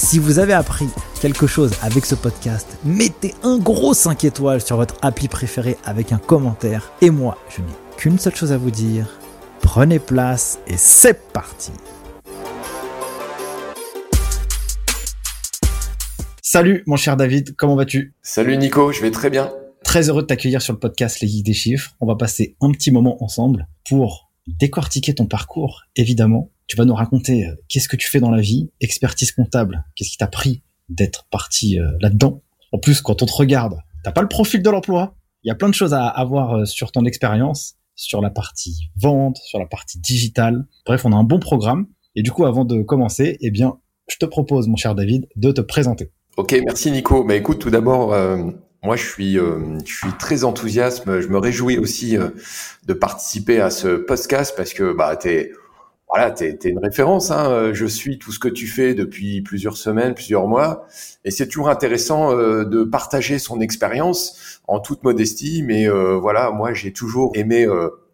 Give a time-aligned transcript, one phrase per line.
[0.00, 0.86] Si vous avez appris
[1.20, 6.12] quelque chose avec ce podcast, mettez un gros 5 étoiles sur votre appli préféré avec
[6.12, 6.92] un commentaire.
[7.02, 9.18] Et moi, je n'ai qu'une seule chose à vous dire.
[9.60, 11.72] Prenez place et c'est parti
[16.42, 18.14] Salut mon cher David, comment vas-tu?
[18.22, 19.50] Salut Nico, je vais très bien.
[19.82, 21.96] Très heureux de t'accueillir sur le podcast Les Geeks des Chiffres.
[22.00, 26.94] On va passer un petit moment ensemble pour décortiquer ton parcours, évidemment, tu vas nous
[26.94, 30.62] raconter euh, qu'est-ce que tu fais dans la vie, expertise comptable, qu'est-ce qui t'a pris
[30.88, 32.42] d'être parti euh, là-dedans.
[32.72, 35.16] En plus, quand on te regarde, t'as pas le profil de l'emploi.
[35.42, 38.90] Il y a plein de choses à avoir euh, sur ton expérience, sur la partie
[38.96, 40.66] vente, sur la partie digitale.
[40.84, 41.86] Bref, on a un bon programme.
[42.14, 45.50] Et du coup, avant de commencer, eh bien, je te propose, mon cher David, de
[45.52, 46.10] te présenter.
[46.36, 47.24] Ok, merci Nico.
[47.24, 48.14] Bah écoute, tout d'abord,
[48.82, 51.04] moi je suis, je suis très enthousiaste.
[51.06, 55.52] Je me réjouis aussi de participer à ce podcast parce que bah t'es
[56.08, 57.30] voilà, tu es, une référence.
[57.30, 57.50] Hein.
[57.50, 60.86] Euh, je suis tout ce que tu fais depuis plusieurs semaines, plusieurs mois,
[61.24, 65.62] et c'est toujours intéressant euh, de partager son expérience en toute modestie.
[65.62, 67.66] Mais euh, voilà, moi j'ai toujours aimé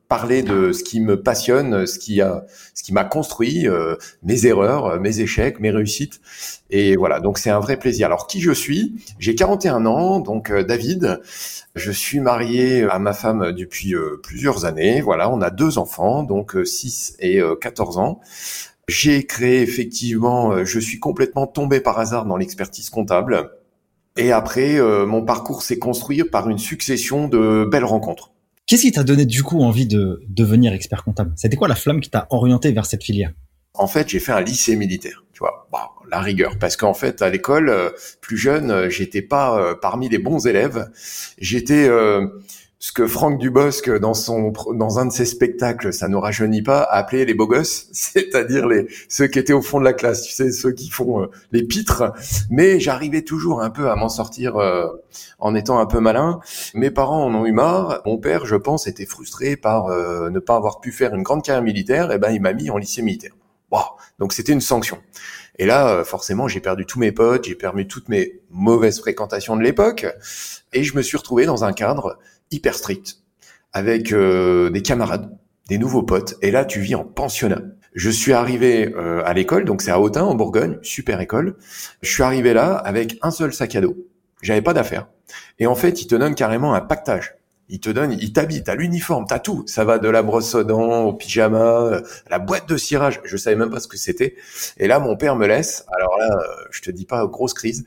[0.08, 4.46] parler de ce qui me passionne, ce qui a, ce qui m'a construit, euh, mes
[4.46, 6.20] erreurs, mes échecs, mes réussites.
[6.70, 8.06] Et voilà, donc c'est un vrai plaisir.
[8.06, 8.94] Alors qui je suis?
[9.18, 11.20] J'ai 41 ans, donc euh, David.
[11.74, 15.00] Je suis marié à ma femme depuis euh, plusieurs années.
[15.00, 18.20] Voilà, on a deux enfants, donc 6 et 14 ans.
[18.86, 23.50] J'ai créé effectivement, je suis complètement tombé par hasard dans l'expertise comptable.
[24.16, 28.33] Et après, mon parcours s'est construit par une succession de belles rencontres.
[28.66, 31.32] Qu'est-ce qui t'a donné du coup envie de devenir expert comptable?
[31.36, 33.32] C'était quoi la flamme qui t'a orienté vers cette filière?
[33.74, 37.20] En fait, j'ai fait un lycée militaire, tu vois, bah, la rigueur, parce qu'en fait,
[37.20, 40.88] à l'école, euh, plus jeune, euh, j'étais pas euh, parmi les bons élèves.
[41.38, 41.90] J'étais
[42.84, 46.82] ce que Franck Dubosc dans son dans un de ses spectacles, ça nous rajeunit pas,
[46.82, 50.20] a appelé les beaux gosses, c'est-à-dire les ceux qui étaient au fond de la classe,
[50.24, 52.12] tu sais, ceux qui font euh, les pitres.
[52.50, 54.86] Mais j'arrivais toujours un peu à m'en sortir euh,
[55.38, 56.40] en étant un peu malin.
[56.74, 58.02] Mes parents en ont eu marre.
[58.04, 61.42] Mon père, je pense, était frustré par euh, ne pas avoir pu faire une grande
[61.42, 62.12] carrière militaire.
[62.12, 63.32] Et ben, il m'a mis en lycée militaire.
[63.70, 63.80] Wow.
[64.18, 64.98] Donc c'était une sanction.
[65.58, 69.62] Et là, forcément, j'ai perdu tous mes potes, j'ai perdu toutes mes mauvaises fréquentations de
[69.62, 70.04] l'époque,
[70.72, 72.18] et je me suis retrouvé dans un cadre
[72.54, 73.18] hyper strict,
[73.72, 75.36] avec euh, des camarades,
[75.68, 77.62] des nouveaux potes, et là tu vis en pensionnat.
[77.94, 81.56] Je suis arrivé euh, à l'école, donc c'est à Autun en Bourgogne, super école.
[82.02, 83.96] Je suis arrivé là avec un seul sac à dos.
[84.42, 85.08] J'avais pas d'affaires.
[85.58, 87.36] Et en fait, ils te donnent carrément un pactage.
[87.68, 89.62] Ils te donnent, ils t'habitent, t'as l'uniforme, t'as tout.
[89.66, 93.20] Ça va de la brosse aux dents, au pyjama, la boîte de cirage.
[93.24, 94.34] Je savais même pas ce que c'était.
[94.76, 95.84] Et là, mon père me laisse.
[95.96, 96.36] Alors là,
[96.70, 97.86] je te dis pas, grosse crise.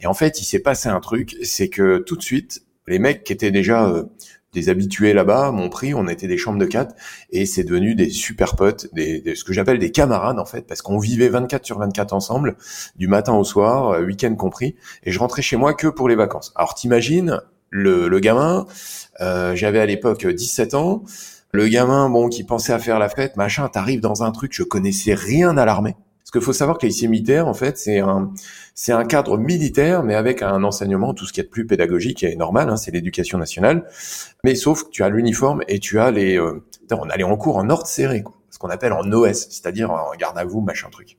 [0.00, 3.24] Et en fait, il s'est passé un truc, c'est que tout de suite, les mecs
[3.24, 4.04] qui étaient déjà euh,
[4.52, 6.94] des habitués là-bas m'ont pris, on était des chambres de quatre
[7.30, 10.82] et c'est devenu des super potes, des, ce que j'appelle des camarades en fait, parce
[10.82, 12.56] qu'on vivait 24 sur 24 ensemble,
[12.96, 16.16] du matin au soir, euh, week-end compris, et je rentrais chez moi que pour les
[16.16, 16.52] vacances.
[16.54, 18.66] Alors t'imagines le, le gamin,
[19.20, 21.02] euh, j'avais à l'époque 17 ans,
[21.52, 24.62] le gamin bon qui pensait à faire la fête, machin, t'arrives dans un truc, je
[24.62, 25.96] connaissais rien à l'armée.
[26.32, 28.32] Parce qu'il faut savoir que les lycées militaires, en fait, c'est un,
[28.74, 32.22] c'est un cadre militaire, mais avec un enseignement, tout ce qui est de plus pédagogique
[32.24, 33.86] et normal, hein, c'est l'éducation nationale.
[34.42, 37.58] Mais sauf que tu as l'uniforme et tu as les, euh, on allait en cours
[37.58, 40.88] en ordre serré, quoi, ce qu'on appelle en OS, c'est-à-dire en garde à vous, machin
[40.90, 41.18] truc.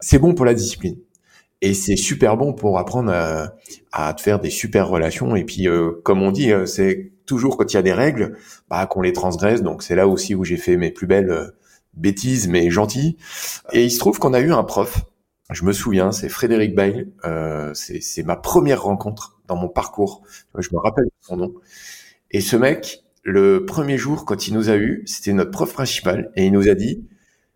[0.00, 0.96] C'est bon pour la discipline.
[1.60, 3.54] Et c'est super bon pour apprendre à,
[3.92, 5.36] à, te faire des super relations.
[5.36, 8.36] Et puis, euh, comme on dit, euh, c'est toujours quand il y a des règles,
[8.68, 9.62] bah, qu'on les transgresse.
[9.62, 11.52] Donc, c'est là aussi où j'ai fait mes plus belles
[11.94, 13.16] bêtise mais gentil.
[13.72, 15.04] Et il se trouve qu'on a eu un prof,
[15.50, 20.22] je me souviens, c'est Frédéric Bail, euh, c'est ma première rencontre dans mon parcours,
[20.58, 21.54] je me rappelle son nom.
[22.30, 26.30] Et ce mec, le premier jour quand il nous a eu, c'était notre prof principal,
[26.36, 27.06] et il nous a dit,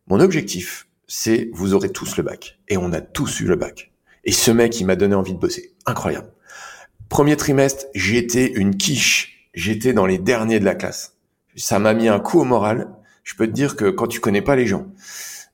[0.07, 2.59] mon objectif, c'est vous aurez tous le bac.
[2.69, 3.93] Et on a tous eu le bac.
[4.25, 5.75] Et ce mec, il m'a donné envie de bosser.
[5.85, 6.33] Incroyable.
[7.09, 9.49] Premier trimestre, j'étais une quiche.
[9.53, 11.19] J'étais dans les derniers de la classe.
[11.57, 14.43] Ça m'a mis un coup au moral je peux te dire que quand tu connais
[14.43, 14.87] pas les gens,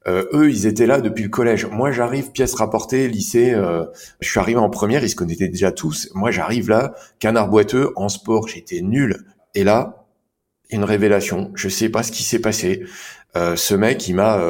[0.07, 1.67] Euh, eux, ils étaient là depuis le collège.
[1.67, 3.53] Moi, j'arrive pièce rapportée, lycée.
[3.53, 3.85] Euh,
[4.21, 6.09] je suis arrivé en première, ils se connaissaient déjà tous.
[6.15, 9.25] Moi, j'arrive là, canard boiteux en sport, j'étais nul.
[9.55, 10.07] Et là,
[10.71, 11.51] une révélation.
[11.55, 12.85] Je sais pas ce qui s'est passé.
[13.37, 14.41] Euh, ce mec, il m'a,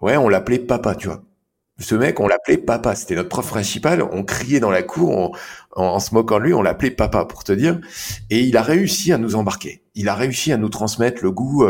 [0.00, 1.22] ouais, on l'appelait papa, tu vois.
[1.78, 2.94] Ce mec, on l'appelait papa.
[2.94, 4.02] C'était notre prof principal.
[4.02, 5.36] On criait dans la cour,
[5.76, 7.80] en, se moquant de lui, on l'appelait papa, pour te dire.
[8.30, 9.82] Et il a réussi à nous embarquer.
[9.94, 11.66] Il a réussi à nous transmettre le goût.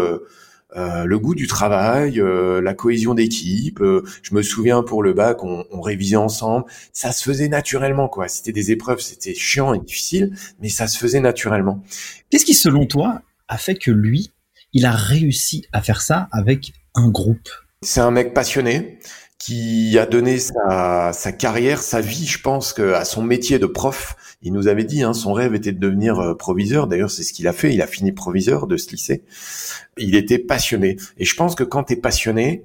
[0.77, 3.81] Euh, le goût du travail, euh, la cohésion d'équipe.
[3.81, 6.67] Euh, je me souviens pour le bac, on, on, révisait ensemble.
[6.93, 8.29] Ça se faisait naturellement, quoi.
[8.29, 11.83] C'était des épreuves, c'était chiant et difficile, mais ça se faisait naturellement.
[12.31, 14.33] Qu'est-ce qui, selon toi, a fait que lui,
[14.73, 17.49] il a réussi à faire ça avec un groupe?
[17.83, 18.99] C'est un mec passionné
[19.41, 23.65] qui a donné sa, sa, carrière, sa vie, je pense, que, à son métier de
[23.67, 24.15] prof.
[24.43, 26.87] Il nous avait dit, hein, son rêve était de devenir euh, proviseur.
[26.87, 27.73] D'ailleurs, c'est ce qu'il a fait.
[27.73, 29.25] Il a fini proviseur de ce lycée.
[29.97, 30.99] Il était passionné.
[31.17, 32.65] Et je pense que quand tu es passionné,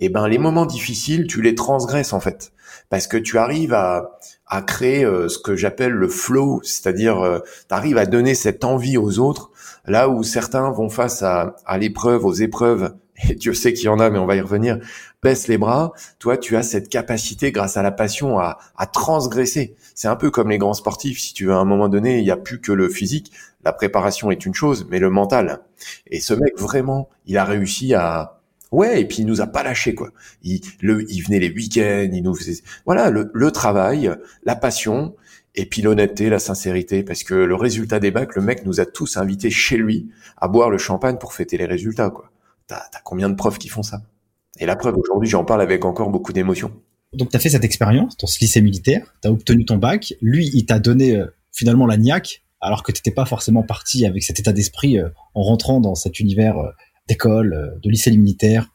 [0.00, 2.52] eh ben les moments difficiles, tu les transgresses en fait,
[2.88, 7.38] parce que tu arrives à, à créer euh, ce que j'appelle le flow, c'est-à-dire euh,
[7.68, 9.50] tu arrives à donner cette envie aux autres,
[9.86, 12.94] là où certains vont face à, à l'épreuve, aux épreuves
[13.28, 14.78] et Dieu sait qu'il y en a, mais on va y revenir,
[15.22, 19.76] baisse les bras, toi, tu as cette capacité, grâce à la passion, à, à transgresser.
[19.94, 22.24] C'est un peu comme les grands sportifs, si tu veux, à un moment donné, il
[22.24, 23.32] n'y a plus que le physique,
[23.64, 25.60] la préparation est une chose, mais le mental.
[26.10, 28.40] Et ce mec, vraiment, il a réussi à...
[28.72, 30.10] Ouais, et puis il nous a pas lâché quoi.
[30.42, 32.60] Il, le, il venait les week-ends, il nous faisait...
[32.84, 34.12] Voilà, le, le travail,
[34.44, 35.14] la passion,
[35.54, 38.86] et puis l'honnêteté, la sincérité, parce que le résultat des bacs, le mec nous a
[38.86, 42.32] tous invités chez lui à boire le champagne pour fêter les résultats, quoi.
[42.66, 44.02] T'as as combien de profs qui font ça?
[44.58, 46.72] Et la preuve, aujourd'hui, j'en parle avec encore beaucoup d'émotion.
[47.12, 50.14] Donc, tu as fait cette expérience dans ce lycée militaire, tu as obtenu ton bac.
[50.20, 54.06] Lui, il t'a donné euh, finalement la niaque, alors que tu n'étais pas forcément parti
[54.06, 56.70] avec cet état d'esprit euh, en rentrant dans cet univers euh,
[57.08, 58.68] d'école, de lycée militaire.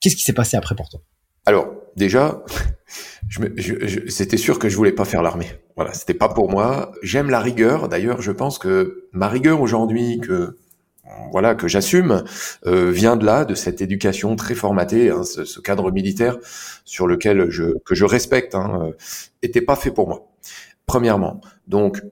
[0.00, 1.00] Qu'est-ce qui s'est passé après pour toi?
[1.46, 2.42] Alors, déjà,
[3.28, 5.48] je je, c'était sûr que je voulais pas faire l'armée.
[5.76, 6.92] Voilà, c'était pas pour moi.
[7.02, 7.88] J'aime la rigueur.
[7.88, 10.56] D'ailleurs, je pense que ma rigueur aujourd'hui, que
[11.30, 12.24] voilà que j'assume
[12.66, 16.36] euh, vient de là de cette éducation très formatée hein, ce, ce, cadre militaire
[16.84, 18.92] sur lequel je que je respecte hein, euh,
[19.42, 20.28] était pas fait pour moi
[20.86, 21.40] premièrement.
[21.66, 22.02] Donc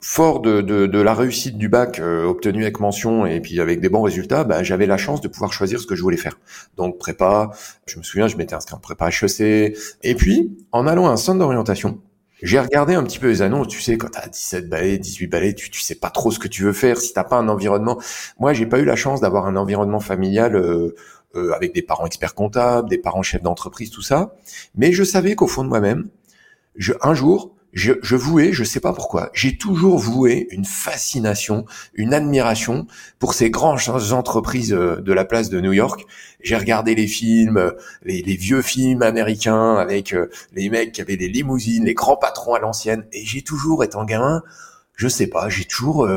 [0.00, 3.80] fort de, de, de la réussite du bac euh, obtenu avec mention et puis avec
[3.80, 6.38] des bons résultats bah, j'avais la chance de pouvoir choisir ce que je voulais faire.
[6.76, 7.50] Donc prépa
[7.86, 11.16] je me souviens je m'étais inscrit en prépa HEC et puis en allant à un
[11.16, 12.00] centre d'orientation
[12.42, 15.54] j'ai regardé un petit peu les annonces, tu sais, quand t'as 17 balais, 18 balais,
[15.54, 17.98] tu, tu sais pas trop ce que tu veux faire si t'as pas un environnement.
[18.38, 20.94] Moi, j'ai pas eu la chance d'avoir un environnement familial euh,
[21.36, 24.34] euh, avec des parents experts comptables, des parents chefs d'entreprise, tout ça.
[24.74, 26.08] Mais je savais qu'au fond de moi-même,
[26.76, 31.66] je, un jour, je, je vouais, je sais pas pourquoi, j'ai toujours voué une fascination,
[31.94, 32.86] une admiration
[33.18, 33.80] pour ces grandes
[34.12, 36.06] entreprises euh, de la place de New York.
[36.40, 37.72] J'ai regardé les films, euh,
[38.04, 42.16] les, les, vieux films américains avec euh, les mecs qui avaient des limousines, les grands
[42.16, 44.42] patrons à l'ancienne, et j'ai toujours, étant gamin,
[44.94, 46.08] je sais pas, j'ai toujours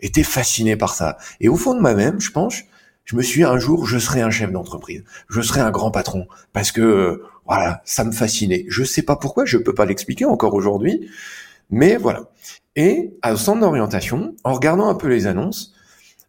[0.00, 1.18] été fasciné par ça.
[1.40, 2.62] Et au fond de moi-même, je pense,
[3.04, 5.90] je me suis dit, un jour, je serai un chef d'entreprise, je serai un grand
[5.90, 8.64] patron, parce que voilà, ça me fascinait.
[8.68, 11.10] Je sais pas pourquoi, je peux pas l'expliquer encore aujourd'hui,
[11.70, 12.30] mais voilà.
[12.76, 15.74] Et au centre d'orientation, en regardant un peu les annonces,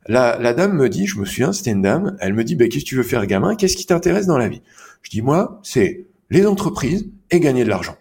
[0.08, 2.84] la, dame me dit, je me souviens, c'était une dame, elle me dit, bah, qu'est-ce
[2.84, 3.56] que tu veux faire gamin?
[3.56, 4.62] Qu'est-ce qui t'intéresse dans la vie?
[5.02, 7.96] Je dis, moi, c'est les entreprises et gagner de l'argent.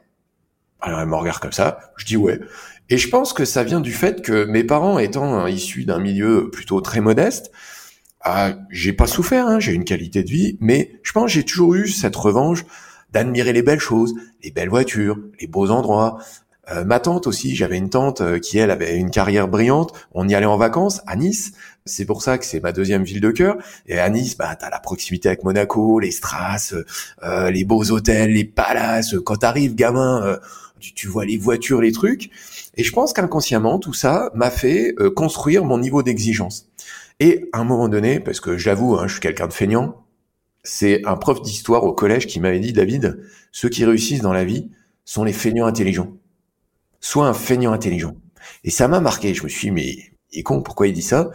[0.81, 2.41] Alors elle me regarde comme ça, je dis ouais.
[2.91, 6.51] Et je pense que ça vient du fait que mes parents étant issus d'un milieu
[6.51, 7.53] plutôt très modeste,
[8.21, 11.45] ah, j'ai pas souffert, hein, j'ai une qualité de vie, mais je pense que j'ai
[11.45, 12.65] toujours eu cette revanche
[13.13, 16.19] d'admirer les belles choses, les belles voitures, les beaux endroits.
[16.71, 19.93] Euh, ma tante aussi, j'avais une tante euh, qui elle avait une carrière brillante.
[20.13, 21.53] On y allait en vacances à Nice.
[21.85, 23.57] C'est pour ça que c'est ma deuxième ville de cœur.
[23.87, 26.75] Et à Nice, bah t'as la proximité avec Monaco, les strass,
[27.25, 29.17] euh, les beaux hôtels, les palaces.
[29.25, 30.39] Quand t'arrives, gamin,
[30.79, 32.31] tu, tu, vois les voitures, les trucs.
[32.77, 36.69] Et je pense qu'inconsciemment, tout ça m'a fait construire mon niveau d'exigence.
[37.19, 40.02] Et à un moment donné, parce que j'avoue, hein, je suis quelqu'un de feignant,
[40.63, 44.45] c'est un prof d'histoire au collège qui m'avait dit, David, ceux qui réussissent dans la
[44.45, 44.71] vie
[45.05, 46.13] sont les feignants intelligents.
[47.01, 48.17] Sois un feignant intelligent.
[48.65, 49.35] Et ça m'a marqué.
[49.35, 49.97] Je me suis dit, mais
[50.31, 51.31] il est con, pourquoi il dit ça?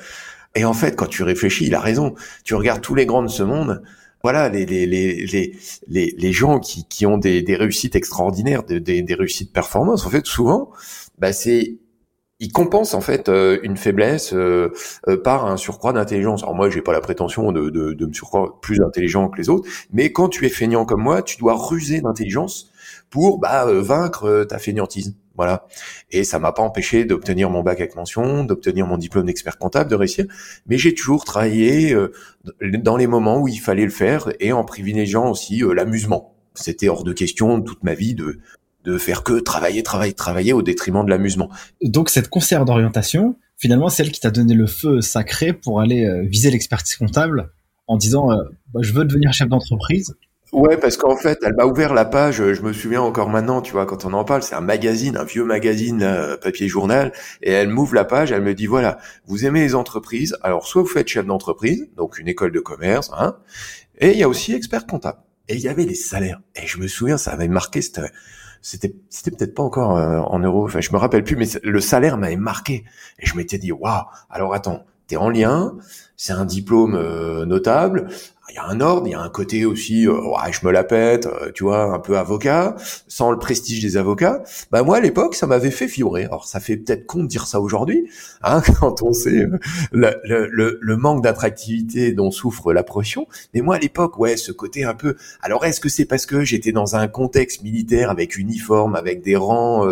[0.55, 2.15] Et en fait, quand tu réfléchis, il a raison.
[2.43, 3.84] Tu regardes tous les grands de ce monde,
[4.24, 5.55] voilà, les, les, les,
[5.88, 10.10] les, les, gens qui, qui ont des, des réussites extraordinaires, des, des, réussites performances, en
[10.10, 10.72] fait, souvent,
[11.19, 11.77] bah, c'est
[12.39, 14.72] il compense en fait euh, une faiblesse euh,
[15.08, 16.44] euh, par un surcroît d'intelligence.
[16.44, 19.50] Alors moi, j'ai pas la prétention de, de, de me surcroît plus intelligent que les
[19.50, 22.72] autres, mais quand tu es feignant comme moi, tu dois ruser d'intelligence
[23.10, 25.15] pour bah, vaincre ta feignantise.
[25.36, 25.67] Voilà.
[26.10, 29.89] Et ça m'a pas empêché d'obtenir mon bac avec mention, d'obtenir mon diplôme d'expert comptable,
[29.89, 30.25] de réussir.
[30.65, 32.12] Mais j'ai toujours travaillé euh,
[32.62, 36.34] dans les moments où il fallait le faire et en privilégiant aussi euh, l'amusement.
[36.56, 38.39] C'était hors de question toute ma vie de
[38.88, 41.50] de faire que travailler, travailler, travailler au détriment de l'amusement.
[41.84, 46.06] Donc cette concert d'orientation, finalement, c'est elle qui t'a donné le feu sacré pour aller
[46.06, 47.51] euh, viser l'expertise comptable
[47.88, 48.29] en disant
[48.74, 50.15] bah, je veux devenir chef d'entreprise
[50.53, 53.74] Ouais, parce qu'en fait, elle m'a ouvert la page, je me souviens encore maintenant, tu
[53.74, 56.10] vois, quand on en parle, c'est un magazine, un vieux magazine,
[56.41, 60.38] papier journal, et elle m'ouvre la page, elle me dit, voilà, vous aimez les entreprises,
[60.44, 63.36] alors soit vous faites chef d'entreprise, donc une école de commerce, hein,
[64.00, 65.20] et il y a aussi expert comptable.
[65.50, 66.39] Et il y avait les salaires.
[66.56, 68.10] Et je me souviens, ça avait marqué, c'était,
[68.62, 71.80] c'était, c'était peut-être pas encore euh, en euros, enfin, je me rappelle plus, mais le
[71.80, 72.84] salaire m'avait marqué.
[73.20, 75.76] Et je m'étais dit, waouh, alors attends, t'es en lien,
[76.16, 78.08] c'est un diplôme euh, notable,
[78.50, 80.72] il y a un ordre, il y a un côté aussi, euh, ouais, je me
[80.72, 82.75] la pète, euh, tu vois, un peu avocat,
[83.08, 84.42] sans le prestige des avocats.
[84.72, 86.25] Bah moi à l'époque, ça m'avait fait figurer.
[86.25, 88.10] Alors ça fait peut-être con de dire ça aujourd'hui,
[88.44, 89.60] hein, quand on sait euh,
[89.92, 92.86] le, le, le, manque d'attractivité dont souffre la.
[93.54, 95.16] Mais moi à l'époque, ouais, ce côté un peu.
[95.42, 99.36] Alors est-ce que c'est parce que j'étais dans un contexte militaire avec uniforme, avec des
[99.36, 99.86] rangs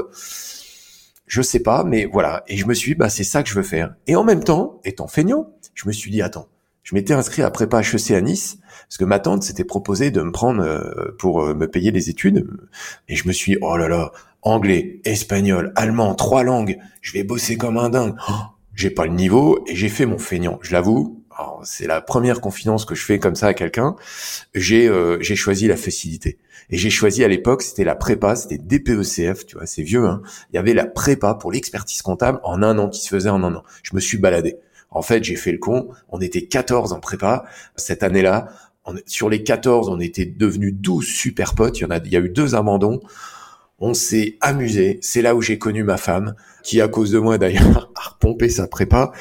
[1.28, 2.44] je sais pas, mais voilà.
[2.48, 3.96] Et je me suis dit, bah, c'est ça que je veux faire.
[4.08, 6.48] Et en même temps, étant feignant, je me suis dit, attends,
[6.86, 10.22] je m'étais inscrit à prépa HEC à Nice parce que ma tante s'était proposée de
[10.22, 12.48] me prendre euh, pour euh, me payer les études.
[13.10, 14.12] Et je me suis oh là là
[14.44, 18.16] anglais espagnol allemand trois langues je vais bosser comme un dingue.
[18.30, 18.34] Oh,
[18.76, 20.60] j'ai pas le niveau et j'ai fait mon feignant.
[20.62, 21.22] Je l'avoue
[21.64, 23.96] c'est la première confidence que je fais comme ça à quelqu'un.
[24.54, 26.38] J'ai euh, j'ai choisi la facilité.
[26.70, 30.22] Et j'ai choisi à l'époque c'était la prépa c'était DPECF tu vois c'est vieux hein.
[30.54, 33.44] Il y avait la prépa pour l'expertise comptable en un an qui se faisait en
[33.44, 33.64] un an.
[33.82, 34.58] Je me suis baladé
[34.96, 35.90] en fait, j'ai fait le con.
[36.10, 38.48] On était 14 en prépa cette année-là.
[39.06, 41.80] sur les 14, on était devenus 12 super potes.
[41.80, 43.02] Il y en a, il y a eu deux abandons.
[43.78, 44.98] On s'est amusé.
[45.02, 46.34] C'est là où j'ai connu ma femme,
[46.64, 49.12] qui à cause de moi d'ailleurs a repompé sa prépa.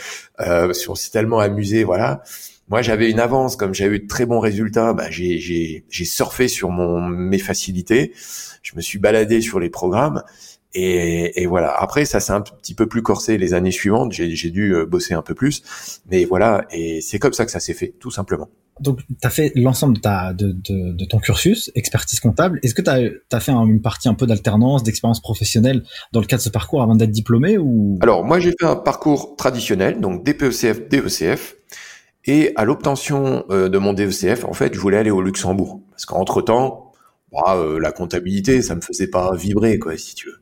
[0.41, 2.23] Euh, on s'est tellement amusé, voilà.
[2.69, 6.71] Moi, j'avais une avance, comme j'avais eu de très bons résultats, bah, j'ai, surfé sur
[6.71, 8.13] mon, mes facilités.
[8.63, 10.23] Je me suis baladé sur les programmes
[10.75, 11.73] et, et, voilà.
[11.73, 14.13] Après, ça s'est un petit peu plus corsé les années suivantes.
[14.13, 15.63] J'ai dû euh, bosser un peu plus,
[16.11, 16.67] mais voilà.
[16.71, 18.49] Et c'est comme ça que ça s'est fait, tout simplement.
[18.81, 22.59] Donc, tu as fait l'ensemble de, ta, de, de, de, ton cursus, expertise comptable.
[22.65, 26.27] Est-ce que tu as, as, fait une partie un peu d'alternance, d'expérience professionnelle dans le
[26.27, 27.99] cadre de ce parcours avant d'être diplômé ou?
[28.03, 31.55] Alors, moi, j'ai fait un parcours traditionnel, donc DPECF, DECF.
[32.27, 35.83] Et à l'obtention euh, de mon DECF, en fait, je voulais aller au Luxembourg.
[35.91, 36.93] Parce qu'entre-temps,
[37.31, 40.41] bah, euh, la comptabilité, ça me faisait pas vibrer, quoi, si tu veux.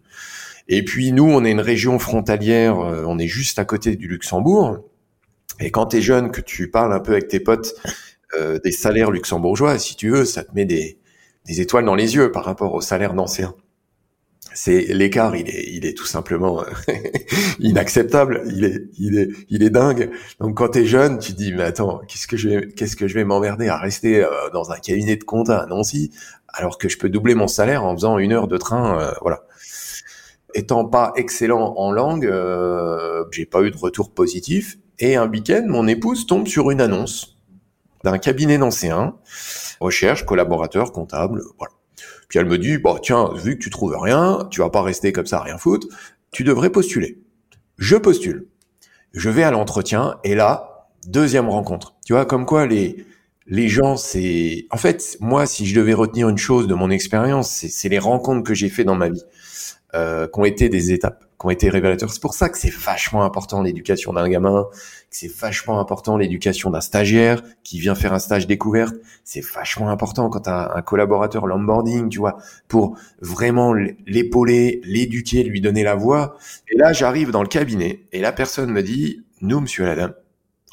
[0.68, 4.08] Et puis nous, on est une région frontalière, euh, on est juste à côté du
[4.08, 4.78] Luxembourg.
[5.60, 7.74] Et quand tu es jeune, que tu parles un peu avec tes potes
[8.38, 10.98] euh, des salaires luxembourgeois, si tu veux, ça te met des,
[11.46, 13.54] des étoiles dans les yeux par rapport aux salaires d'anciens.
[14.54, 16.92] C'est l'écart, il est, il est tout simplement euh,
[17.58, 18.42] inacceptable.
[18.46, 20.10] Il est, il est, il est dingue.
[20.40, 23.08] Donc quand t'es jeune, tu te dis mais attends, qu'est-ce que je vais, qu'est-ce que
[23.08, 26.10] je vais m'emmerder à rester dans un cabinet de compta à Nancy
[26.54, 29.46] alors que je peux doubler mon salaire en faisant une heure de train, voilà
[30.54, 34.78] étant pas excellent en langue, euh, j'ai pas eu de retour positif.
[34.98, 37.38] Et un week-end, mon épouse tombe sur une annonce
[38.04, 39.16] d'un cabinet d'anciens,
[39.80, 41.72] recherche, collaborateur, comptable, voilà.
[42.28, 45.12] Puis elle me dit, bon, tiens, vu que tu trouves rien, tu vas pas rester
[45.12, 45.86] comme ça rien foutre,
[46.30, 47.18] tu devrais postuler.
[47.78, 48.48] Je postule.
[49.12, 51.94] Je vais à l'entretien, et là, deuxième rencontre.
[52.06, 53.04] Tu vois, comme quoi les,
[53.46, 57.50] les gens, c'est, en fait, moi, si je devais retenir une chose de mon expérience,
[57.50, 59.24] c'est les rencontres que j'ai fait dans ma vie
[59.94, 62.10] euh, qui ont été des étapes, qui ont été révélateurs.
[62.10, 64.78] C'est pour ça que c'est vachement important l'éducation d'un gamin, que
[65.10, 68.94] c'est vachement important l'éducation d'un stagiaire qui vient faire un stage découverte.
[69.22, 75.60] C'est vachement important quand as un collaborateur l'onboarding, tu vois, pour vraiment l'épauler, l'éduquer, lui
[75.60, 76.36] donner la voix.
[76.70, 80.14] Et là, j'arrive dans le cabinet et la personne me dit, nous, monsieur la dame,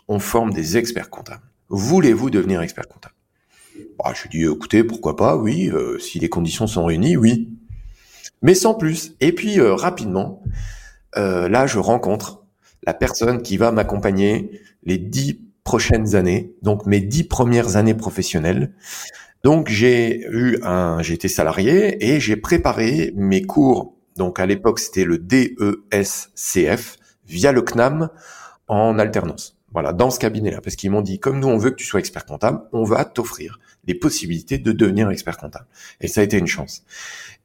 [0.08, 1.44] on forme des experts comptables.
[1.68, 3.16] Voulez-vous devenir expert comptable?
[3.98, 7.50] Bah, Je lui dis, écoutez, pourquoi pas, oui, euh, si les conditions sont réunies, oui
[8.42, 9.14] mais sans plus.
[9.20, 10.44] Et puis euh, rapidement,
[11.18, 12.44] euh, là, je rencontre
[12.84, 18.74] la personne qui va m'accompagner les dix prochaines années, donc mes dix premières années professionnelles.
[19.44, 23.96] Donc j'ai eu un, j'ai été salarié et j'ai préparé mes cours.
[24.18, 28.10] Donc à l'époque c'était le DESCF via le CNAM
[28.68, 29.58] en alternance.
[29.72, 32.00] Voilà, dans ce cabinet-là, parce qu'ils m'ont dit, comme nous on veut que tu sois
[32.00, 35.68] expert comptable, on va t'offrir les possibilités de devenir expert comptable.
[36.02, 36.84] Et ça a été une chance.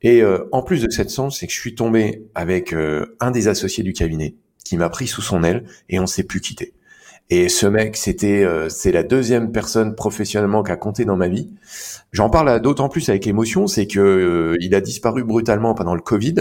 [0.02, 3.30] Et euh, en plus de cette chance, c'est que je suis tombé avec euh, un
[3.30, 4.34] des associés du cabinet
[4.64, 6.74] qui m'a pris sous son aile et on s'est plus quitté.
[7.30, 11.28] Et ce mec, c'était, euh, c'est la deuxième personne professionnellement qui a compté dans ma
[11.28, 11.54] vie.
[12.12, 16.02] J'en parle d'autant plus avec émotion, c'est que euh, il a disparu brutalement pendant le
[16.02, 16.34] Covid,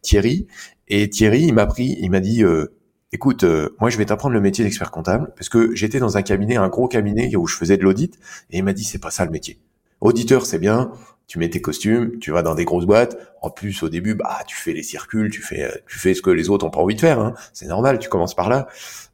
[0.00, 0.46] Thierry.
[0.88, 2.72] Et Thierry, il m'a pris, il m'a dit, euh,
[3.12, 3.44] écoute,
[3.80, 6.68] moi je vais t'apprendre le métier d'expert comptable parce que j'étais dans un cabinet, un
[6.68, 8.18] gros cabinet où je faisais de l'audit,
[8.50, 9.58] et il m'a dit c'est pas ça le métier.
[10.04, 10.92] Auditeur, c'est bien,
[11.26, 13.16] tu mets tes costumes, tu vas dans des grosses boîtes.
[13.40, 16.28] En plus, au début, bah, tu fais les circules, tu fais, tu fais ce que
[16.28, 17.18] les autres ont pas envie de faire.
[17.18, 17.32] Hein.
[17.54, 18.66] C'est normal, tu commences par là.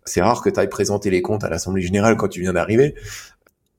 [0.05, 2.97] C'est rare que tu ailles présenter les comptes à l'assemblée générale quand tu viens d'arriver.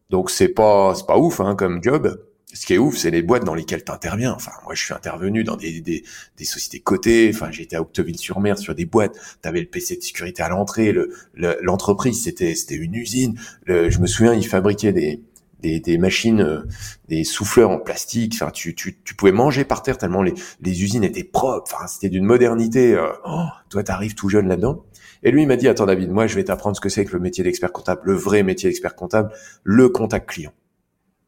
[0.10, 2.18] Donc c'est pas, c'est pas ouf hein, comme job.
[2.54, 4.32] Ce qui est ouf, c'est les boîtes dans lesquelles tu interviens.
[4.32, 6.04] Enfin, moi, je suis intervenu dans des, des,
[6.38, 7.30] des sociétés cotées.
[7.34, 9.18] Enfin, j'étais à Octeville-sur-Mer sur des boîtes.
[9.44, 10.96] Tu avais le PC de sécurité à l'entrée.
[11.34, 13.38] L'entreprise, le, c'était c'était une usine.
[13.66, 15.22] Le, je me souviens, ils fabriquaient des,
[15.62, 16.68] des, des machines, euh,
[17.08, 18.34] des souffleurs en plastique.
[18.36, 21.72] Enfin, tu, tu, tu pouvais manger par terre tellement les, les usines étaient propres.
[21.74, 22.94] Enfin, c'était d'une modernité.
[22.96, 24.86] Euh, oh, toi, t'arrives tout jeune là-dedans.
[25.24, 27.14] Et lui, il m'a dit, attends David, moi, je vais t'apprendre ce que c'est que
[27.14, 29.32] le métier d'expert comptable, le vrai métier d'expert comptable,
[29.64, 30.54] le contact client.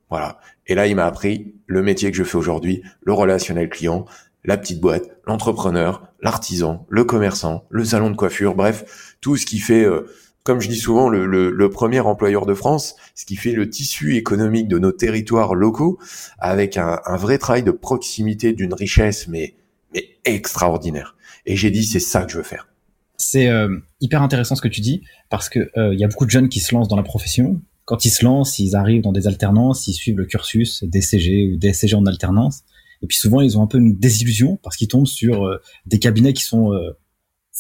[0.10, 0.40] Voilà.
[0.68, 4.06] Et là, il m'a appris le métier que je fais aujourd'hui, le relationnel client,
[4.44, 9.60] la petite boîte, l'entrepreneur, l'artisan, le commerçant, le salon de coiffure, bref, tout ce qui
[9.60, 10.06] fait euh,
[10.44, 14.16] comme je dis souvent, le, le, premier employeur de France, ce qui fait le tissu
[14.18, 15.98] économique de nos territoires locaux,
[16.38, 19.56] avec un, un vrai travail de proximité d'une richesse, mais,
[19.94, 21.16] mais extraordinaire.
[21.46, 22.68] Et j'ai dit, c'est ça que je veux faire.
[23.16, 26.26] C'est euh, hyper intéressant ce que tu dis, parce que euh, il y a beaucoup
[26.26, 27.62] de jeunes qui se lancent dans la profession.
[27.86, 31.58] Quand ils se lancent, ils arrivent dans des alternances, ils suivent le cursus DCG ou
[31.58, 32.64] DSCG en alternance.
[33.02, 36.00] Et puis souvent, ils ont un peu une désillusion parce qu'ils tombent sur euh, des
[36.00, 36.74] cabinets qui sont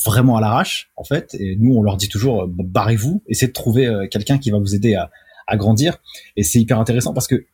[0.05, 1.35] vraiment à l'arrache, en fait.
[1.39, 4.59] Et nous, on leur dit toujours, euh, barrez-vous, essayez de trouver euh, quelqu'un qui va
[4.59, 5.09] vous aider à,
[5.55, 5.97] grandir.
[6.35, 7.45] Et c'est hyper intéressant parce que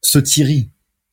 [0.00, 0.70] ce Thierry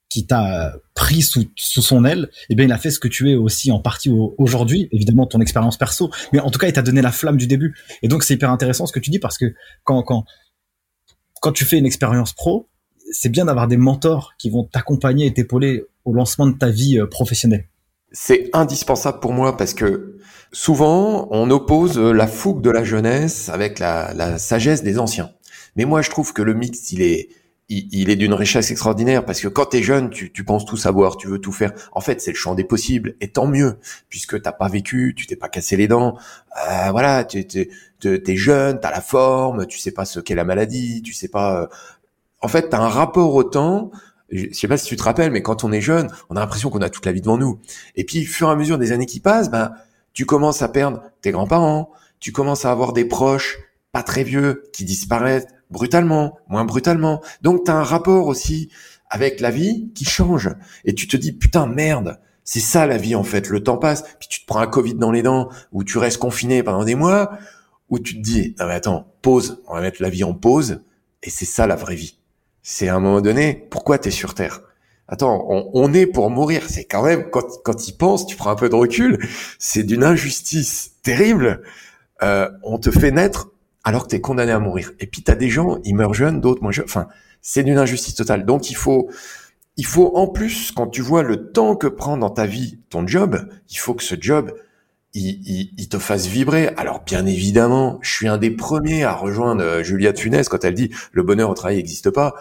[0.09, 3.31] qui t'a pris sous, sous son aile, eh bien, il a fait ce que tu
[3.31, 6.83] es aussi en partie aujourd'hui, évidemment ton expérience perso, mais en tout cas, il t'a
[6.83, 7.75] donné la flamme du début.
[8.03, 9.55] Et donc, c'est hyper intéressant ce que tu dis parce que
[9.85, 10.25] quand, quand,
[11.41, 12.67] quand tu fais une expérience pro,
[13.11, 16.99] c'est bien d'avoir des mentors qui vont t'accompagner et t'épauler au lancement de ta vie
[16.99, 17.67] euh, professionnelle.
[18.11, 20.12] C'est indispensable pour moi parce que
[20.53, 25.31] souvent on oppose la fougue de la jeunesse avec la, la sagesse des anciens.
[25.75, 27.29] Mais moi je trouve que le mix il est
[27.69, 31.17] il, est d'une richesse extraordinaire parce que quand t'es jeune, tu, tu penses tout savoir,
[31.17, 31.71] tu veux tout faire.
[31.93, 33.79] En fait, c'est le champ des possibles et tant mieux
[34.09, 36.17] puisque t'as pas vécu, tu t'es pas cassé les dents.
[36.69, 41.01] Euh, voilà, tu es, jeune, t'as la forme, tu sais pas ce qu'est la maladie,
[41.01, 41.61] tu sais pas.
[41.61, 41.67] Euh,
[42.41, 43.91] en fait, t'as un rapport au temps
[44.31, 46.71] je sais pas si tu te rappelles, mais quand on est jeune, on a l'impression
[46.71, 47.59] qu'on a toute la vie devant nous.
[47.95, 49.73] Et puis, au fur et à mesure des années qui passent, ben,
[50.13, 53.59] tu commences à perdre tes grands-parents, tu commences à avoir des proches
[53.91, 57.21] pas très vieux qui disparaissent brutalement, moins brutalement.
[57.41, 58.69] Donc, tu as un rapport aussi
[59.09, 60.49] avec la vie qui change.
[60.85, 63.49] Et tu te dis, putain, merde, c'est ça la vie en fait.
[63.49, 66.17] Le temps passe, puis tu te prends un Covid dans les dents, ou tu restes
[66.17, 67.37] confiné pendant des mois,
[67.89, 70.81] ou tu te dis, non mais attends, pause, on va mettre la vie en pause,
[71.21, 72.17] et c'est ça la vraie vie
[72.63, 74.61] c'est à un moment donné, pourquoi tu es sur Terre?
[75.07, 76.63] Attends, on, est pour mourir.
[76.67, 79.19] C'est quand même, quand, quand il pense, tu prends un peu de recul,
[79.59, 81.61] c'est d'une injustice terrible.
[82.21, 83.49] Euh, on te fait naître
[83.83, 84.91] alors que tu es condamné à mourir.
[84.99, 86.85] Et puis tu as des gens, ils meurent jeunes, d'autres moins jeunes.
[86.85, 87.07] Enfin,
[87.41, 88.45] c'est d'une injustice totale.
[88.45, 89.09] Donc il faut,
[89.77, 93.05] il faut en plus, quand tu vois le temps que prend dans ta vie ton
[93.05, 94.53] job, il faut que ce job,
[95.13, 96.69] il, te fasse vibrer.
[96.77, 100.73] Alors bien évidemment, je suis un des premiers à rejoindre euh, Julia Funès quand elle
[100.73, 102.35] dit le bonheur au travail n'existe pas.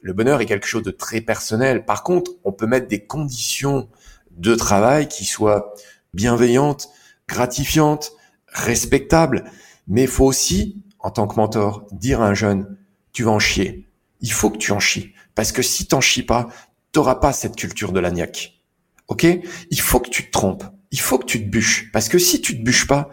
[0.00, 1.84] Le bonheur est quelque chose de très personnel.
[1.84, 3.88] Par contre, on peut mettre des conditions
[4.30, 5.74] de travail qui soient
[6.14, 6.88] bienveillantes,
[7.26, 8.12] gratifiantes,
[8.46, 9.44] respectables.
[9.86, 12.76] Mais il faut aussi, en tant que mentor, dire à un jeune,
[13.12, 13.88] tu vas en chier.
[14.20, 15.12] Il faut que tu en chies.
[15.34, 16.48] Parce que si t'en chies pas,
[16.92, 18.62] t'auras pas cette culture de l'agnac.
[19.08, 19.26] Ok?
[19.70, 21.90] Il faut que tu te trompes il faut que tu te bûches.
[21.92, 23.10] Parce que si tu te bûches pas,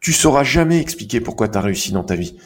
[0.00, 2.38] tu sauras jamais expliquer pourquoi tu as réussi dans ta vie.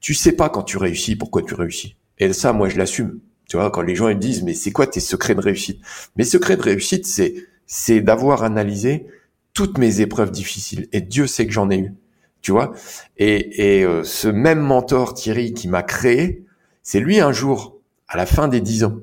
[0.00, 1.96] Tu sais pas quand tu réussis pourquoi tu réussis.
[2.20, 3.18] Et ça, moi, je l'assume.
[3.48, 5.80] Tu vois, quand les gens ils me disent, mais c'est quoi tes secrets de réussite?
[6.14, 7.34] Mes secrets de réussite, c'est
[7.66, 9.06] c'est d'avoir analysé
[9.54, 10.88] toutes mes épreuves difficiles.
[10.92, 11.94] Et Dieu sait que j'en ai eu.
[12.42, 12.72] Tu vois?
[13.16, 16.44] Et, et euh, ce même mentor, Thierry, qui m'a créé,
[16.82, 17.78] c'est lui un jour,
[18.08, 18.96] à la fin des dix ans,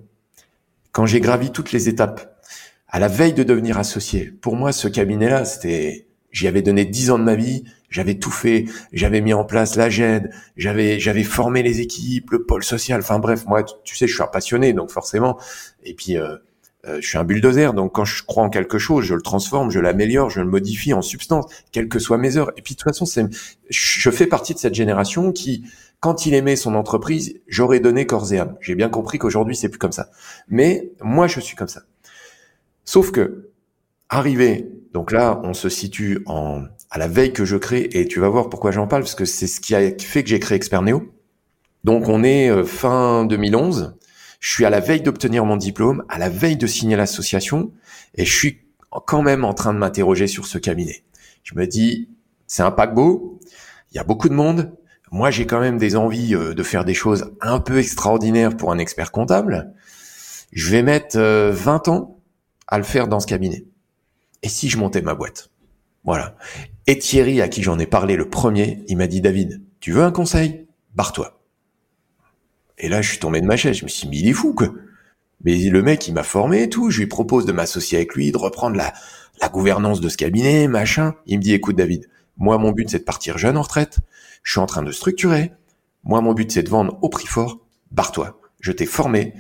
[0.92, 2.42] quand j'ai gravi toutes les étapes
[2.88, 4.26] à la veille de devenir associé.
[4.26, 8.32] Pour moi, ce cabinet-là, c'était, j'y avais donné dix ans de ma vie, j'avais tout
[8.32, 13.00] fait, j'avais mis en place la GED, j'avais, j'avais formé les équipes, le pôle social.
[13.00, 15.38] Enfin bref, moi, tu sais, je suis un passionné, donc forcément.
[15.84, 16.38] Et puis, euh,
[16.86, 19.72] euh, je suis un bulldozer, donc quand je crois en quelque chose, je le transforme,
[19.72, 22.52] je l'améliore, je le modifie en substance, quelles que soient mes heures.
[22.58, 23.26] Et puis de toute façon, c'est,
[23.70, 25.64] je fais partie de cette génération qui,
[26.00, 28.56] quand il aimait son entreprise, j'aurais donné corps et âme.
[28.62, 30.10] J'ai bien compris qu'aujourd'hui c'est plus comme ça.
[30.48, 31.82] Mais moi, je suis comme ça.
[32.86, 33.50] Sauf que
[34.10, 38.20] Arrivé, donc là, on se situe en, à la veille que je crée, et tu
[38.20, 40.56] vas voir pourquoi j'en parle, parce que c'est ce qui a fait que j'ai créé
[40.56, 41.14] Experneo.
[41.84, 43.96] Donc on est euh, fin 2011,
[44.40, 47.72] je suis à la veille d'obtenir mon diplôme, à la veille de signer l'association,
[48.16, 48.62] et je suis
[49.06, 51.04] quand même en train de m'interroger sur ce cabinet.
[51.44, 52.10] Je me dis,
[52.46, 53.40] c'est un paquebot,
[53.92, 54.74] il y a beaucoup de monde,
[55.12, 58.72] moi j'ai quand même des envies euh, de faire des choses un peu extraordinaires pour
[58.72, 59.74] un expert comptable.
[60.52, 61.22] Je vais mettre 20
[61.88, 62.20] euh, ans
[62.68, 63.66] à le faire dans ce cabinet.
[64.44, 65.50] Et si je montais ma boîte?
[66.04, 66.38] Voilà.
[66.90, 70.04] Et Thierry, à qui j'en ai parlé le premier, il m'a dit, David, tu veux
[70.04, 70.68] un conseil?
[70.96, 71.42] Barre-toi.
[72.78, 73.78] Et là, je suis tombé de ma chaise.
[73.78, 74.74] Je me suis dit, mais il est fou, quoi.
[75.44, 76.90] Mais le mec, il m'a formé et tout.
[76.90, 78.94] Je lui propose de m'associer avec lui, de reprendre la,
[79.42, 81.16] la gouvernance de ce cabinet, machin.
[81.26, 84.00] Il me dit, écoute, David, moi, mon but, c'est de partir jeune en retraite.
[84.44, 85.52] Je suis en train de structurer.
[86.06, 87.60] Moi, mon but, c'est de vendre au prix fort.
[87.92, 88.40] Barre-toi.
[88.62, 89.34] Je t'ai formé.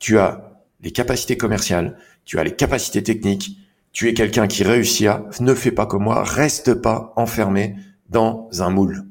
[0.00, 1.96] Tu as les capacités commerciales.
[2.24, 3.56] Tu as les capacités techniques.
[3.92, 7.76] Tu es quelqu'un qui réussit à, ne fais pas comme moi, reste pas enfermé
[8.08, 9.04] dans un moule.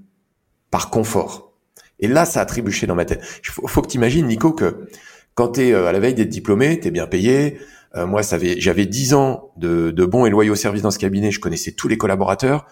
[0.71, 1.53] Par confort.
[1.99, 3.23] Et là, ça a trébuché dans ma tête.
[3.43, 4.87] Faut, faut que tu imagines, Nico, que
[5.33, 7.59] quand tu es euh, à la veille d'être diplômé, tu es bien payé.
[7.95, 11.31] Euh, moi, j'avais 10 ans de, de bons et loyaux services dans ce cabinet.
[11.31, 12.65] Je connaissais tous les collaborateurs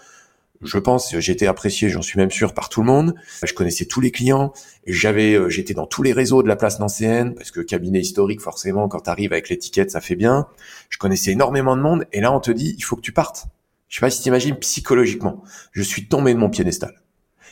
[0.61, 3.15] je pense, j'étais apprécié, j'en suis même sûr, par tout le monde.
[3.43, 4.53] Je connaissais tous les clients.
[4.87, 8.41] J'avais, euh, j'étais dans tous les réseaux de la place nancéenne, parce que cabinet historique,
[8.41, 10.47] forcément, quand tu arrives avec l'étiquette, ça fait bien.
[10.89, 13.45] Je connaissais énormément de monde, et là, on te dit, il faut que tu partes.
[13.87, 15.43] Je sais pas si t'imagines psychologiquement.
[15.71, 17.01] Je suis tombé de mon piédestal.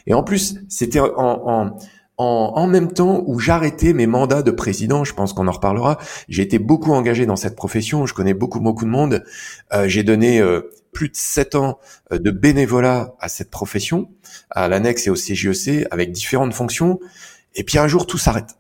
[0.07, 1.77] Et en plus, c'était en, en,
[2.17, 5.97] en, même temps où j'arrêtais mes mandats de président, je pense qu'on en reparlera,
[6.29, 9.23] j'ai été beaucoup engagé dans cette profession, je connais beaucoup beaucoup de monde,
[9.73, 10.61] euh, j'ai donné euh,
[10.93, 11.79] plus de sept ans
[12.11, 14.09] euh, de bénévolat à cette profession,
[14.49, 16.99] à l'annexe et au CJEC, e avec différentes fonctions,
[17.55, 18.57] et puis un jour tout s'arrête.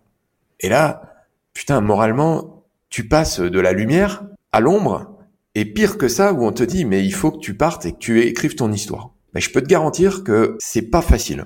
[0.59, 5.13] Et là, putain, moralement, tu passes de la lumière à l'ombre,
[5.55, 7.93] et pire que ça, où on te dit, mais il faut que tu partes et
[7.93, 9.11] que tu écrives ton histoire.
[9.33, 11.45] Mais je peux te garantir que c'est pas facile.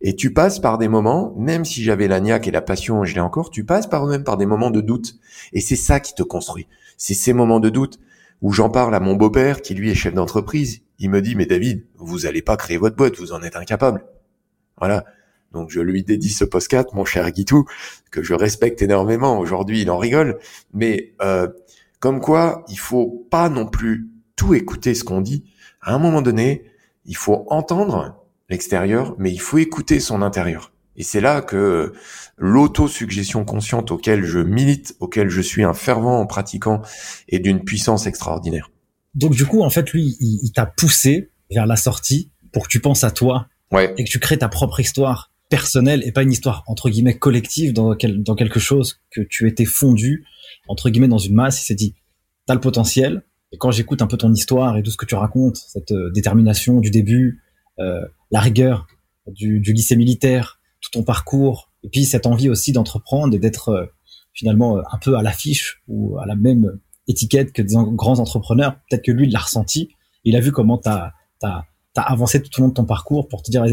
[0.00, 3.20] Et tu passes par des moments, même si j'avais la et la passion, je l'ai
[3.20, 5.14] encore, tu passes par même par des moments de doute.
[5.52, 6.66] Et c'est ça qui te construit.
[6.96, 8.00] C'est ces moments de doute
[8.42, 10.82] où j'en parle à mon beau-père, qui lui est chef d'entreprise.
[10.98, 14.04] Il me dit, mais David, vous allez pas créer votre boîte, vous en êtes incapable.
[14.78, 15.04] Voilà.
[15.52, 17.66] Donc je lui dédie ce post mon cher Guitou,
[18.10, 19.38] que je respecte énormément.
[19.38, 20.38] Aujourd'hui, il en rigole.
[20.72, 21.48] Mais euh,
[22.00, 25.44] comme quoi, il faut pas non plus tout écouter ce qu'on dit.
[25.80, 26.64] À un moment donné,
[27.04, 30.71] il faut entendre l'extérieur, mais il faut écouter son intérieur.
[30.96, 31.92] Et c'est là que
[32.36, 36.82] l'autosuggestion consciente auquel je milite, auquel je suis un fervent pratiquant,
[37.28, 38.70] est d'une puissance extraordinaire.
[39.14, 42.80] Donc du coup, en fait, lui, il, t'a poussé vers la sortie pour que tu
[42.80, 43.94] penses à toi ouais.
[43.96, 47.74] et que tu crées ta propre histoire personnelle et pas une histoire entre guillemets collective
[47.74, 50.24] dans, dans quelque chose que tu étais fondu
[50.66, 51.62] entre guillemets dans une masse.
[51.62, 51.94] Il s'est dit,
[52.46, 53.22] t'as le potentiel.
[53.52, 56.10] Et quand j'écoute un peu ton histoire et tout ce que tu racontes, cette euh,
[56.10, 57.42] détermination du début,
[57.78, 58.00] euh,
[58.30, 58.86] la rigueur
[59.26, 63.70] du, du, lycée militaire, tout ton parcours, et puis cette envie aussi d'entreprendre et d'être
[63.70, 63.86] euh,
[64.34, 68.76] finalement euh, un peu à l'affiche ou à la même étiquette que des grands entrepreneurs.
[68.90, 69.88] Peut-être que lui, il l'a ressenti.
[70.24, 71.64] Il a vu comment tu as, as,
[71.96, 73.64] avancé tout au long de ton parcours pour te dire,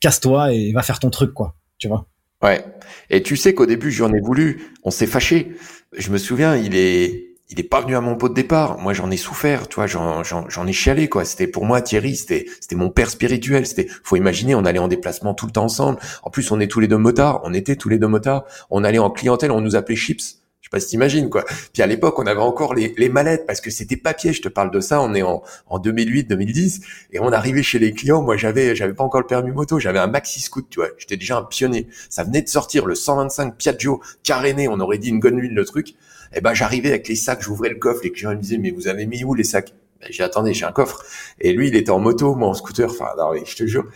[0.00, 1.56] casse-toi et va faire ton truc, quoi.
[1.78, 2.06] Tu vois
[2.42, 2.64] Ouais.
[3.10, 4.74] Et tu sais qu'au début, j'en ai voulu.
[4.82, 5.52] On s'est fâché.
[5.96, 8.78] Je me souviens, il est, il est pas venu à mon pot de départ.
[8.78, 11.26] Moi, j'en ai souffert, tu vois, j'en ai chialé, quoi.
[11.26, 13.66] C'était pour moi Thierry, c'était c'était mon père spirituel.
[13.66, 15.98] C'était, faut imaginer, on allait en déplacement tout le temps ensemble.
[16.22, 17.42] En plus, on est tous les deux motards.
[17.44, 18.44] On était tous les deux motards.
[18.70, 20.38] On allait en clientèle, on nous appelait chips.
[20.62, 21.44] Je sais pas si t'imagines, quoi.
[21.74, 24.32] Puis à l'époque, on avait encore les, les mallettes parce que c'était papier.
[24.32, 25.02] Je te parle de ça.
[25.02, 26.80] On est en, en 2008, 2010,
[27.12, 28.22] et on arrivait chez les clients.
[28.22, 29.78] Moi, j'avais j'avais pas encore le permis moto.
[29.78, 30.88] J'avais un maxi scoot, tu vois.
[30.96, 31.86] J'étais déjà un pionnier.
[32.08, 34.68] Ça venait de sortir le 125 Piaggio caréné.
[34.68, 35.96] On aurait dit une gonne le truc
[36.34, 38.88] eh ben j'arrivais avec les sacs, j'ouvrais le coffre, les clients me disaient mais vous
[38.88, 39.74] avez mis où les sacs?
[40.00, 41.04] Ben, J'ai attendu, j'ai un coffre.
[41.40, 42.90] Et lui, il était en moto, moi en scooter.
[42.90, 43.86] Enfin, non, je te jure,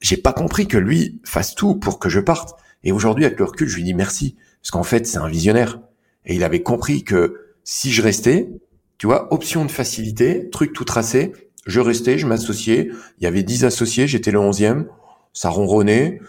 [0.00, 2.58] j'ai pas compris que lui fasse tout pour que je parte.
[2.82, 5.80] Et aujourd'hui, avec le recul, je lui dis merci, parce qu'en fait, c'est un visionnaire.
[6.26, 8.50] Et il avait compris que si je restais,
[8.98, 11.32] tu vois, option de facilité, truc tout tracé,
[11.66, 12.90] je restais, je m'associais.
[13.18, 14.86] Il y avait dix associés, j'étais le onzième.
[15.32, 16.20] Ça ronronnait.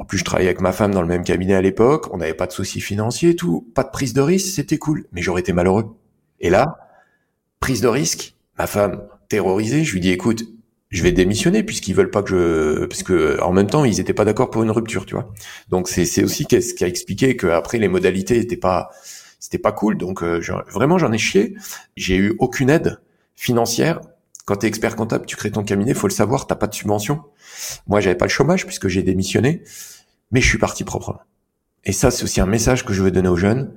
[0.00, 2.32] En plus, je travaillais avec ma femme dans le même cabinet à l'époque, on n'avait
[2.32, 5.52] pas de soucis financiers tout, pas de prise de risque, c'était cool, mais j'aurais été
[5.52, 5.94] malheureux.
[6.40, 6.78] Et là,
[7.60, 10.44] prise de risque, ma femme terrorisée, je lui dis écoute,
[10.88, 14.14] je vais démissionner puisqu'ils veulent pas que je, parce que en même temps ils étaient
[14.14, 15.34] pas d'accord pour une rupture, tu vois.
[15.68, 18.88] Donc c'est c'est aussi ce qui a expliqué qu'après les modalités étaient pas
[19.38, 19.98] c'était pas cool.
[19.98, 20.40] Donc euh,
[20.72, 21.54] vraiment j'en ai chié.
[21.96, 23.00] J'ai eu aucune aide
[23.36, 24.00] financière.
[24.50, 26.74] Quand tu es expert comptable, tu crées ton cabinet, faut le savoir, t'as pas de
[26.74, 27.22] subvention.
[27.86, 29.62] Moi, j'avais pas le chômage puisque j'ai démissionné,
[30.32, 31.20] mais je suis parti proprement.
[31.84, 33.72] Et ça, c'est aussi un message que je veux donner aux jeunes.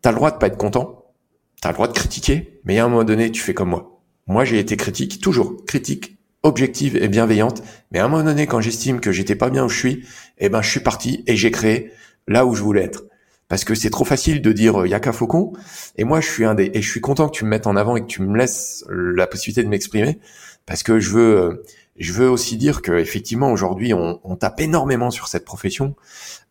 [0.00, 1.12] T'as le droit de pas être content.
[1.60, 4.00] T'as le droit de critiquer, mais à un moment donné, tu fais comme moi.
[4.26, 7.62] Moi, j'ai été critique, toujours critique, objective et bienveillante.
[7.92, 10.06] Mais à un moment donné, quand j'estime que j'étais pas bien où je suis,
[10.38, 11.92] eh ben, je suis parti et j'ai créé
[12.26, 13.02] là où je voulais être.
[13.48, 15.52] Parce que c'est trop facile de dire euh, Yaka Faucon.
[15.96, 17.76] Et moi, je suis un des, et je suis content que tu me mettes en
[17.76, 20.18] avant et que tu me laisses la possibilité de m'exprimer.
[20.66, 21.64] Parce que je veux, euh,
[21.98, 25.96] je veux aussi dire que effectivement aujourd'hui on, on, tape énormément sur cette profession,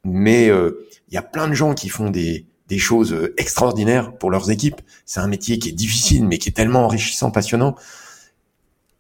[0.03, 4.31] mais euh, il y a plein de gens qui font des, des choses extraordinaires pour
[4.31, 4.81] leurs équipes.
[5.05, 7.75] C'est un métier qui est difficile, mais qui est tellement enrichissant, passionnant.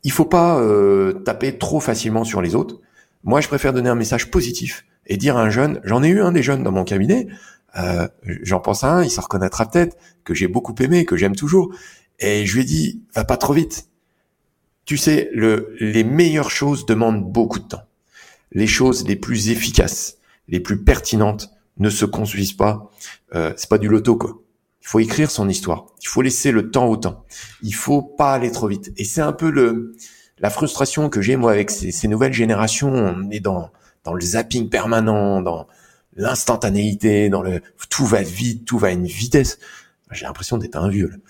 [0.03, 2.79] Il faut pas euh, taper trop facilement sur les autres.
[3.23, 6.21] Moi, je préfère donner un message positif et dire à un jeune, j'en ai eu
[6.21, 7.27] un des jeunes dans mon cabinet,
[7.77, 11.35] euh, j'en pense à un, il se reconnaîtra peut-être, que j'ai beaucoup aimé, que j'aime
[11.35, 11.73] toujours,
[12.19, 13.89] et je lui ai dit, va pas trop vite.
[14.85, 17.83] Tu sais, le, les meilleures choses demandent beaucoup de temps.
[18.51, 22.89] Les choses les plus efficaces, les plus pertinentes, ne se construisent pas.
[23.35, 24.39] Euh, c'est pas du loto quoi.
[24.81, 25.87] Il faut écrire son histoire.
[26.01, 27.25] Il faut laisser le temps au temps.
[27.61, 28.93] Il faut pas aller trop vite.
[28.97, 29.95] Et c'est un peu le
[30.39, 32.89] la frustration que j'ai moi avec ces, ces, nouvelles générations.
[32.89, 33.69] On est dans
[34.05, 35.67] dans le zapping permanent, dans
[36.17, 39.59] l'instantanéité, dans le tout va vite, tout va à une vitesse.
[40.11, 41.21] J'ai l'impression d'être un vieux.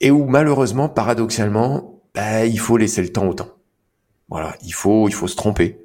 [0.00, 3.50] Et où malheureusement, paradoxalement, bah, il faut laisser le temps au temps.
[4.28, 5.78] Voilà, il faut il faut se tromper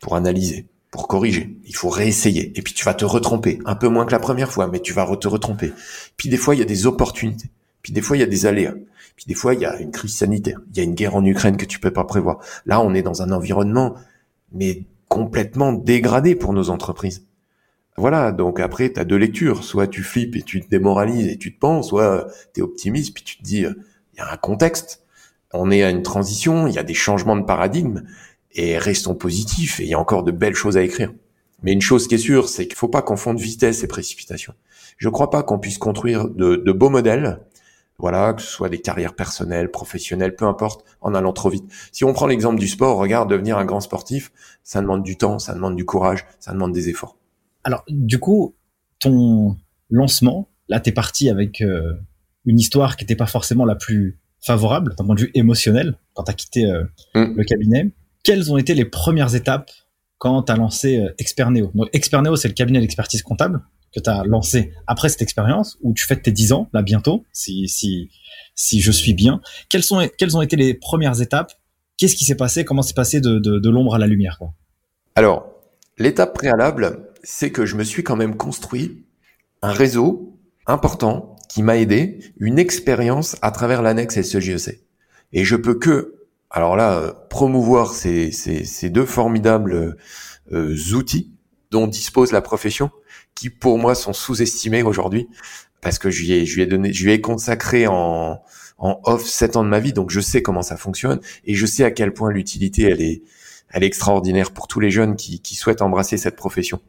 [0.00, 1.58] pour analyser pour corriger.
[1.66, 2.58] Il faut réessayer.
[2.58, 3.58] Et puis tu vas te retromper.
[3.66, 5.72] Un peu moins que la première fois, mais tu vas te retromper.
[6.16, 7.50] Puis des fois, il y a des opportunités.
[7.82, 8.74] Puis des fois, il y a des aléas.
[9.16, 10.60] Puis des fois, il y a une crise sanitaire.
[10.70, 12.38] Il y a une guerre en Ukraine que tu peux pas prévoir.
[12.66, 13.94] Là, on est dans un environnement,
[14.52, 17.26] mais complètement dégradé pour nos entreprises.
[17.98, 19.64] Voilà, donc après, tu as deux lectures.
[19.64, 23.12] Soit tu flippes et tu te démoralises et tu te penses, soit tu es optimiste,
[23.12, 23.74] puis tu te dis, euh,
[24.14, 25.02] il y a un contexte.
[25.52, 28.04] On est à une transition, il y a des changements de paradigme
[28.52, 31.12] et restons positifs et il y a encore de belles choses à écrire.
[31.64, 34.54] Mais une chose qui est sûre, c'est qu'il faut pas confondre vitesse et précipitation.
[34.96, 37.40] Je ne crois pas qu'on puisse construire de, de, beaux modèles,
[37.98, 41.68] voilà, que ce soit des carrières personnelles, professionnelles, peu importe, en allant trop vite.
[41.90, 44.30] Si on prend l'exemple du sport, regarde, devenir un grand sportif,
[44.62, 47.16] ça demande du temps, ça demande du courage, ça demande des efforts.
[47.64, 48.56] Alors, du coup,
[49.00, 49.56] ton
[49.90, 51.94] lancement, là, tu es parti avec euh,
[52.44, 56.24] une histoire qui n'était pas forcément la plus favorable d'un point de vue émotionnel quand
[56.24, 57.36] tu as quitté euh, mm.
[57.36, 57.90] le cabinet.
[58.22, 59.70] Quelles ont été les premières étapes
[60.18, 61.70] quand tu as lancé euh, Experneo?
[61.74, 63.60] Donc Experneo, c'est le cabinet d'expertise comptable
[63.94, 67.24] que tu as lancé après cette expérience où tu fêtes tes 10 ans là bientôt
[67.32, 68.10] si si
[68.54, 69.40] si je suis bien.
[69.70, 71.52] Quelles sont quelles ont été les premières étapes?
[71.96, 72.64] Qu'est-ce qui s'est passé?
[72.64, 74.52] Comment s'est passé de, de, de l'ombre à la lumière quoi?
[75.14, 75.50] Alors,
[75.96, 79.04] l'étape préalable, c'est que je me suis quand même construit
[79.62, 84.80] un réseau important qui m'a aidé, une expérience à travers l'annexe SEGEC.
[85.32, 86.18] Et je peux que
[86.50, 89.96] alors là, euh, promouvoir ces, ces, deux formidables
[90.52, 91.32] euh, outils
[91.70, 92.90] dont dispose la profession,
[93.34, 95.28] qui pour moi sont sous-estimés aujourd'hui,
[95.82, 98.42] parce que je lui ai, je lui ai donné, je lui ai consacré en,
[98.78, 101.66] en off sept ans de ma vie, donc je sais comment ça fonctionne et je
[101.66, 103.22] sais à quel point l'utilité elle est,
[103.70, 106.80] elle est extraordinaire pour tous les jeunes qui, qui souhaitent embrasser cette profession.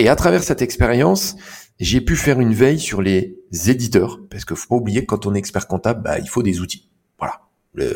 [0.00, 1.36] Et à travers cette expérience,
[1.78, 3.36] j'ai pu faire une veille sur les
[3.68, 6.42] éditeurs, parce que faut pas oublier que quand on est expert comptable, bah, il faut
[6.42, 6.88] des outils.
[7.18, 7.42] Voilà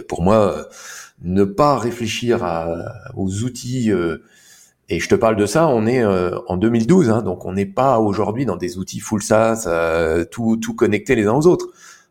[0.06, 0.68] pour moi,
[1.22, 2.44] ne pas réfléchir
[3.16, 4.18] aux outils, euh,
[4.88, 7.66] et je te parle de ça, on est euh, en 2012, hein, donc on n'est
[7.66, 11.68] pas aujourd'hui dans des outils full SaaS, euh, tout, tout connecté les uns aux autres.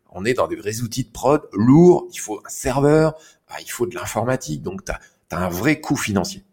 [0.10, 3.14] On est dans des vrais outils de prod lourds, il faut un serveur,
[3.48, 5.00] bah, il faut de l'informatique, donc tu as,
[5.36, 6.44] un vrai coût financier.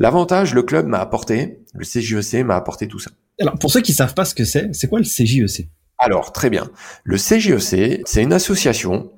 [0.00, 3.12] L'avantage, le club m'a apporté, le CJEC m'a apporté tout ça.
[3.40, 6.50] Alors, pour ceux qui savent pas ce que c'est, c'est quoi le CJEC Alors, très
[6.50, 6.68] bien.
[7.04, 9.10] Le CJEC, c'est une association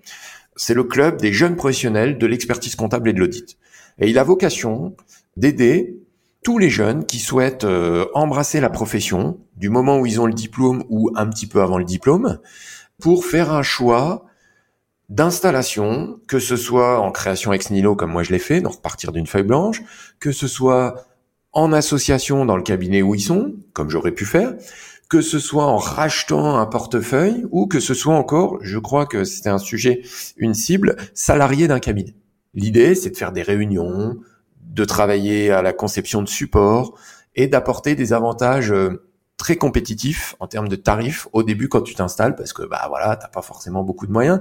[0.56, 3.58] c'est le club des jeunes professionnels de l'expertise comptable et de l'audit.
[3.98, 4.94] Et il a vocation
[5.36, 5.96] d'aider
[6.42, 10.34] tous les jeunes qui souhaitent euh, embrasser la profession du moment où ils ont le
[10.34, 12.38] diplôme ou un petit peu avant le diplôme
[13.00, 14.26] pour faire un choix
[15.12, 19.12] d'installation, que ce soit en création ex nihilo comme moi je l'ai fait, donc repartir
[19.12, 19.82] d'une feuille blanche,
[20.20, 21.04] que ce soit
[21.52, 24.54] en association dans le cabinet où ils sont, comme j'aurais pu faire,
[25.10, 29.24] que ce soit en rachetant un portefeuille ou que ce soit encore, je crois que
[29.24, 30.00] c'était un sujet,
[30.38, 32.14] une cible, salarié d'un cabinet.
[32.54, 34.16] L'idée, c'est de faire des réunions,
[34.62, 36.98] de travailler à la conception de support
[37.34, 39.04] et d'apporter des avantages euh,
[39.36, 43.16] très compétitifs en termes de tarifs au début quand tu t'installes parce que bah voilà,
[43.16, 44.40] t'as pas forcément beaucoup de moyens.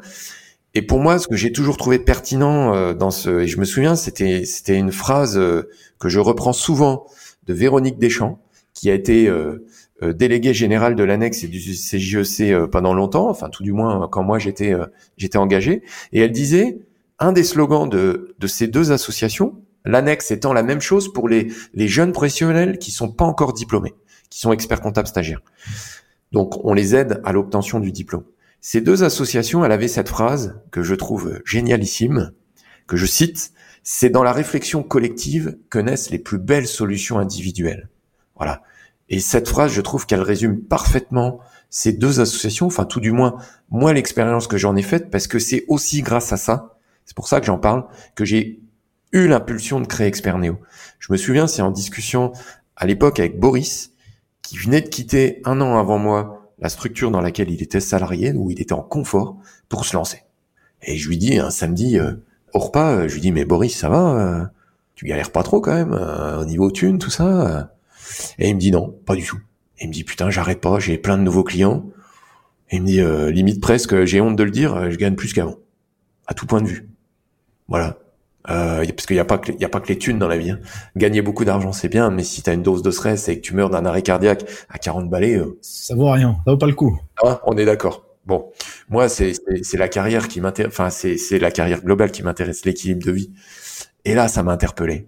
[0.73, 3.65] Et pour moi, ce que j'ai toujours trouvé pertinent euh, dans ce, et je me
[3.65, 7.05] souviens, c'était c'était une phrase euh, que je reprends souvent
[7.45, 8.39] de Véronique Deschamps,
[8.73, 9.67] qui a été euh,
[10.01, 14.23] délégué général de l'annexe et du CJEC e pendant longtemps, enfin tout du moins quand
[14.23, 14.73] moi j'étais
[15.17, 16.79] j'étais engagé, et elle disait
[17.19, 19.55] un des slogans de, de ces deux associations,
[19.85, 23.93] l'annexe étant la même chose pour les, les jeunes professionnels qui sont pas encore diplômés,
[24.31, 25.41] qui sont experts comptables stagiaires.
[26.31, 28.23] Donc on les aide à l'obtention du diplôme.
[28.63, 32.31] Ces deux associations, elles avaient cette phrase que je trouve génialissime,
[32.85, 37.89] que je cite, c'est dans la réflexion collective que naissent les plus belles solutions individuelles.
[38.35, 38.61] Voilà.
[39.09, 41.39] Et cette phrase, je trouve qu'elle résume parfaitement
[41.71, 43.37] ces deux associations, enfin tout du moins
[43.71, 47.27] moi l'expérience que j'en ai faite, parce que c'est aussi grâce à ça, c'est pour
[47.27, 48.61] ça que j'en parle, que j'ai
[49.11, 50.59] eu l'impulsion de créer Experneo.
[50.99, 52.31] Je me souviens, c'est en discussion
[52.75, 53.91] à l'époque avec Boris,
[54.43, 58.33] qui venait de quitter un an avant moi la structure dans laquelle il était salarié,
[58.33, 60.23] où il était en confort, pour se lancer.
[60.83, 62.13] Et je lui dis un samedi, euh,
[62.53, 64.45] au repas, euh, je lui dis mais Boris, ça va euh,
[64.95, 67.71] Tu galères pas trop quand même au niveau thune, tout ça
[68.37, 69.39] Et il me dit non, pas du tout.
[69.79, 71.85] Et il me dit putain, j'arrête pas, j'ai plein de nouveaux clients.
[72.69, 75.57] Et il me dit limite presque, j'ai honte de le dire, je gagne plus qu'avant,
[76.27, 76.87] à tout point de vue.
[77.67, 77.97] Voilà.
[78.49, 80.37] Euh, parce qu'il n'y a pas que, y a pas que les thunes dans la
[80.37, 80.51] vie.
[80.51, 80.59] Hein.
[80.95, 83.41] Gagner beaucoup d'argent, c'est bien, mais si tu as une dose de stress et que
[83.41, 85.57] tu meurs d'un arrêt cardiaque à 40 balais, euh...
[85.61, 86.99] ça vaut rien, ça vaut pas le coup.
[87.23, 88.05] Ah, on est d'accord.
[88.25, 88.51] Bon,
[88.89, 89.33] moi, c'est
[89.73, 93.31] la carrière qui m'intéresse, enfin, c'est la carrière globale qui m'intéresse, l'équilibre de vie.
[94.05, 95.07] Et là, ça m'a interpellé.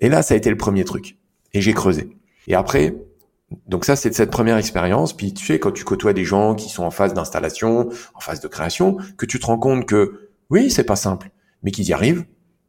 [0.00, 1.18] Et là, ça a été le premier truc.
[1.52, 2.16] Et j'ai creusé.
[2.46, 2.94] Et après,
[3.68, 5.14] donc ça, c'est cette première expérience.
[5.14, 8.40] Puis tu sais, quand tu côtoies des gens qui sont en phase d'installation, en phase
[8.40, 11.30] de création, que tu te rends compte que oui, c'est pas simple,
[11.62, 12.24] mais qu'ils y arrivent,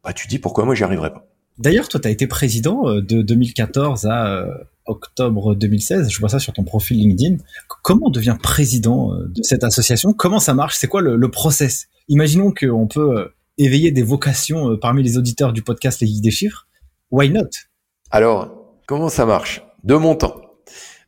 [0.06, 1.26] bah, tu dis pourquoi moi j'y arriverai pas.
[1.58, 6.10] D'ailleurs, toi, tu as été président euh, de 2014 à euh, octobre 2016.
[6.10, 7.38] Je vois ça sur ton profil LinkedIn.
[7.82, 10.12] Comment on devient président euh, de cette association?
[10.12, 10.76] Comment ça marche?
[10.76, 11.88] C'est quoi le, le, process?
[12.08, 16.68] Imaginons qu'on peut éveiller des vocations parmi les auditeurs du podcast Les Geeks des Chiffres.
[17.10, 17.48] Why not?
[18.10, 19.64] Alors, comment ça marche?
[19.82, 20.40] De mon temps.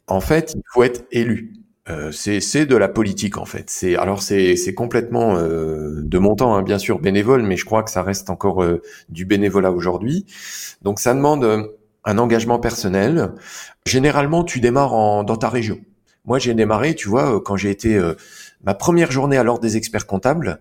[0.08, 1.57] En fait, il faut être élu.
[1.90, 3.70] Euh, c'est de la politique en fait.
[3.70, 7.82] C'est alors c'est complètement euh, de mon temps hein, bien sûr bénévole, mais je crois
[7.82, 10.26] que ça reste encore euh, du bénévolat aujourd'hui.
[10.82, 11.70] Donc ça demande
[12.04, 13.32] un engagement personnel.
[13.86, 15.78] Généralement, tu démarres en, dans ta région.
[16.24, 17.98] Moi, j'ai démarré, tu vois, quand j'ai été
[18.62, 20.60] ma première journée à l'ordre des experts comptables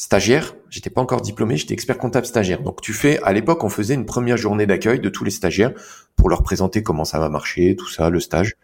[0.00, 0.54] stagiaire.
[0.70, 2.62] J'étais pas encore diplômé, j'étais expert comptable stagiaire.
[2.62, 5.74] Donc tu fais, à l'époque, on faisait une première journée d'accueil de tous les stagiaires
[6.16, 8.54] pour leur présenter comment ça va marcher, tout ça, le stage.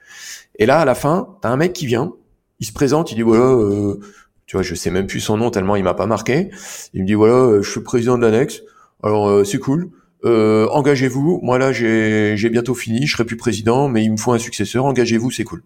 [0.58, 2.14] Et là, à la fin, t'as un mec qui vient,
[2.58, 4.00] il se présente, il dit voilà, euh,
[4.46, 6.48] tu vois, je sais même plus son nom tellement il m'a pas marqué.
[6.94, 8.62] Il me dit voilà, euh, je suis président de l'annexe.
[9.02, 9.90] Alors euh, c'est cool.
[10.24, 11.40] engagez-vous.
[11.42, 14.86] Moi là, j'ai bientôt fini, je serai plus président, mais il me faut un successeur.
[14.86, 15.62] Engagez-vous, c'est cool.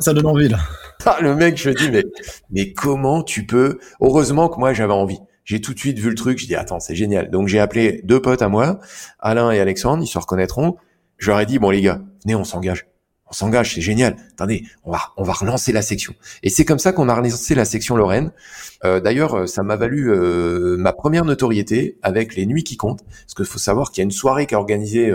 [0.00, 0.58] Ça donne envie là.
[1.06, 2.04] Ah, le mec, je dis mais
[2.50, 3.78] mais comment tu peux?
[4.00, 5.18] Heureusement que moi j'avais envie.
[5.44, 6.38] J'ai tout de suite vu le truc.
[6.38, 7.30] Je dis attends, c'est génial.
[7.30, 8.78] Donc j'ai appelé deux potes à moi,
[9.18, 10.02] Alain et Alexandre.
[10.04, 10.76] Ils se reconnaîtront.
[11.18, 12.86] Je leur ai dit bon les gars, venez, on s'engage
[13.32, 14.16] on s'engage, c'est génial.
[14.32, 16.14] Attendez, on va, on va relancer la section.
[16.42, 18.30] Et c'est comme ça qu'on a relancé la section Lorraine.
[18.84, 23.02] Euh, d'ailleurs, euh, ça m'a valu euh, ma première notoriété avec les Nuits qui comptent,
[23.06, 25.10] parce qu'il faut savoir qu'il y a une soirée qui est organisée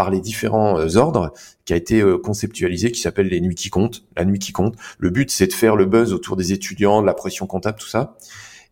[0.00, 1.34] par les différents ordres,
[1.66, 4.76] qui a été conceptualisée, qui s'appelle les Nuits qui comptent, la Nuit qui compte.
[4.98, 7.86] Le but, c'est de faire le buzz autour des étudiants, de la pression comptable, tout
[7.86, 8.16] ça.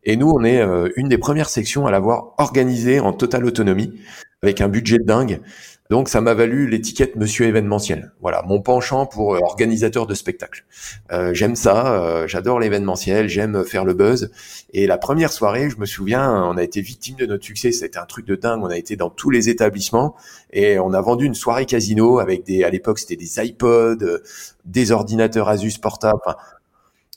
[0.05, 0.62] Et nous, on est
[0.97, 4.01] une des premières sections à l'avoir organisée en totale autonomie,
[4.43, 5.43] avec un budget de dingue.
[5.90, 8.12] Donc ça m'a valu l'étiquette Monsieur événementiel.
[8.20, 10.66] Voilà, mon penchant pour euh, organisateur de spectacle.
[11.12, 14.31] Euh, j'aime ça, euh, j'adore l'événementiel, j'aime faire le buzz.
[14.74, 17.72] Et la première soirée, je me souviens, on a été victime de notre succès.
[17.72, 18.62] C'était un truc de dingue.
[18.62, 20.14] On a été dans tous les établissements
[20.53, 24.20] et on a vendu une soirée casino avec des, à l'époque c'était des iPods,
[24.66, 26.20] des ordinateurs Asus portables.
[26.22, 26.37] Enfin,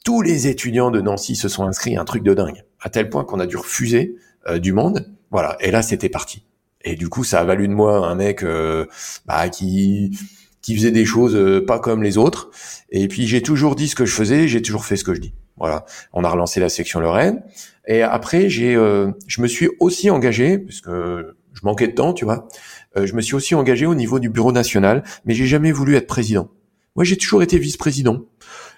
[0.05, 3.25] tous les étudiants de Nancy se sont inscrits, un truc de dingue, à tel point
[3.25, 4.15] qu'on a dû refuser
[4.59, 5.11] du monde.
[5.29, 6.45] Voilà, et là c'était parti.
[6.83, 8.85] Et du coup, ça a valu de moi un mec euh,
[9.25, 10.17] bah, qui
[10.61, 12.51] qui faisait des choses euh, pas comme les autres.
[12.91, 15.19] Et puis j'ai toujours dit ce que je faisais, j'ai toujours fait ce que je
[15.19, 15.33] dis.
[15.57, 15.85] Voilà.
[16.13, 17.41] On a relancé la section Lorraine.
[17.87, 22.13] Et après, j'ai, euh, je me suis aussi engagé, parce que je manquais de temps,
[22.13, 22.47] tu vois.
[22.95, 26.07] je me suis aussi engagé au niveau du bureau national, mais j'ai jamais voulu être
[26.07, 26.49] président.
[26.95, 28.21] Moi, j'ai toujours été vice-président.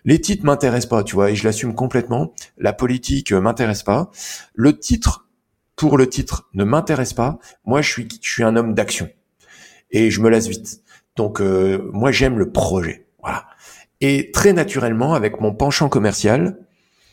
[0.06, 2.34] Les titres m'intéressent pas, tu vois, et je l'assume complètement.
[2.58, 4.12] La politique m'intéresse pas.
[4.54, 5.23] Le titre
[5.76, 7.40] pour le titre ne m'intéresse pas.
[7.66, 9.10] Moi, je suis, je suis un homme d'action
[9.92, 10.82] et je me lasse vite.
[11.16, 13.06] Donc, euh, moi, j'aime le projet.
[13.22, 13.46] Voilà.
[14.02, 16.58] Et très naturellement, avec mon penchant commercial,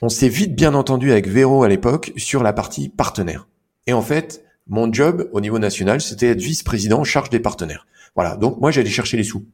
[0.03, 3.47] on s'est vite bien entendu avec Véro à l'époque sur la partie partenaire.
[3.87, 7.87] Et en fait, mon job au niveau national, c'était être vice-président en charge des partenaires.
[8.15, 8.37] Voilà.
[8.37, 9.45] Donc, moi, j'allais chercher les sous.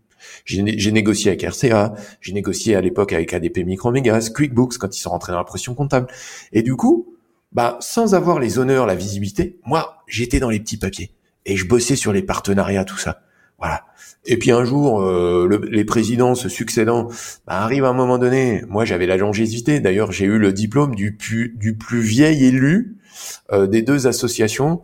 [0.45, 5.11] J'ai négocié avec RCA, j'ai négocié à l'époque avec ADP Micromégas, QuickBooks quand ils sont
[5.11, 6.07] rentrés dans la pression comptable.
[6.53, 7.16] Et du coup,
[7.57, 11.11] bah, sans avoir les honneurs, la visibilité, moi, j'étais dans les petits papiers
[11.47, 13.23] et je bossais sur les partenariats, tout ça.
[13.59, 13.87] Voilà.
[14.27, 17.09] Et puis un jour, euh, les présidents se succédant,
[17.47, 18.62] bah, arrive à un moment donné.
[18.68, 19.81] Moi, j'avais la longévité.
[19.81, 21.57] D'ailleurs, j'ai eu le diplôme du plus,
[22.03, 22.99] vieil élu
[23.53, 24.83] euh, des deux associations.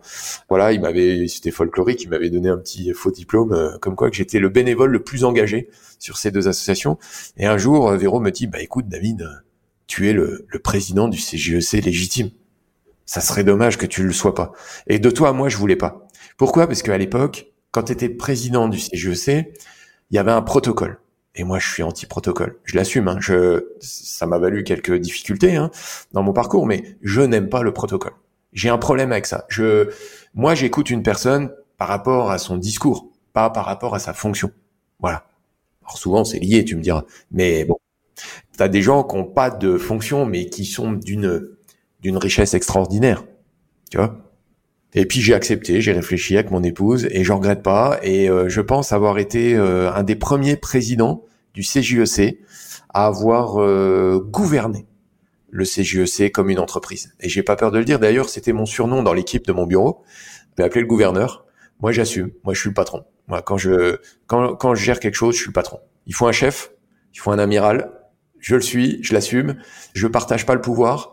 [0.49, 4.09] Voilà, il m'avait, c'était folklorique, il m'avait donné un petit faux diplôme, euh, comme quoi
[4.09, 5.69] que j'étais le bénévole le plus engagé
[5.99, 6.97] sur ces deux associations.
[7.37, 9.29] Et un jour, Véro me dit, bah écoute, David,
[9.85, 12.31] tu es le, le président du CGEC légitime.
[13.05, 14.51] Ça serait dommage que tu le sois pas.
[14.87, 16.07] Et de toi, moi, je voulais pas.
[16.37, 16.67] Pourquoi?
[16.67, 19.53] Parce qu'à l'époque, quand tu étais président du CGEC,
[20.09, 20.99] il y avait un protocole.
[21.35, 22.59] Et moi, je suis anti-protocole.
[22.63, 23.07] Je l'assume.
[23.07, 23.17] Hein.
[23.19, 25.71] Je, ça m'a valu quelques difficultés hein,
[26.11, 28.13] dans mon parcours, mais je n'aime pas le protocole.
[28.53, 29.45] J'ai un problème avec ça.
[29.49, 29.89] Je,
[30.35, 34.51] moi, j'écoute une personne par rapport à son discours, pas par rapport à sa fonction.
[34.99, 35.25] Voilà.
[35.81, 37.03] Alors souvent, c'est lié, tu me diras.
[37.31, 37.77] Mais bon,
[38.55, 41.49] t'as des gens qui n'ont pas de fonction, mais qui sont d'une
[42.03, 43.23] d'une richesse extraordinaire.
[43.89, 44.23] Tu vois
[44.95, 47.99] et puis j'ai accepté, j'ai réfléchi avec mon épouse et je regrette pas.
[48.03, 52.37] Et euh, je pense avoir été euh, un des premiers présidents du CJEC e
[52.93, 54.85] à avoir euh, gouverné
[55.49, 57.15] le CJEC e comme une entreprise.
[57.19, 57.99] Et j'ai pas peur de le dire.
[57.99, 60.03] D'ailleurs, c'était mon surnom dans l'équipe de mon bureau.
[60.57, 61.45] Je appelé le gouverneur.
[61.81, 62.31] Moi, j'assume.
[62.43, 63.03] Moi, je suis le patron.
[63.27, 63.97] Moi, quand je
[64.27, 65.79] quand quand je gère quelque chose, je suis le patron.
[66.05, 66.71] Il faut un chef,
[67.13, 67.91] il faut un amiral.
[68.39, 69.55] Je le suis, je l'assume.
[69.93, 71.12] Je partage pas le pouvoir.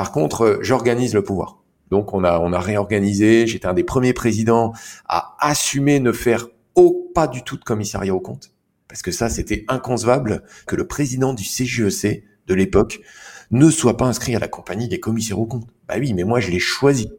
[0.00, 1.58] Par contre, j'organise le pouvoir.
[1.90, 3.46] Donc on a on a réorganisé.
[3.46, 4.72] J'étais un des premiers présidents
[5.06, 8.54] à assumer ne faire au pas du tout de commissariat au compte,
[8.88, 13.02] parce que ça c'était inconcevable que le président du CGEC e de l'époque
[13.50, 15.66] ne soit pas inscrit à la compagnie des commissaires au compte.
[15.86, 17.12] Bah oui, mais moi je l'ai choisi.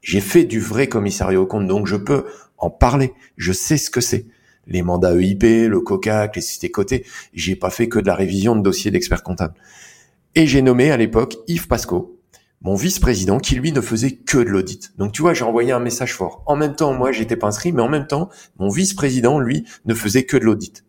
[0.00, 3.14] J'ai fait du vrai commissariat au compte, donc je peux en parler.
[3.36, 4.26] Je sais ce que c'est.
[4.68, 7.04] Les mandats EIP, le COCAC, les sociétés cotées.
[7.34, 9.54] J'ai pas fait que de la révision de dossiers d'experts comptables.
[10.34, 12.18] Et j'ai nommé à l'époque Yves Pasco,
[12.62, 14.92] mon vice-président qui lui ne faisait que de l'audit.
[14.96, 16.42] Donc tu vois, j'ai envoyé un message fort.
[16.46, 19.92] En même temps, moi, j'étais pas inscrit, mais en même temps, mon vice-président, lui, ne
[19.92, 20.84] faisait que de l'audit.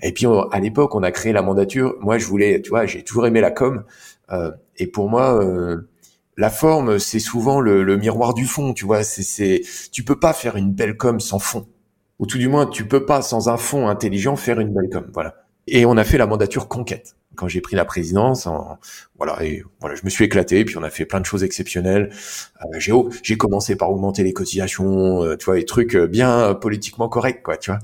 [0.00, 1.94] Et puis à l'époque, on a créé la mandature.
[2.00, 3.84] Moi, je voulais, tu vois, j'ai toujours aimé la com.
[4.32, 5.90] Euh, et pour moi, euh,
[6.38, 8.72] la forme, c'est souvent le, miroir du fond.
[8.72, 9.60] Tu vois, c'est, c'est,
[9.92, 11.66] tu peux pas faire une belle com sans fond.
[12.18, 15.10] Ou tout du moins, tu peux pas sans un fond intelligent faire une belle com.
[15.12, 15.45] Voilà.
[15.66, 18.48] Et on a fait la mandature conquête quand j'ai pris la présidence,
[19.16, 22.10] voilà, et voilà, je me suis éclaté, puis on a fait plein de choses exceptionnelles.
[22.62, 22.92] Euh, j'ai
[23.22, 27.42] j'ai commencé par augmenter les cotisations, euh, tu vois, les trucs euh, bien politiquement corrects,
[27.42, 27.78] quoi, tu vois.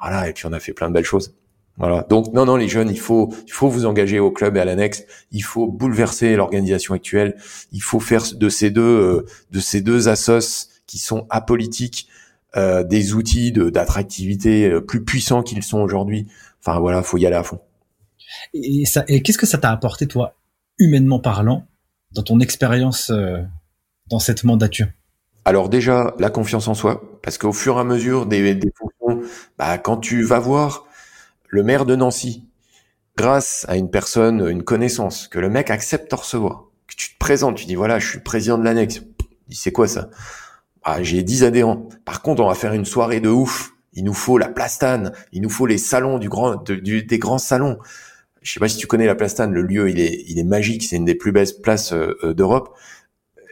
[0.00, 1.34] Voilà, et puis on a fait plein de belles choses.
[1.78, 2.04] Voilà.
[2.08, 4.64] Donc non, non, les jeunes, il faut, il faut vous engager au club et à
[4.64, 5.04] l'annexe.
[5.32, 7.36] Il faut bouleverser l'organisation actuelle.
[7.72, 12.08] Il faut faire de ces deux, de ces deux assos qui sont apolitiques,
[12.56, 16.26] des outils d'attractivité plus puissants qu'ils sont aujourd'hui.
[16.68, 17.60] Enfin voilà, faut y aller à fond.
[18.52, 20.34] Et, ça, et qu'est-ce que ça t'a apporté, toi,
[20.78, 21.66] humainement parlant,
[22.12, 23.42] dans ton expérience euh,
[24.08, 24.88] dans cette mandature?
[25.44, 29.26] Alors déjà, la confiance en soi, parce qu'au fur et à mesure des, des fonctions,
[29.56, 30.84] bah, quand tu vas voir
[31.48, 32.44] le maire de Nancy,
[33.16, 37.18] grâce à une personne, une connaissance, que le mec accepte de recevoir, que tu te
[37.18, 39.02] présentes, tu dis voilà, je suis président de l'annexe.
[39.48, 40.10] Il c'est quoi ça?
[40.82, 41.88] Ah, J'ai 10 adhérents.
[42.04, 43.72] Par contre, on va faire une soirée de ouf.
[43.98, 47.38] Il nous faut la plastane, il nous faut les salons du grand, du, des grands
[47.38, 47.78] salons
[48.40, 50.84] je sais pas si tu connais la Plastane, le lieu il est il est magique,
[50.84, 52.74] c'est une des plus belles places euh, euh, d'Europe.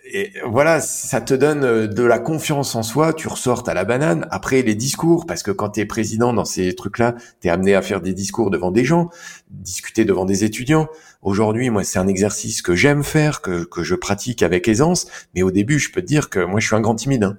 [0.09, 3.85] Et voilà, ça te donne euh, de la confiance en soi, tu ressortes à la
[3.85, 4.27] banane.
[4.31, 7.75] Après les discours, parce que quand tu es président dans ces trucs-là, tu es amené
[7.75, 9.11] à faire des discours devant des gens,
[9.51, 10.89] discuter devant des étudiants.
[11.23, 15.09] Aujourd'hui, moi, c'est un exercice que j'aime faire, que, que je pratique avec aisance.
[15.35, 17.25] Mais au début, je peux te dire que moi, je suis un grand timide.
[17.25, 17.37] Hein.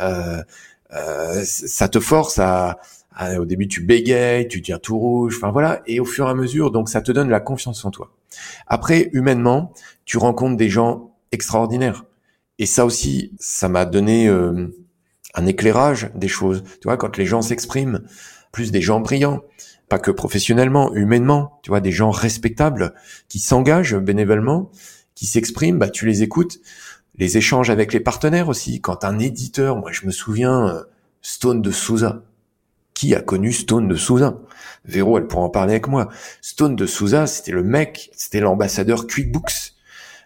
[0.00, 0.42] Euh,
[1.44, 2.78] ça te force à,
[3.16, 6.30] ah, au début, tu bégayes, tu tiens tout rouge, enfin voilà, et au fur et
[6.30, 8.10] à mesure, donc ça te donne la confiance en toi.
[8.66, 9.72] Après, humainement,
[10.04, 12.04] tu rencontres des gens extraordinaires.
[12.58, 14.68] Et ça aussi, ça m'a donné euh,
[15.34, 16.64] un éclairage des choses.
[16.64, 18.00] Tu vois, quand les gens s'expriment,
[18.52, 19.42] plus des gens brillants,
[19.88, 22.94] pas que professionnellement, humainement, tu vois, des gens respectables
[23.28, 24.70] qui s'engagent bénévolement,
[25.14, 26.58] qui s'expriment, bah tu les écoutes.
[27.16, 28.80] Les échanges avec les partenaires aussi.
[28.80, 30.82] Quand un éditeur, moi je me souviens, euh,
[31.22, 32.22] Stone de Souza,
[32.92, 34.38] qui a connu Stone de Souza?
[34.84, 36.08] Véro, elle pourra en parler avec moi.
[36.42, 39.74] Stone de Souza, c'était le mec, c'était l'ambassadeur QuickBooks,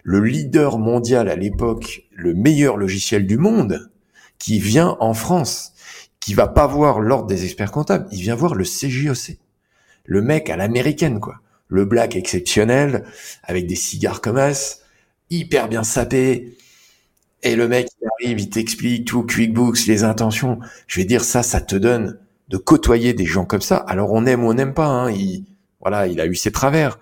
[0.03, 3.91] le leader mondial à l'époque, le meilleur logiciel du monde,
[4.39, 5.73] qui vient en France,
[6.21, 9.39] qui va pas voir l'ordre des experts comptables, il vient voir le CJOC.
[10.05, 11.37] Le mec à l'américaine, quoi.
[11.69, 13.05] Le black exceptionnel,
[13.43, 14.81] avec des cigares comme as,
[15.29, 16.57] hyper bien sapé,
[17.43, 20.59] et le mec, il arrive, il t'explique tout, QuickBooks, les intentions.
[20.87, 22.19] Je vais dire ça, ça te donne
[22.49, 23.77] de côtoyer des gens comme ça.
[23.77, 24.87] Alors on aime ou on n'aime pas.
[24.87, 25.45] Hein, il,
[25.81, 26.99] voilà, il a eu ses travers,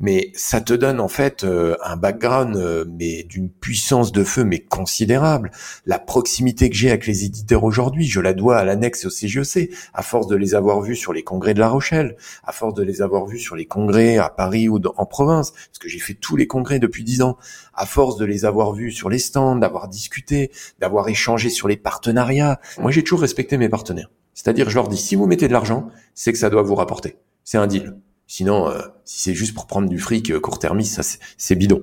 [0.00, 4.44] mais ça te donne en fait euh, un background, euh, mais d'une puissance de feu,
[4.44, 5.50] mais considérable.
[5.84, 9.70] La proximité que j'ai avec les éditeurs aujourd'hui, je la dois à l'annexe au CGEC,
[9.92, 12.82] à force de les avoir vus sur les congrès de La Rochelle, à force de
[12.82, 16.14] les avoir vus sur les congrès à Paris ou en province, parce que j'ai fait
[16.14, 17.36] tous les congrès depuis dix ans,
[17.74, 21.76] à force de les avoir vus sur les stands, d'avoir discuté, d'avoir échangé sur les
[21.76, 22.58] partenariats.
[22.78, 24.10] Moi, j'ai toujours respecté mes partenaires.
[24.32, 27.18] C'est-à-dire, je leur dis, si vous mettez de l'argent, c'est que ça doit vous rapporter.
[27.44, 27.94] C'est un deal.
[28.32, 31.82] Sinon, euh, si c'est juste pour prendre du fric euh, court-termiste, ça c'est bidon.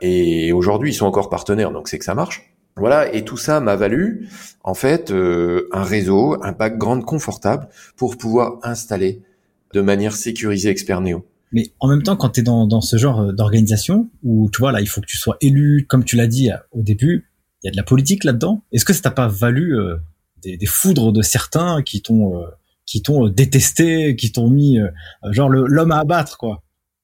[0.00, 2.54] Et aujourd'hui, ils sont encore partenaires, donc c'est que ça marche.
[2.76, 4.26] Voilà, et tout ça m'a valu
[4.64, 9.20] en fait euh, un réseau, un background confortable pour pouvoir installer
[9.74, 11.26] de manière sécurisée Expert Neo.
[11.52, 14.72] Mais en même temps, quand tu es dans, dans ce genre d'organisation où tu vois
[14.72, 17.30] là, il faut que tu sois élu, comme tu l'as dit au début,
[17.62, 18.64] il y a de la politique là-dedans.
[18.72, 19.76] Est-ce que ça t'a pas valu
[20.42, 22.42] des, des, foudres de certains qui t'ont
[22.86, 24.78] qui t'ont détesté, qui t'ont mis
[25.30, 26.62] genre l'homme à abattre quoi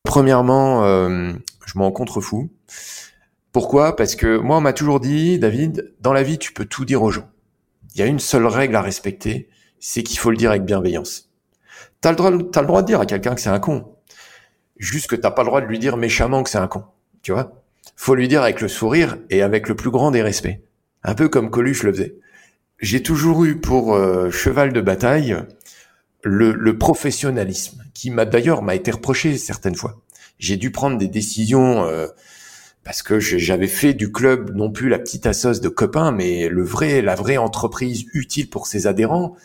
[0.08, 1.34] Premièrement, euh,
[1.66, 2.50] je m'en contrefous.
[3.52, 3.94] Pourquoi?
[3.94, 7.02] Parce que moi, on m'a toujours dit, David, dans la vie, tu peux tout dire
[7.02, 7.28] aux gens.
[7.94, 9.50] Il y a une seule règle à respecter,
[9.80, 11.30] c'est qu'il faut le dire avec bienveillance.
[12.00, 13.96] T'as le droit, as le droit de dire à quelqu'un que c'est un con.
[14.78, 16.84] Juste que t'as pas le droit de lui dire méchamment que c'est un con.
[17.20, 17.62] Tu vois?
[17.94, 20.58] Faut lui dire avec le sourire et avec le plus grand des respects.
[21.02, 22.16] Un peu comme Coluche le faisait.
[22.78, 25.36] J'ai toujours eu pour euh, cheval de bataille
[26.22, 30.00] le, le professionnalisme, qui m'a d'ailleurs m'a été reproché certaines fois.
[30.38, 32.06] J'ai dû prendre des décisions euh,
[32.84, 36.62] parce que j'avais fait du club non plus la petite assoce de copains, mais le
[36.62, 39.36] vrai, la vraie entreprise utile pour ses adhérents.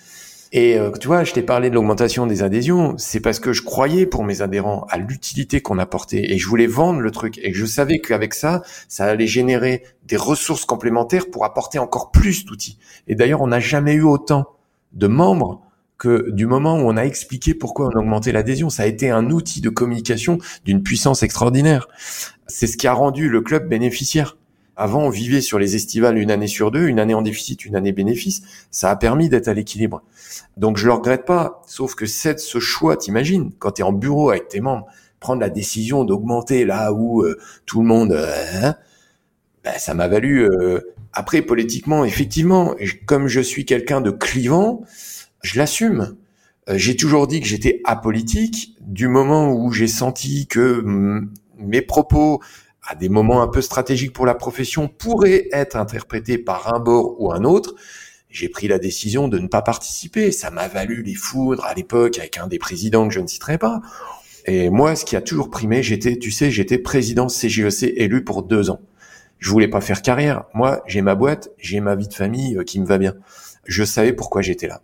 [0.54, 3.64] Et euh, tu vois, je t'ai parlé de l'augmentation des adhésions, c'est parce que je
[3.64, 7.54] croyais pour mes adhérents à l'utilité qu'on apportait et je voulais vendre le truc et
[7.54, 12.78] je savais qu'avec ça, ça allait générer des ressources complémentaires pour apporter encore plus d'outils.
[13.08, 14.46] Et d'ailleurs, on n'a jamais eu autant
[14.94, 15.64] de membres
[16.04, 19.30] que du moment où on a expliqué pourquoi on augmentait l'adhésion, ça a été un
[19.30, 21.88] outil de communication d'une puissance extraordinaire.
[22.46, 24.38] C'est ce qui a rendu le club bénéficiaire.
[24.76, 27.78] Avant, on vivait sur les estivales une année sur deux, une année en déficit, une
[27.78, 28.42] année bénéfice.
[28.70, 30.04] Ça a permis d'être à l'équilibre.
[30.58, 31.62] Donc je le regrette pas.
[31.68, 34.88] Sauf que c'est ce choix, t'imagines, quand tu es en bureau avec tes membres,
[35.22, 38.76] prendre la décision d'augmenter là où euh, tout le monde, euh, hein,
[39.64, 40.42] ben, ça m'a valu.
[40.42, 40.82] Euh,
[41.14, 42.76] après, politiquement, effectivement,
[43.06, 44.82] comme je suis quelqu'un de clivant,
[45.44, 46.18] je l'assume.
[46.70, 48.76] Euh, j'ai toujours dit que j'étais apolitique.
[48.82, 50.84] Du moment où j'ai senti que
[51.58, 52.42] mes propos,
[52.88, 57.22] à des moments un peu stratégiques pour la profession, pourraient être interprétés par un bord
[57.22, 57.76] ou un autre,
[58.30, 60.32] j'ai pris la décision de ne pas participer.
[60.32, 63.58] Ça m'a valu les foudres à l'époque avec un des présidents que je ne citerai
[63.58, 63.82] pas.
[64.46, 68.24] Et moi, ce qui a toujours primé, j'étais, tu sais, j'étais président CGEC e élu
[68.24, 68.82] pour deux ans.
[69.40, 70.46] Je voulais pas faire carrière.
[70.54, 73.14] Moi, j'ai ma boîte, j'ai ma vie de famille euh, qui me va bien.
[73.66, 74.82] Je savais pourquoi j'étais là.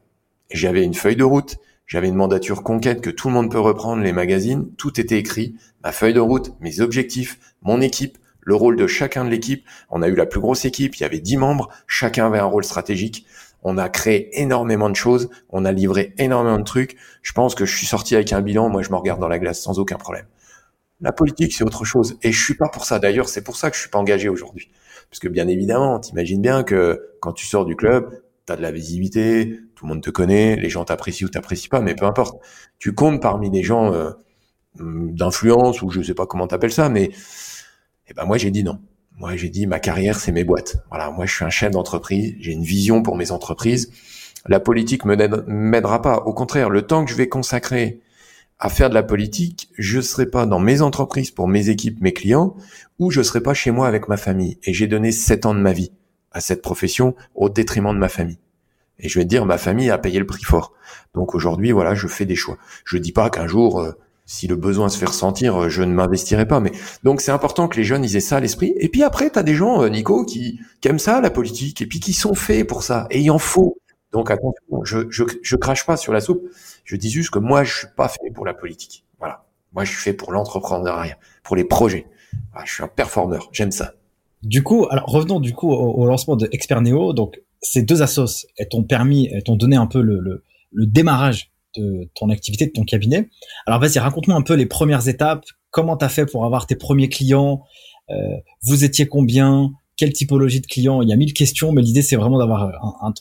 [0.52, 4.02] J'avais une feuille de route, j'avais une mandature conquête que tout le monde peut reprendre,
[4.02, 8.76] les magazines, tout était écrit, ma feuille de route, mes objectifs, mon équipe, le rôle
[8.76, 9.64] de chacun de l'équipe.
[9.91, 12.45] On a eu la plus grosse équipe, il y avait dix membres, chacun avait un
[12.45, 13.28] rôle stratégique.
[13.62, 16.97] On a créé énormément de choses, on a livré énormément de trucs.
[17.22, 19.38] Je pense que je suis sorti avec un bilan, moi je me regarde dans la
[19.38, 20.26] glace sans aucun problème.
[21.02, 22.18] La politique, c'est autre chose.
[22.24, 23.00] Et je suis pas pour ça.
[23.00, 24.70] D'ailleurs, c'est pour ça que je suis pas engagé aujourd'hui.
[25.10, 28.72] Parce que bien évidemment, t'imagines bien que quand tu sors du club, t'as de la
[28.72, 32.44] visibilité, tout le monde te connaît, les gens t'apprécient ou t'apprécient pas, mais peu importe.
[32.80, 34.12] Tu comptes parmi des gens euh,
[34.76, 37.12] d'influence ou je sais pas comment t'appelles ça, mais
[38.10, 38.82] eh ben moi j'ai dit non.
[39.16, 40.84] Moi j'ai dit ma carrière c'est mes boîtes.
[40.90, 43.90] Voilà, moi je suis un chef d'entreprise, j'ai une vision pour mes entreprises.
[44.48, 46.18] La politique m'aidera pas.
[46.26, 48.02] Au contraire, le temps que je vais consacrer
[48.60, 52.12] à faire de la politique, je serai pas dans mes entreprises pour mes équipes, mes
[52.12, 52.58] clients,
[53.00, 54.58] ou je serai pas chez moi avec ma famille.
[54.64, 55.94] Et j'ai donné sept ans de ma vie
[56.34, 58.40] à cette profession au détriment de ma famille.
[59.00, 60.74] Et je vais te dire, ma famille a payé le prix fort.
[61.14, 62.58] Donc aujourd'hui, voilà, je fais des choix.
[62.86, 63.93] Je dis pas qu'un jour, euh,
[64.26, 66.60] si le besoin se fait ressentir, euh, je ne m'investirai pas.
[66.60, 66.72] Mais
[67.04, 68.74] donc c'est important que les jeunes ils aient ça à l'esprit.
[68.78, 71.88] Et puis après, tu as des gens, euh, Nico, qui, aiment ça, la politique, et
[71.88, 73.08] puis qui sont faits pour ça.
[73.10, 73.78] Et il en faut.
[74.12, 76.43] Donc attention, je, je, je crache pas sur la soupe.
[76.84, 79.06] Je dis juste que moi, je suis pas fait pour la politique.
[79.20, 79.45] Voilà.
[79.74, 82.08] Moi, je suis fait pour l'entrepreneuriat, pour les projets.
[82.66, 83.50] je suis un performeur.
[83.52, 83.93] J'aime ça.
[84.41, 86.50] Du coup, alors revenons du coup au, lancement de
[86.82, 87.14] Neo.
[87.14, 91.51] Donc ces deux assos, elles t'ont permis, t'ont donné un peu le, le, le, démarrage
[91.76, 93.30] de ton activité, de ton cabinet.
[93.66, 95.45] Alors vas-y, raconte-moi un peu les premières étapes.
[95.72, 97.64] Comment t'as fait pour avoir tes premiers clients?
[98.10, 98.16] Euh,
[98.64, 99.72] Vous étiez combien?
[99.97, 101.01] Quelle typologie de clients?
[101.01, 102.72] Il y a mille questions, mais l'idée c'est vraiment d'avoir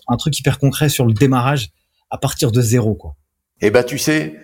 [0.08, 1.70] un, truc hyper concret sur le démarrage
[2.10, 3.16] à partir de zéro, quoi.
[3.60, 4.36] Eh ben, tu sais,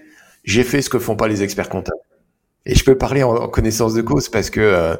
[0.42, 2.01] j'ai fait ce que font pas les experts comptables.
[2.66, 4.97] Et je peux parler en, connaissance de cause parce que euh,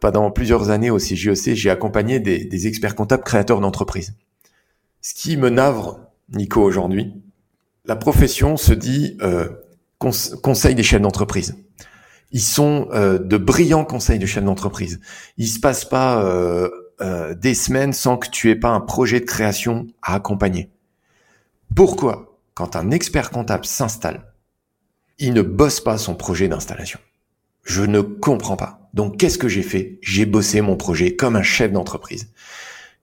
[0.00, 4.14] pendant plusieurs années au CJEC, j'ai accompagné des, des, experts comptables créateurs d'entreprises.
[5.00, 7.14] Ce qui me navre, Nico, aujourd'hui,
[7.86, 9.48] la profession se dit euh,
[9.98, 11.56] conseil des chefs d'entreprise.
[12.32, 15.00] Ils sont euh, de brillants conseils de chefs d'entreprise.
[15.36, 16.70] Il se passe pas euh,
[17.00, 20.70] euh, des semaines sans que tu aies pas un projet de création à accompagner.
[21.74, 24.32] Pourquoi, quand un expert comptable s'installe,
[25.18, 27.00] il ne bosse pas son projet d'installation?
[27.62, 28.88] Je ne comprends pas.
[28.94, 29.98] Donc, qu'est-ce que j'ai fait?
[30.02, 32.32] J'ai bossé mon projet comme un chef d'entreprise.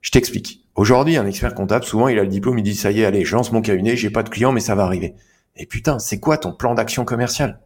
[0.00, 0.66] Je t'explique.
[0.74, 3.24] Aujourd'hui, un expert comptable, souvent, il a le diplôme, il dit, ça y est, allez,
[3.24, 5.14] je lance mon cabinet, j'ai pas de clients, mais ça va arriver.
[5.56, 7.60] Et putain, c'est quoi ton plan d'action commercial?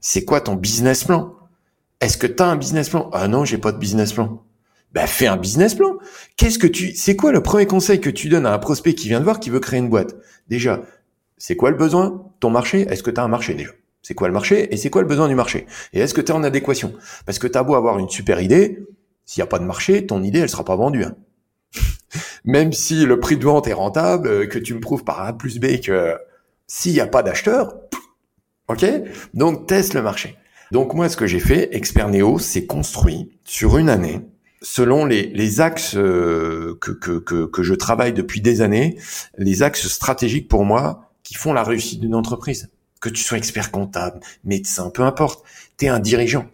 [0.00, 1.34] C'est quoi ton business plan?
[2.00, 3.08] Est-ce que tu as un business plan?
[3.12, 4.42] Ah non, j'ai pas de business plan.
[4.92, 5.96] Ben fais un business plan.
[6.36, 9.08] Qu'est-ce que tu C'est quoi le premier conseil que tu donnes à un prospect qui
[9.08, 10.14] vient de voir qui veut créer une boîte?
[10.48, 10.82] Déjà,
[11.36, 12.30] c'est quoi le besoin?
[12.40, 12.82] Ton marché?
[12.82, 13.70] Est-ce que tu un marché déjà?
[14.04, 16.30] C'est quoi le marché et c'est quoi le besoin du marché Et est-ce que tu
[16.30, 16.92] es en adéquation?
[17.24, 18.86] Parce que tu as beau avoir une super idée,
[19.24, 21.04] s'il n'y a pas de marché, ton idée elle sera pas vendue.
[21.04, 21.16] Hein.
[22.44, 25.32] Même si le prix de vente est rentable, euh, que tu me prouves par A
[25.32, 26.16] plus B que
[26.66, 27.74] s'il n'y a pas d'acheteur,
[28.68, 28.84] ok?
[29.32, 30.36] Donc teste le marché.
[30.70, 34.20] Donc moi, ce que j'ai fait, Expert Neo, c'est construit sur une année
[34.64, 38.98] selon les, axes euh, que, je travaille depuis des années,
[39.38, 42.70] les axes stratégiques pour moi qui font la réussite d'une entreprise.
[43.04, 45.44] Que tu sois expert comptable, médecin, peu importe,
[45.76, 46.46] tu es un dirigeant.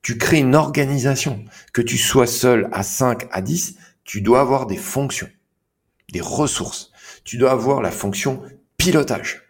[0.00, 1.44] Tu crées une organisation.
[1.74, 5.28] Que tu sois seul à 5, à 10, tu dois avoir des fonctions,
[6.10, 6.90] des ressources.
[7.22, 8.40] Tu dois avoir la fonction
[8.78, 9.42] pilotage.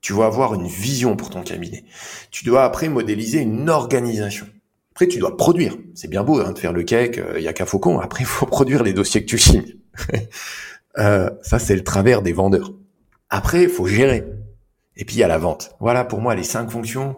[0.00, 1.84] Tu dois avoir une vision pour ton cabinet.
[2.30, 4.48] Tu dois après modéliser une organisation.
[4.92, 5.76] Après, tu dois produire.
[5.94, 7.98] C'est bien beau hein, de faire le cake, il euh, a qu'à faucon.
[7.98, 9.76] Après, il faut produire les dossiers que tu signes.
[10.98, 12.72] euh, ça, c'est le travers des vendeurs.
[13.28, 14.24] Après, il faut gérer.
[14.98, 15.74] Et puis, il y a la vente.
[15.80, 17.16] Voilà pour moi les cinq fonctions.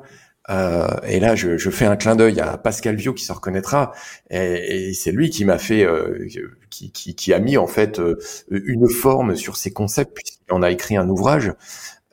[0.49, 3.93] Euh, et là, je, je, fais un clin d'œil à Pascal Viau qui se reconnaîtra.
[4.31, 6.27] Et, et c'est lui qui m'a fait, euh,
[6.71, 8.19] qui, qui, qui, a mis en fait euh,
[8.51, 11.53] une forme sur ces concepts puisqu'on a écrit un ouvrage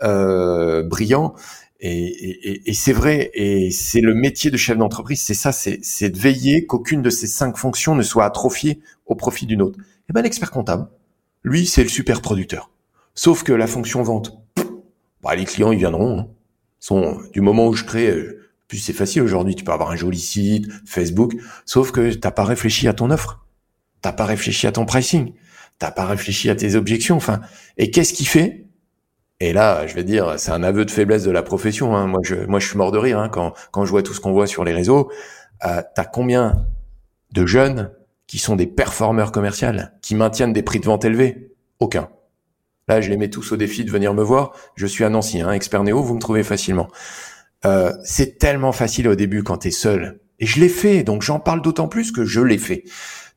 [0.03, 1.35] euh, brillant.
[1.79, 6.09] Et, et, et c'est vrai, et c'est le métier de chef d'entreprise, c'est ça, c'est
[6.09, 9.77] de veiller qu'aucune de ces cinq fonctions ne soit atrophiée au profit d'une autre.
[9.79, 10.87] Et eh ben l'expert comptable,
[11.43, 12.71] lui, c'est le super producteur.
[13.13, 14.39] Sauf que la fonction vente,
[15.27, 16.19] bah, les clients, ils viendront.
[16.19, 16.27] Hein.
[16.79, 19.95] Sont, du moment où je crée, euh, plus c'est facile aujourd'hui, tu peux avoir un
[19.95, 21.33] joli site, Facebook,
[21.65, 23.45] sauf que t'as pas réfléchi à ton offre,
[24.01, 25.33] t'as pas réfléchi à ton pricing,
[25.79, 27.41] t'as pas réfléchi à tes objections, enfin,
[27.77, 28.67] et qu'est-ce qui fait?
[29.39, 31.95] Et là, je vais dire, c'est un aveu de faiblesse de la profession.
[31.95, 32.07] Hein.
[32.07, 34.19] Moi, je, moi, je suis mort de rire hein, quand, quand je vois tout ce
[34.19, 35.11] qu'on voit sur les réseaux.
[35.65, 36.65] Euh, T'as combien
[37.33, 37.91] de jeunes
[38.25, 39.69] qui sont des performeurs commerciaux,
[40.01, 41.53] qui maintiennent des prix de vente élevés?
[41.79, 42.09] Aucun.
[42.87, 44.53] Là, je les mets tous au défi de venir me voir.
[44.75, 46.87] Je suis à Nancy, hein, expert néo, vous me trouvez facilement.
[47.65, 50.19] Euh, c'est tellement facile au début quand tu es seul.
[50.39, 52.83] Et je l'ai fait, donc j'en parle d'autant plus que je l'ai fait.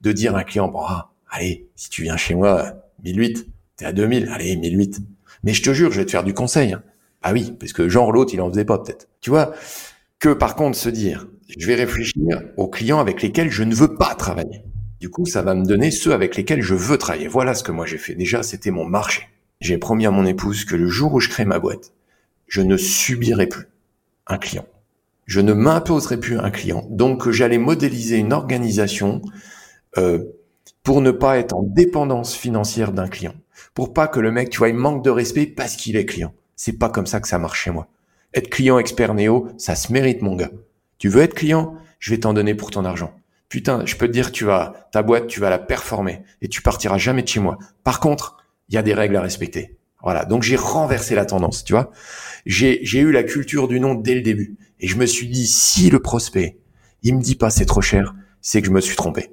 [0.02, 2.74] De dire à un client, bon, ah, allez, si tu viens chez moi,
[3.04, 3.46] 1008,
[3.76, 5.00] t'es à 2000, allez, 1008
[5.42, 6.76] mais je te jure, je vais te faire du conseil.
[7.22, 9.08] Ah oui, parce que genre l'autre, il en faisait pas peut-être.
[9.20, 9.52] Tu vois
[10.18, 11.28] que par contre se dire,
[11.58, 14.64] je vais réfléchir aux clients avec lesquels je ne veux pas travailler.
[15.00, 17.26] Du coup, ça va me donner ceux avec lesquels je veux travailler.
[17.26, 18.14] Voilà ce que moi j'ai fait.
[18.14, 19.22] Déjà, c'était mon marché.
[19.60, 21.92] J'ai promis à mon épouse que le jour où je crée ma boîte,
[22.46, 23.68] je ne subirai plus
[24.26, 24.66] un client.
[25.26, 26.86] Je ne m'imposerai plus un client.
[26.90, 29.22] Donc, j'allais modéliser une organisation
[29.98, 30.24] euh,
[30.82, 33.34] pour ne pas être en dépendance financière d'un client
[33.74, 36.34] pour pas que le mec, tu vois, il manque de respect parce qu'il est client.
[36.56, 37.88] C'est pas comme ça que ça marche chez moi.
[38.34, 40.50] Être client expert néo, ça se mérite, mon gars.
[40.98, 41.74] Tu veux être client?
[41.98, 43.12] Je vais t'en donner pour ton argent.
[43.48, 46.62] Putain, je peux te dire, tu vas, ta boîte, tu vas la performer et tu
[46.62, 47.58] partiras jamais de chez moi.
[47.82, 48.39] Par contre,
[48.70, 49.76] il y a des règles à respecter.
[50.02, 50.24] Voilà.
[50.24, 51.90] Donc, j'ai renversé la tendance, tu vois.
[52.46, 54.56] J'ai, eu la culture du nom dès le début.
[54.78, 56.58] Et je me suis dit, si le prospect,
[57.02, 59.30] il me dit pas c'est trop cher, c'est que je me suis trompé.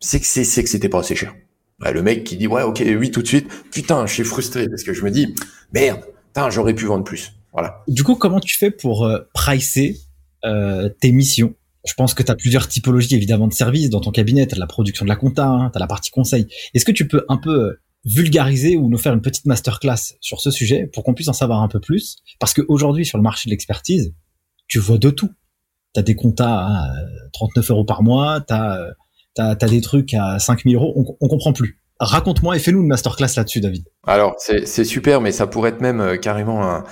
[0.00, 1.34] C'est que c'est, que c'était pas assez cher.
[1.78, 4.68] Bah, le mec qui dit ouais ok oui tout de suite, putain je suis frustré
[4.68, 5.34] parce que je me dis
[5.72, 7.32] merde, putain j'aurais pu vendre plus.
[7.52, 7.82] Voilà.
[7.88, 9.96] Du coup comment tu fais pour euh, pricer
[10.44, 11.54] euh, tes missions?
[11.84, 14.46] Je pense que tu as plusieurs typologies évidemment de services dans ton cabinet.
[14.46, 16.46] Tu la production de la compta, hein, tu as la partie conseil.
[16.74, 20.40] Est-ce que tu peux un peu euh, vulgariser ou nous faire une petite masterclass sur
[20.40, 23.48] ce sujet pour qu'on puisse en savoir un peu plus Parce qu'aujourd'hui sur le marché
[23.48, 24.14] de l'expertise,
[24.66, 25.30] tu vois de tout.
[25.94, 26.92] Tu as des comptas à
[27.32, 31.82] 39 euros par mois, tu as des trucs à 5000 euros, on, on comprend plus.
[32.00, 33.84] Raconte-moi et fais-nous une masterclass là-dessus, David.
[34.06, 36.82] Alors, c'est super, mais ça pourrait être même euh, carrément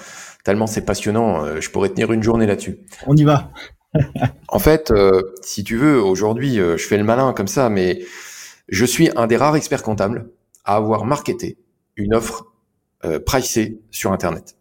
[0.45, 1.45] tellement c'est passionnant.
[1.45, 2.79] Euh, je pourrais tenir une journée là-dessus.
[3.07, 3.51] On y va.
[4.49, 8.03] en fait, euh, si tu veux, aujourd'hui, je fais le malin comme ça, mais
[8.69, 10.31] je suis un des rares experts comptables
[10.71, 11.59] à avoir marketé
[11.97, 12.47] une offre
[13.25, 14.57] pricée sur Internet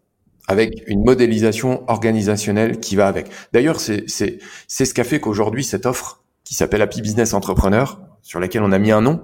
[0.50, 3.28] avec une modélisation organisationnelle qui va avec.
[3.52, 8.62] D'ailleurs, c'est ce qu'a fait qu'aujourd'hui, cette offre, qui s'appelle Happy Business Entrepreneur, sur laquelle
[8.62, 9.22] on a mis un nom.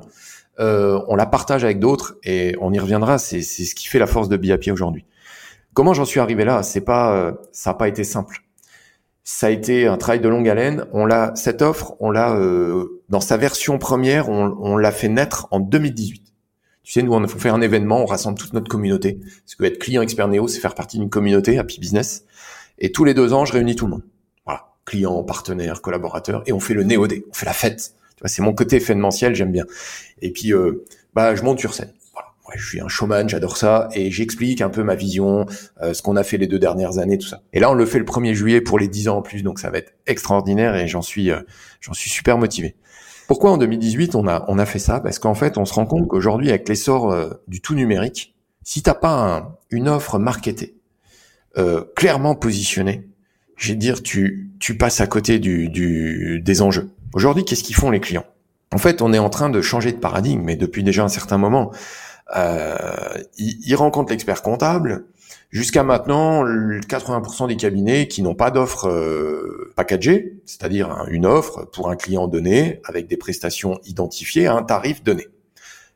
[0.61, 3.18] Euh, on la partage avec d'autres et on y reviendra.
[3.18, 5.05] C'est ce qui fait la force de BIAPI aujourd'hui.
[5.74, 6.62] Comment j'en suis arrivé là?
[6.62, 8.45] C'est pas, euh, ça n'a pas été simple.
[9.24, 10.87] Ça a été un travail de longue haleine.
[10.93, 15.49] On l'a, cette offre, on l'a euh, dans sa version première, on l'a fait naître
[15.51, 16.36] en 2018.
[16.87, 19.18] Tu sais, nous, on faire un événement, on rassemble toute notre communauté.
[19.45, 22.24] Parce que être client expert néo, c'est faire partie d'une communauté, Happy Business.
[22.78, 24.03] Et tous les deux ans, je réunis tout le monde
[24.87, 27.93] clients, partenaires, collaborateurs, et on fait le néodé, on fait la fête.
[28.16, 29.66] Tu vois, c'est mon côté événementiel, j'aime bien.
[30.22, 31.93] Et puis, euh, bah, je monte sur scène.
[32.12, 32.30] Voilà.
[32.57, 35.45] je suis un showman, j'adore ça, et j'explique un peu ma vision,
[35.82, 37.43] euh, ce qu'on a fait les deux dernières années, tout ça.
[37.53, 39.59] Et là, on le fait le 1er juillet pour les 10 ans en plus, donc
[39.59, 41.41] ça va être extraordinaire et j'en suis, euh,
[41.80, 42.76] j'en suis super motivé.
[43.27, 45.01] Pourquoi en 2018 on a on a fait ça?
[45.01, 48.83] Parce qu'en fait, on se rend compte qu'aujourd'hui, avec l'essor euh, du tout numérique, si
[48.83, 50.74] t'as pas une offre marketée,
[51.95, 53.09] clairement positionnée,
[53.57, 56.91] je vais dire, tu tu passes à côté du, des enjeux.
[57.14, 58.27] Aujourd'hui, qu'est-ce qu'ils font les clients?
[58.74, 61.39] En fait, on est en train de changer de paradigme, mais depuis déjà un certain
[61.39, 61.72] moment.
[62.37, 62.77] Euh,
[63.39, 65.07] il, rencontre l'expert comptable.
[65.51, 71.89] Jusqu'à maintenant, 80% des cabinets qui n'ont pas d'offre euh, packagée, c'est-à-dire une offre pour
[71.89, 75.29] un client donné avec des prestations identifiées à un tarif donné.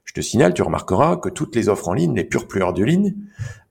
[0.04, 2.84] Je te signale, tu remarqueras que toutes les offres en ligne, les pures plueurs de
[2.84, 3.14] ligne,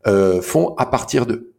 [0.08, 1.54] euh, font à partir de.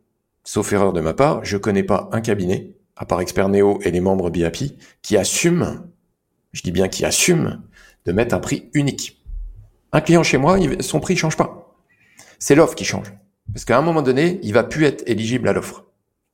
[0.44, 3.90] Sauf erreur de ma part, je connais pas un cabinet, à part Expert Neo et
[3.90, 5.86] les membres BAPI, qui assume,
[6.52, 7.62] je dis bien qui assume,
[8.06, 9.22] de mettre un prix unique.
[9.92, 11.76] Un client chez moi, son prix change pas.
[12.38, 13.12] C'est l'offre qui change.
[13.52, 15.86] Parce qu'à un moment donné, il va plus être éligible à l'offre.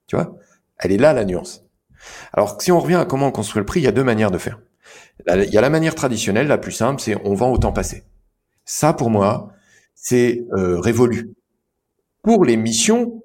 [0.06, 0.36] Tu vois?
[0.78, 1.64] Elle est là la nuance.
[2.32, 4.30] Alors si on revient à comment on construit le prix, il y a deux manières
[4.30, 4.60] de faire.
[5.28, 8.04] Il y a la manière traditionnelle, la plus simple, c'est on vend au temps passé.
[8.64, 9.52] Ça, pour moi,
[9.94, 11.34] c'est euh, révolu.
[12.22, 13.22] Pour les missions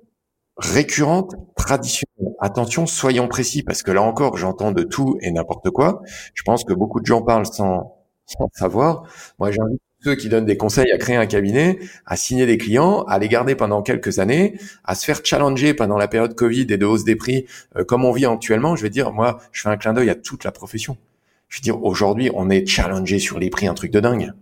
[0.57, 6.01] récurrentes, traditionnelles, attention, soyons précis, parce que là encore, j'entends de tout et n'importe quoi.
[6.33, 7.97] Je pense que beaucoup de gens parlent sans,
[8.53, 9.03] savoir.
[9.39, 13.03] Moi, j'invite ceux qui donnent des conseils à créer un cabinet, à signer des clients,
[13.03, 16.77] à les garder pendant quelques années, à se faire challenger pendant la période Covid et
[16.77, 17.45] de hausse des prix,
[17.75, 18.75] euh, comme on vit actuellement.
[18.75, 20.97] Je veux dire, moi, je fais un clin d'œil à toute la profession.
[21.49, 24.33] Je veux dire, aujourd'hui, on est challengé sur les prix, un truc de dingue.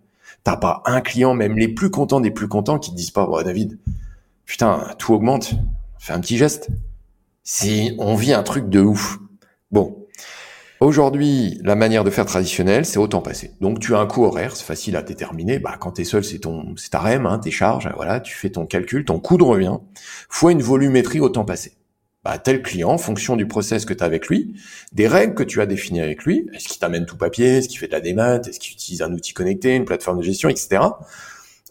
[0.44, 3.28] T'as pas un client, même les plus contents des plus contents, qui te disent pas,
[3.30, 3.78] oh, David,
[4.46, 5.56] putain, tout augmente,
[5.98, 6.70] fais un petit geste.
[7.44, 9.18] Si on vit un truc de ouf.
[9.72, 10.08] Bon,
[10.82, 13.52] Aujourd'hui, la manière de faire traditionnelle, c'est autant passer.
[13.60, 15.60] Donc tu as un coût horaire, c'est facile à déterminer.
[15.60, 17.90] Bah quand t'es seul, c'est ton, c'est ta REM, hein, tes charges.
[17.98, 19.78] Voilà, tu fais ton calcul, ton coût de revient
[20.30, 21.74] fois une volumétrie au temps passé.
[22.24, 24.56] Bah tel client, en fonction du process que tu as avec lui,
[24.94, 27.78] des règles que tu as définies avec lui, est-ce qu'il t'amène tout papier, est-ce qu'il
[27.78, 30.82] fait de la démat, est-ce qu'il utilise un outil connecté, une plateforme de gestion, etc.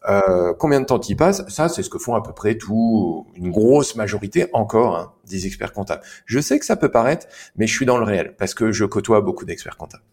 [0.06, 1.48] Euh, combien de temps tu passes?
[1.48, 5.46] Ça, c'est ce que font à peu près tout, une grosse majorité encore hein, des
[5.46, 6.02] experts comptables.
[6.26, 7.26] Je sais que ça peut paraître,
[7.56, 10.04] mais je suis dans le réel parce que je côtoie beaucoup d'experts comptables.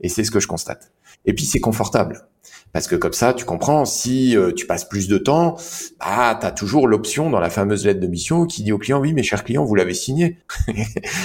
[0.00, 0.92] Et c'est ce que je constate.
[1.26, 2.26] Et puis c'est confortable.
[2.72, 5.56] Parce que comme ça, tu comprends, si euh, tu passes plus de temps,
[5.98, 9.00] bah, tu as toujours l'option dans la fameuse lettre de mission qui dit au client,
[9.00, 10.38] oui, mes chers clients, vous l'avez signé.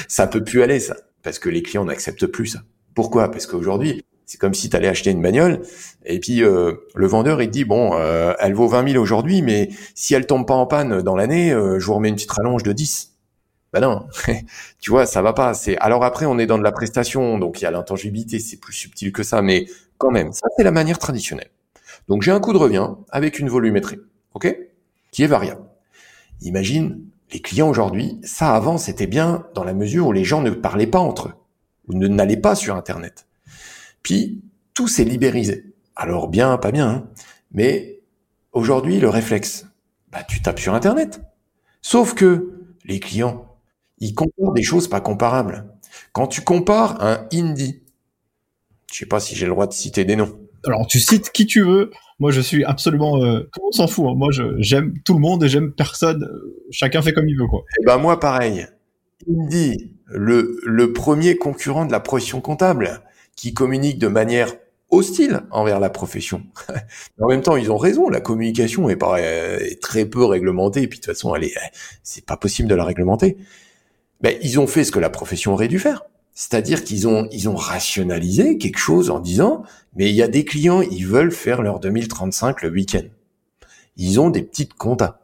[0.08, 0.96] ça peut plus aller, ça.
[1.24, 2.60] Parce que les clients n'acceptent plus ça.
[2.96, 3.30] Pourquoi?
[3.30, 5.62] Parce qu'aujourd'hui, c'est comme si tu allais acheter une bagnole
[6.04, 9.44] et puis euh, le vendeur il te dit bon euh, elle vaut 20 000 aujourd'hui
[9.44, 12.64] mais si elle tombe pas en panne dans l'année je vous remets une petite rallonge
[12.64, 13.15] de 10.
[13.76, 14.08] Ben non,
[14.80, 15.54] tu vois ça va pas.
[15.54, 18.56] C'est alors après on est dans de la prestation donc il y a l'intangibilité c'est
[18.56, 19.66] plus subtil que ça mais
[19.98, 21.50] quand même ça c'est la manière traditionnelle.
[22.08, 24.00] Donc j'ai un coût de revient avec une volumétrie,
[24.34, 24.58] ok,
[25.12, 25.64] qui est variable.
[26.40, 27.02] Imagine
[27.34, 30.88] les clients aujourd'hui, ça avant c'était bien dans la mesure où les gens ne parlaient
[30.88, 31.34] pas entre eux
[31.90, 33.28] ou ne n'allaient pas sur Internet.
[34.04, 34.42] Puis,
[34.74, 35.74] tout s'est libérisé.
[35.98, 37.08] Alors bien, pas bien, hein.
[37.52, 38.00] mais
[38.54, 39.68] aujourd'hui, le réflexe,
[40.14, 41.20] bah, tu tapes sur Internet.
[41.82, 42.54] Sauf que
[42.86, 43.55] les clients,
[44.00, 45.66] ils comparent des choses pas comparables.
[46.14, 47.82] Quand tu compares un indie,
[48.92, 50.40] je sais pas si j'ai le droit de citer des noms.
[50.66, 51.92] Alors, tu cites qui tu veux.
[52.20, 53.18] Moi, je suis absolument.
[53.18, 54.06] Euh, tout le monde s'en fout.
[54.08, 54.14] Hein.
[54.16, 56.28] Moi, j'aime tout le monde et j'aime personne.
[56.72, 57.60] Chacun fait comme il veut, quoi.
[57.60, 58.66] Et eh ben moi, pareil.
[59.30, 63.02] Indie, le le premier concurrent de la profession comptable
[63.36, 64.54] qui communiquent de manière
[64.90, 66.44] hostile envers la profession.
[67.22, 68.10] en même temps, ils ont raison.
[68.10, 70.84] La communication est, est très peu réglementée.
[70.84, 71.54] Et puis de toute façon, elle est,
[72.04, 73.38] c'est pas possible de la réglementer.
[74.22, 76.06] Ben, ils ont fait ce que la profession aurait dû faire.
[76.34, 79.64] C'est-à-dire qu'ils ont, ils ont rationalisé quelque chose en disant,
[79.96, 83.06] mais il y a des clients, ils veulent faire leur 2035 le week-end.
[83.96, 85.20] Ils ont des petites comptas.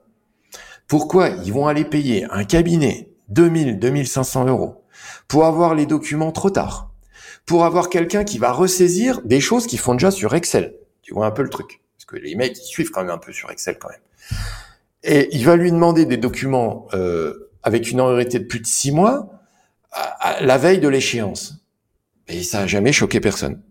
[0.87, 4.83] Pourquoi ils vont aller payer un cabinet 2000, 2500 euros
[5.27, 6.91] pour avoir les documents trop tard
[7.45, 10.75] pour avoir quelqu'un qui va ressaisir des choses qu'ils font déjà sur Excel?
[11.01, 11.81] Tu vois un peu le truc?
[11.97, 13.99] Parce que les mecs, ils suivent quand même un peu sur Excel quand même.
[15.03, 18.91] Et il va lui demander des documents euh, avec une antériorité de plus de six
[18.91, 19.41] mois
[20.39, 21.65] la veille de l'échéance.
[22.27, 23.61] Et ça a jamais choqué personne.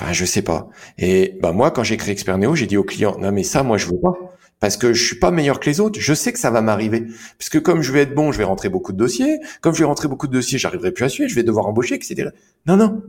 [0.00, 0.68] Enfin, je sais pas.
[0.96, 3.76] Et bah moi, quand j'ai créé Expert j'ai dit au client, non mais ça, moi,
[3.76, 4.14] je veux pas
[4.60, 5.98] parce que je suis pas meilleur que les autres.
[5.98, 7.06] Je sais que ça va m'arriver,
[7.38, 9.38] parce que comme je vais être bon, je vais rentrer beaucoup de dossiers.
[9.62, 11.30] Comme je vais rentrer beaucoup de dossiers, j'arriverai plus à suivre.
[11.30, 12.28] Je vais devoir embaucher, etc.
[12.66, 13.02] Non, non.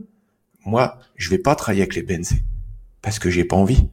[0.64, 2.42] Moi, je vais pas travailler avec les BNC
[3.02, 3.88] parce que j'ai pas envie.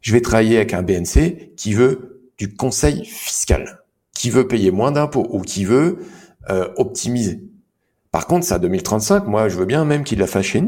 [0.00, 3.84] Je vais travailler avec un BNC qui veut du conseil fiscal,
[4.18, 5.98] qui veut payer moins d'impôts ou qui veut
[6.50, 7.40] euh, optimiser.
[8.10, 10.62] Par contre, ça 2035, moi, je veux bien même qu'il la fasse chez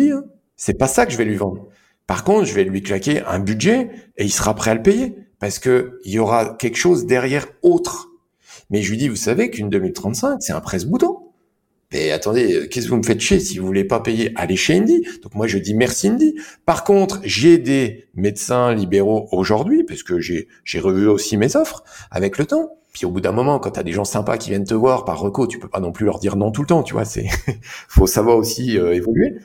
[0.56, 1.68] C'est pas ça que je vais lui vendre.
[2.06, 5.14] Par contre, je vais lui claquer un budget et il sera prêt à le payer
[5.38, 8.08] parce que il y aura quelque chose derrière autre.
[8.70, 11.28] Mais je lui dis, vous savez qu'une 2035, c'est un presse-bouton.
[11.92, 14.32] Mais attendez, qu'est-ce que vous me faites chier si vous voulez pas payer?
[14.36, 15.06] Allez chez Indy.
[15.22, 16.34] Donc moi je dis merci Indy.
[16.66, 20.46] Par contre, j'ai des médecins libéraux aujourd'hui parce que j'ai
[20.80, 22.77] revu aussi mes offres avec le temps.
[22.98, 25.04] Puis au bout d'un moment, quand tu as des gens sympas qui viennent te voir
[25.04, 27.04] par reco, tu peux pas non plus leur dire non tout le temps, tu vois.
[27.04, 27.28] C'est
[27.62, 29.36] faut savoir aussi euh, évoluer.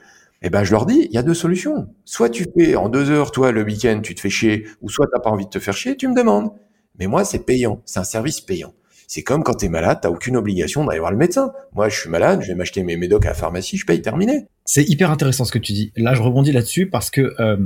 [0.42, 1.88] Eh ben je leur dis, il y a deux solutions.
[2.04, 5.06] Soit tu fais en deux heures, toi le week-end, tu te fais chier, ou soit
[5.14, 6.50] t'as pas envie de te faire chier, tu me demandes.
[6.98, 8.74] Mais moi c'est payant, c'est un service payant.
[9.06, 11.54] C'est comme quand tu es malade, t'as aucune obligation d'aller voir le médecin.
[11.74, 14.48] Moi, je suis malade, je vais m'acheter mes médocs à la pharmacie, je paye, terminé.
[14.66, 15.92] C'est hyper intéressant ce que tu dis.
[15.96, 17.58] Là, je rebondis là-dessus parce que euh,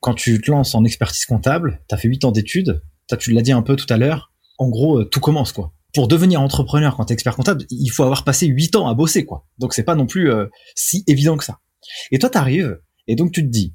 [0.00, 2.82] quand tu te lances en expertise comptable, tu as fait 8 ans d'études,
[3.18, 5.72] tu l'as dit un peu tout à l'heure, en gros, euh, tout commence quoi.
[5.94, 8.94] Pour devenir entrepreneur quand tu es expert comptable, il faut avoir passé 8 ans à
[8.94, 9.46] bosser quoi.
[9.58, 11.58] Donc c'est pas non plus euh, si évident que ça.
[12.10, 13.74] Et toi, t'arrives et donc tu te dis,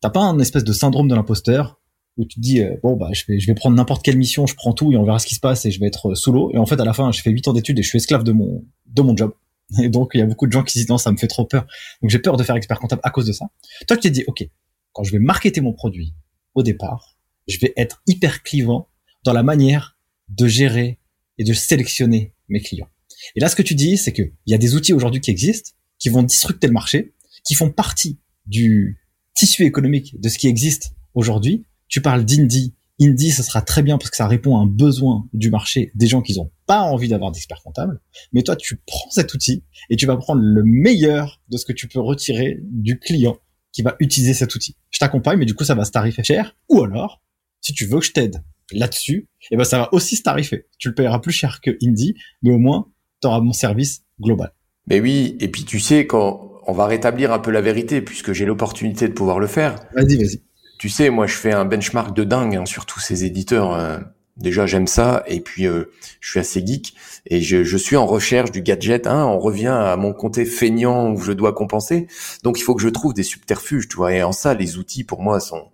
[0.00, 1.80] t'as pas un espèce de syndrome de l'imposteur
[2.16, 4.46] où tu te dis euh, bon bah je vais je vais prendre n'importe quelle mission,
[4.46, 6.32] je prends tout et on verra ce qui se passe et je vais être sous
[6.32, 7.98] l'eau et en fait à la fin j'ai fait 8 ans d'études et je suis
[7.98, 9.32] esclave de mon de mon job.
[9.80, 11.28] Et donc il y a beaucoup de gens qui se disent non ça me fait
[11.28, 11.66] trop peur.
[12.02, 13.46] Donc j'ai peur de faire expert comptable à cause de ça.
[13.86, 14.48] Toi tu t'es dit OK,
[14.92, 16.14] quand je vais marketer mon produit
[16.54, 17.16] au départ,
[17.46, 18.88] je vais être hyper clivant
[19.24, 19.96] dans la manière
[20.30, 20.98] de gérer
[21.38, 22.88] et de sélectionner mes clients.
[23.36, 25.30] Et là ce que tu dis c'est que il y a des outils aujourd'hui qui
[25.30, 27.12] existent qui vont disrupter le marché,
[27.44, 28.98] qui font partie du
[29.34, 32.74] tissu économique de ce qui existe aujourd'hui tu parles d'indie.
[33.02, 36.06] Indie, ce sera très bien parce que ça répond à un besoin du marché des
[36.06, 38.00] gens qui n'ont pas envie d'avoir d'expert comptable.
[38.32, 41.72] Mais toi, tu prends cet outil et tu vas prendre le meilleur de ce que
[41.72, 43.38] tu peux retirer du client
[43.72, 44.76] qui va utiliser cet outil.
[44.90, 46.56] Je t'accompagne, mais du coup, ça va se tarifer cher.
[46.68, 47.22] Ou alors,
[47.62, 48.42] si tu veux que je t'aide
[48.72, 50.66] là-dessus, eh ben, ça va aussi se tarifer.
[50.78, 52.88] Tu le payeras plus cher que Indie, mais au moins,
[53.20, 54.52] tu auras mon service global.
[54.86, 58.32] Mais oui, et puis tu sais, quand on va rétablir un peu la vérité, puisque
[58.32, 59.76] j'ai l'opportunité de pouvoir le faire.
[59.94, 60.42] Vas-y, vas-y
[60.80, 63.74] tu sais, moi, je fais un benchmark de dingue hein, sur tous ces éditeurs.
[63.74, 63.98] Euh.
[64.38, 66.94] déjà, j'aime ça, et puis euh, je suis assez geek,
[67.26, 69.06] et je, je, suis en recherche du gadget.
[69.06, 72.06] Hein, on revient à mon côté feignant où je dois compenser.
[72.44, 74.14] Donc, il faut que je trouve des subterfuges, tu vois.
[74.14, 75.68] Et en ça, les outils pour moi sont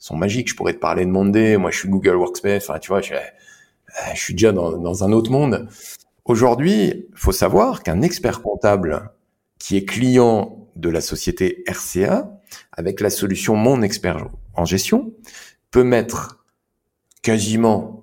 [0.00, 0.50] sont magiques.
[0.50, 1.56] Je pourrais te parler de Monday.
[1.56, 2.68] Moi, je suis Google Workspace.
[2.68, 3.14] Enfin, tu vois, je,
[4.14, 5.68] je suis déjà dans, dans un autre monde.
[6.24, 9.10] Aujourd'hui, faut savoir qu'un expert comptable
[9.58, 12.40] qui est client de la société RCA,
[12.72, 15.12] avec la solution Mon Expert en gestion,
[15.70, 16.44] peut mettre
[17.22, 18.02] quasiment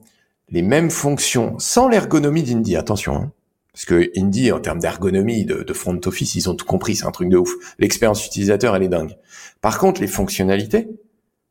[0.49, 2.75] les mêmes fonctions sans l'ergonomie d'Indy.
[2.75, 3.31] Attention, hein.
[3.73, 7.11] parce que Indy, en termes d'ergonomie, de, front office, ils ont tout compris, c'est un
[7.11, 7.51] truc de ouf.
[7.79, 9.17] L'expérience utilisateur, elle est dingue.
[9.61, 10.87] Par contre, les fonctionnalités,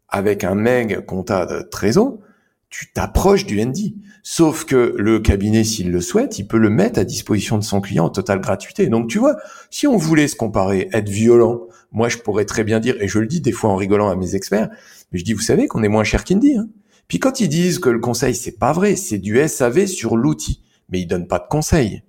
[0.08, 2.18] avec un meg compta de trésor,
[2.68, 3.94] tu t'approches du ND.
[4.22, 7.80] Sauf que le cabinet, s'il le souhaite, il peut le mettre à disposition de son
[7.80, 8.88] client en totale gratuité.
[8.88, 9.36] Donc tu vois,
[9.70, 13.18] si on voulait se comparer, être violent, moi je pourrais très bien dire, et je
[13.18, 14.68] le dis des fois en rigolant à mes experts,
[15.12, 16.56] mais je dis, vous savez qu'on est moins cher qu'Indy.
[16.56, 16.68] Hein
[17.08, 20.62] Puis quand ils disent que le conseil, c'est pas vrai, c'est du SAV sur l'outil,
[20.88, 22.02] mais ils donnent pas de conseil.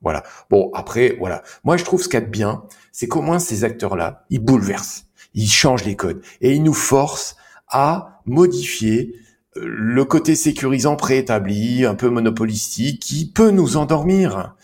[0.00, 0.22] Voilà.
[0.50, 1.42] Bon, après, voilà.
[1.64, 4.38] Moi, je trouve ce qu'il y a de bien, c'est qu'au moins ces acteurs-là, ils
[4.38, 7.36] bouleversent, ils changent les codes, et ils nous forcent
[7.68, 9.14] à modifier
[9.56, 14.54] le côté sécurisant préétabli, un peu monopolistique, qui peut nous endormir.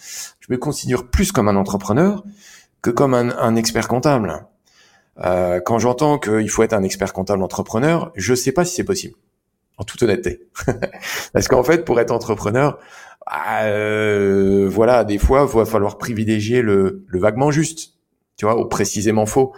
[0.40, 2.24] Je me considère plus comme un entrepreneur
[2.82, 4.46] que comme un, expert comptable.
[5.22, 8.84] Euh, quand j'entends qu'il faut être un expert comptable entrepreneur, je sais pas si c'est
[8.84, 9.14] possible.
[9.76, 10.42] En toute honnêteté.
[11.32, 12.78] Parce qu'en fait, pour être entrepreneur,
[13.62, 17.94] euh, voilà, des fois, il va falloir privilégier le, le vaguement juste,
[18.40, 19.52] tu vois, ou précisément faux.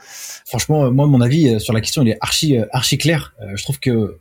[0.45, 3.33] Franchement, moi, mon avis euh, sur la question, il est archi, archi clair.
[3.55, 4.18] je trouve que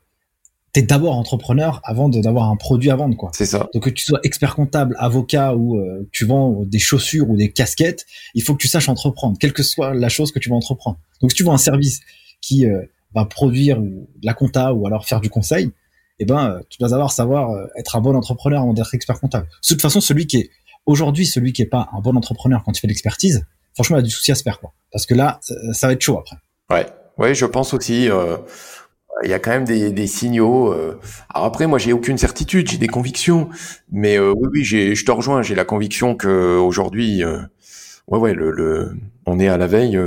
[0.72, 3.32] t'es d'abord entrepreneur avant d'avoir un produit à vendre, quoi.
[3.34, 3.70] C'est ça.
[3.74, 7.51] Donc que tu sois expert comptable, avocat ou euh, tu vends des chaussures ou des
[7.51, 8.05] casquettes,
[8.36, 10.97] il faut que tu saches entreprendre, quelle que soit la chose que tu vas entreprendre.
[11.22, 12.01] Donc si tu vends un service
[12.39, 12.84] qui euh,
[13.14, 15.72] va produire de la compta ou alors faire du conseil,
[16.20, 19.47] eh ben euh, tu dois avoir savoir être un bon entrepreneur avant d'être expert comptable.
[19.47, 20.49] De toute façon, celui qui est
[20.86, 24.03] aujourd'hui celui qui est pas un bon entrepreneur quand il fait l'expertise, franchement, il a
[24.03, 24.74] du souci à se faire, quoi.
[24.91, 25.39] Parce que là,
[25.74, 26.38] ça va être chaud après.
[26.69, 26.86] Ouais,
[27.17, 28.09] ouais, je pense aussi
[29.24, 30.72] il y a quand même des, des signaux.
[30.72, 30.99] Euh.
[31.34, 33.49] Alors après, moi, j'ai aucune certitude, j'ai des convictions,
[33.91, 35.41] mais euh, oui, oui, j'ai, je te rejoins.
[35.41, 37.39] J'ai la conviction que aujourd'hui, euh,
[38.07, 38.93] ouais, ouais, le, le,
[39.26, 39.97] on est à la veille,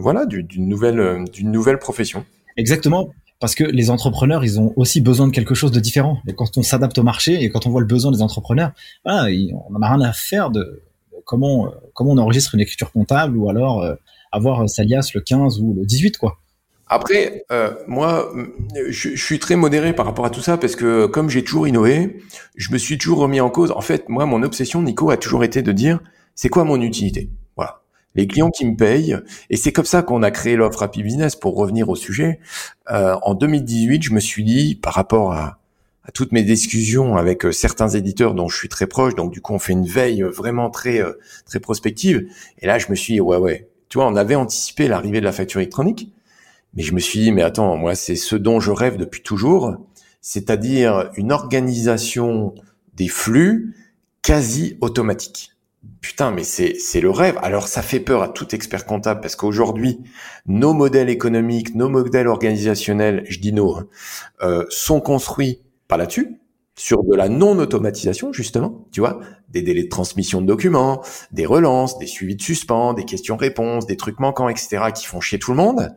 [0.00, 2.24] voilà, d'une nouvelle, d'une nouvelle profession.
[2.56, 3.10] Exactement,
[3.40, 6.18] parce que les entrepreneurs, ils ont aussi besoin de quelque chose de différent.
[6.26, 8.72] Et quand on s'adapte au marché et quand on voit le besoin des entrepreneurs,
[9.04, 9.30] voilà,
[9.70, 10.82] on n'a rien à faire de
[11.24, 13.84] comment comment on enregistre une écriture comptable ou alors
[14.32, 16.38] avoir Salias le 15 ou le 18, quoi.
[16.88, 18.30] Après, euh, moi,
[18.88, 22.18] je, suis très modéré par rapport à tout ça parce que comme j'ai toujours innové,
[22.56, 23.70] je me suis toujours remis en cause.
[23.70, 26.00] En fait, moi, mon obsession, Nico, a toujours été de dire,
[26.34, 27.30] c'est quoi mon utilité?
[27.56, 27.80] Voilà.
[28.14, 29.16] Les clients qui me payent,
[29.48, 32.40] et c'est comme ça qu'on a créé l'offre Happy Business pour revenir au sujet.
[32.90, 35.60] Euh, en 2018, je me suis dit, par rapport à
[36.04, 39.14] à toutes mes discussions avec euh, certains éditeurs dont je suis très proche.
[39.14, 41.02] Donc du coup, on fait une veille vraiment très
[41.46, 42.26] très prospective.
[42.58, 43.68] Et là, je me suis dit, ouais, ouais.
[43.88, 46.12] Tu vois, on avait anticipé l'arrivée de la facture électronique,
[46.74, 49.76] mais je me suis dit, mais attends, moi, c'est ce dont je rêve depuis toujours,
[50.22, 52.54] c'est-à-dire une organisation
[52.94, 53.74] des flux
[54.22, 55.50] quasi automatique.
[56.00, 57.38] Putain, mais c'est c'est le rêve.
[57.42, 60.00] Alors ça fait peur à tout expert comptable parce qu'aujourd'hui
[60.46, 63.80] nos modèles économiques, nos modèles organisationnels, je dis nos,
[64.42, 65.60] euh, sont construits
[65.92, 66.40] pas là-dessus,
[66.74, 69.20] sur de la non-automatisation, justement, tu vois,
[69.50, 73.98] des délais de transmission de documents, des relances, des suivis de suspens, des questions-réponses, des
[73.98, 75.94] trucs manquants, etc., qui font chier tout le monde.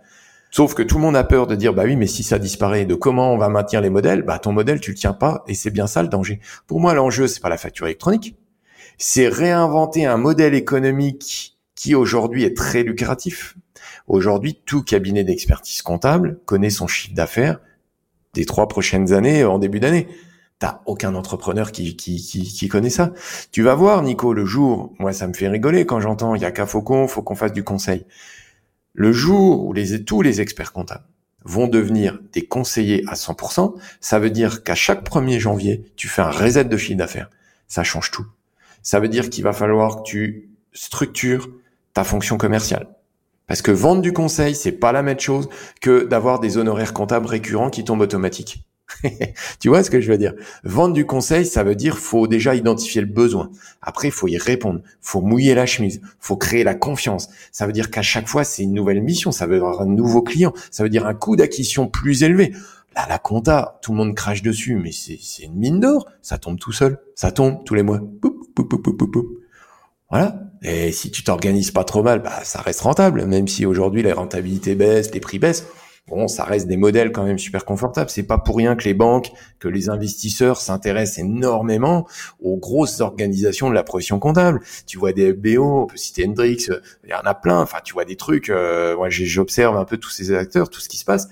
[0.52, 2.84] Sauf que tout le monde a peur de dire, bah oui, mais si ça disparaît,
[2.84, 5.54] de comment on va maintenir les modèles, bah ton modèle, tu le tiens pas, et
[5.54, 6.42] c'est bien ça le danger.
[6.68, 8.36] Pour moi, l'enjeu, c'est pas la facture électronique,
[8.98, 13.56] c'est réinventer un modèle économique qui aujourd'hui est très lucratif.
[14.08, 17.62] Aujourd'hui, tout cabinet d'expertise comptable connaît son chiffre d'affaires
[18.36, 20.08] des trois prochaines années en début d'année.
[20.60, 23.12] T'as aucun entrepreneur qui, qui, qui, connaît ça.
[23.52, 26.46] Tu vas voir, Nico, le jour, moi ça me fait rigoler quand j'entends, il y
[26.46, 28.06] a qu'à Faucon, faut qu'on fasse du conseil.
[28.94, 31.04] Le jour où les, tous les experts comptables
[31.44, 36.22] vont devenir des conseillers à 100%, ça veut dire qu'à chaque 1er janvier, tu fais
[36.22, 37.30] un reset de chiffre d'affaires.
[37.68, 38.26] Ça change tout.
[38.82, 41.50] Ça veut dire qu'il va falloir que tu structures
[41.94, 42.95] ta fonction commerciale.
[43.48, 45.50] Parce que vendre du conseil, c'est pas la même chose
[45.82, 48.66] que d'avoir des honoraires comptables récurrents qui tombent automatiques.
[49.60, 50.34] tu vois ce que je veux dire?
[50.64, 53.50] Vendre du conseil, ça veut dire faut déjà identifier le besoin.
[53.82, 57.30] Après, faut y répondre, faut mouiller la chemise, faut créer la confiance.
[57.52, 60.22] Ça veut dire qu'à chaque fois, c'est une nouvelle mission, ça veut dire un nouveau
[60.22, 62.54] client, ça veut dire un coût d'acquisition plus élevé.
[62.96, 66.08] Là, la compta, tout le monde crache dessus, mais c'est une mine d'or.
[66.22, 66.98] Ça tombe tout seul.
[67.14, 68.00] Ça tombe tous les mois.
[70.16, 70.40] Voilà.
[70.62, 73.26] Et si tu t'organises pas trop mal, bah, ça reste rentable.
[73.26, 75.68] Même si aujourd'hui, la rentabilité baisse, les prix baissent.
[76.08, 78.10] Bon, ça reste des modèles quand même super confortables.
[78.10, 82.08] C'est pas pour rien que les banques, que les investisseurs s'intéressent énormément
[82.40, 84.62] aux grosses organisations de la profession comptable.
[84.88, 86.68] Tu vois des FBO, on peut citer Hendrix,
[87.04, 87.60] il y en a plein.
[87.60, 88.50] Enfin, tu vois des trucs.
[88.50, 91.28] Euh, moi, j'observe un peu tous ces acteurs, tout ce qui se passe.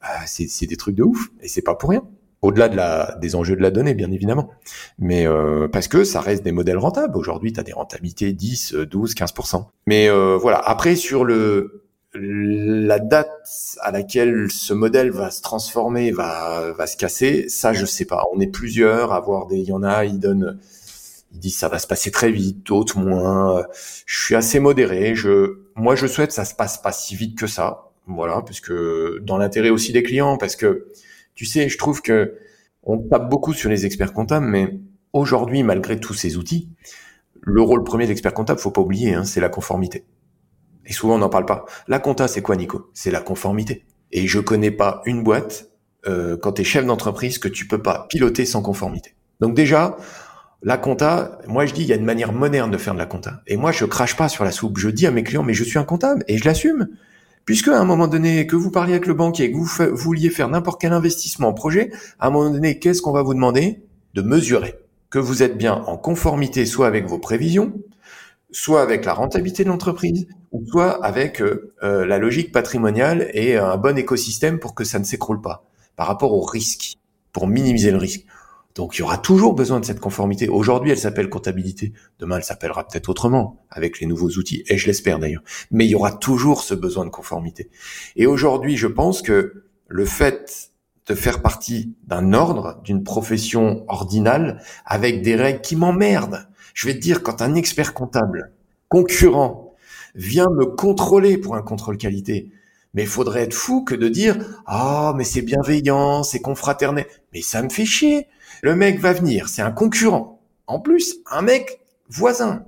[0.00, 2.02] Ah, c'est des trucs de ouf et c'est pas pour rien.
[2.42, 4.50] Au-delà de la, des enjeux de la donnée, bien évidemment.
[4.98, 7.16] Mais euh, parce que ça reste des modèles rentables.
[7.16, 9.64] Aujourd'hui, tu as des rentabilités 10, 12, 15%.
[9.86, 10.58] Mais euh, voilà.
[10.58, 11.78] Après, sur le
[12.14, 13.30] la date
[13.80, 18.26] à laquelle ce modèle va se transformer, va, va se casser, ça, je sais pas.
[18.34, 19.56] On est plusieurs à voir des...
[19.56, 20.58] Il y en a, ils donnent...
[21.32, 23.64] Ils disent ça va se passer très vite, d'autres moins.
[24.04, 25.14] Je suis assez modéré.
[25.14, 27.92] Je, moi, je souhaite que ça se passe pas si vite que ça.
[28.06, 30.88] Voilà, parce que dans l'intérêt aussi des clients, parce que
[31.34, 32.36] tu sais, je trouve que
[32.82, 34.78] on tape beaucoup sur les experts comptables, mais
[35.12, 36.68] aujourd'hui, malgré tous ces outils,
[37.40, 40.04] le rôle premier de l'expert comptable, faut pas oublier, hein, c'est la conformité.
[40.86, 41.64] Et souvent, on n'en parle pas.
[41.88, 42.90] La compta, c'est quoi, Nico?
[42.92, 43.84] C'est la conformité.
[44.10, 45.70] Et je connais pas une boîte
[46.06, 49.14] euh, quand tu es chef d'entreprise que tu peux pas piloter sans conformité.
[49.40, 49.96] Donc déjà,
[50.62, 53.06] la compta, moi je dis, il y a une manière moderne de faire de la
[53.06, 53.42] compta.
[53.46, 54.78] Et moi, je crache pas sur la soupe.
[54.78, 56.88] Je dis à mes clients, mais je suis un comptable et je l'assume.
[57.44, 60.48] Puisque à un moment donné, que vous parliez avec le banquier, que vous vouliez faire
[60.48, 61.90] n'importe quel investissement en projet,
[62.20, 63.82] à un moment donné, qu'est-ce qu'on va vous demander?
[64.14, 64.74] De mesurer
[65.10, 67.72] que vous êtes bien en conformité soit avec vos prévisions,
[68.50, 73.56] soit avec la rentabilité de l'entreprise, ou soit avec euh, euh, la logique patrimoniale et
[73.56, 75.64] un bon écosystème pour que ça ne s'écroule pas
[75.96, 76.96] par rapport au risque,
[77.32, 78.24] pour minimiser le risque.
[78.74, 80.48] Donc il y aura toujours besoin de cette conformité.
[80.48, 81.92] Aujourd'hui, elle s'appelle comptabilité.
[82.18, 85.42] Demain, elle s'appellera peut-être autrement avec les nouveaux outils, et je l'espère d'ailleurs.
[85.70, 87.70] Mais il y aura toujours ce besoin de conformité.
[88.16, 90.70] Et aujourd'hui, je pense que le fait
[91.06, 96.46] de faire partie d'un ordre, d'une profession ordinale, avec des règles qui m'emmerdent.
[96.74, 98.52] Je vais te dire, quand un expert comptable
[98.88, 99.74] concurrent
[100.14, 102.50] vient me contrôler pour un contrôle qualité,
[102.94, 107.06] mais il faudrait être fou que de dire ah mais c'est bienveillant, c'est confraternel.
[107.32, 108.26] Mais ça me fait chier.
[108.62, 110.40] Le mec va venir, c'est un concurrent.
[110.68, 112.64] En plus, un mec voisin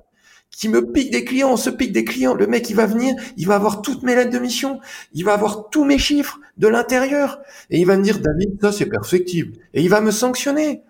[0.51, 2.35] qui me pique des clients, on se pique des clients.
[2.35, 4.81] Le mec, il va venir, il va avoir toutes mes lettres de mission,
[5.13, 7.41] il va avoir tous mes chiffres de l'intérieur,
[7.71, 9.57] et il va me dire, David, ça c'est perfectible.
[9.73, 10.83] Et il va me sanctionner.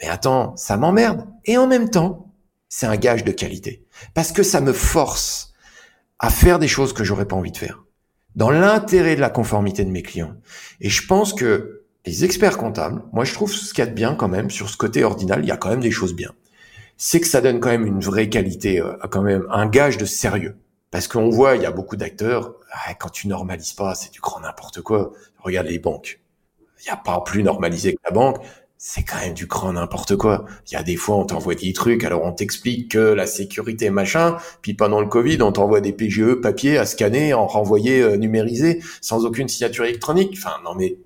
[0.00, 1.26] Mais attends, ça m'emmerde.
[1.44, 2.32] Et en même temps,
[2.68, 3.84] c'est un gage de qualité.
[4.14, 5.52] Parce que ça me force
[6.20, 7.84] à faire des choses que j'aurais pas envie de faire.
[8.36, 10.34] Dans l'intérêt de la conformité de mes clients.
[10.80, 13.94] Et je pense que les experts comptables, moi je trouve ce qu'il y a de
[13.94, 16.32] bien quand même sur ce côté ordinal, il y a quand même des choses bien.
[16.96, 20.04] C'est que ça donne quand même une vraie qualité, euh, quand même un gage de
[20.04, 20.56] sérieux.
[20.90, 24.20] Parce qu'on voit, il y a beaucoup d'acteurs, ah, quand tu normalises pas, c'est du
[24.20, 25.12] grand n'importe quoi.
[25.38, 26.20] Regarde les banques.
[26.80, 28.36] Il n'y a pas plus normalisé que la banque.
[28.78, 30.44] C'est quand même du grand n'importe quoi.
[30.68, 33.88] Il y a des fois, on t'envoie des trucs, alors on t'explique que la sécurité
[33.90, 38.16] machin, puis pendant le Covid, on t'envoie des PGE papier à scanner, en renvoyer euh,
[38.16, 40.34] numérisé, sans aucune signature électronique.
[40.36, 40.98] Enfin, non mais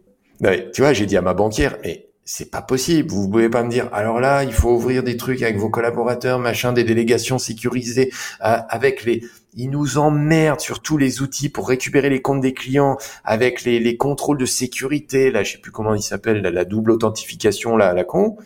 [0.72, 3.10] tu vois, j'ai dit à ma banquière, mais c'est pas possible.
[3.10, 6.38] Vous pouvez pas me dire, alors là, il faut ouvrir des trucs avec vos collaborateurs,
[6.38, 8.12] machin, des délégations sécurisées,
[8.44, 9.22] euh, avec les,
[9.54, 13.80] ils nous emmerdent sur tous les outils pour récupérer les comptes des clients, avec les,
[13.80, 17.88] les contrôles de sécurité, là, je sais plus comment il s'appelle, la, double authentification, là,
[17.88, 18.36] à la con.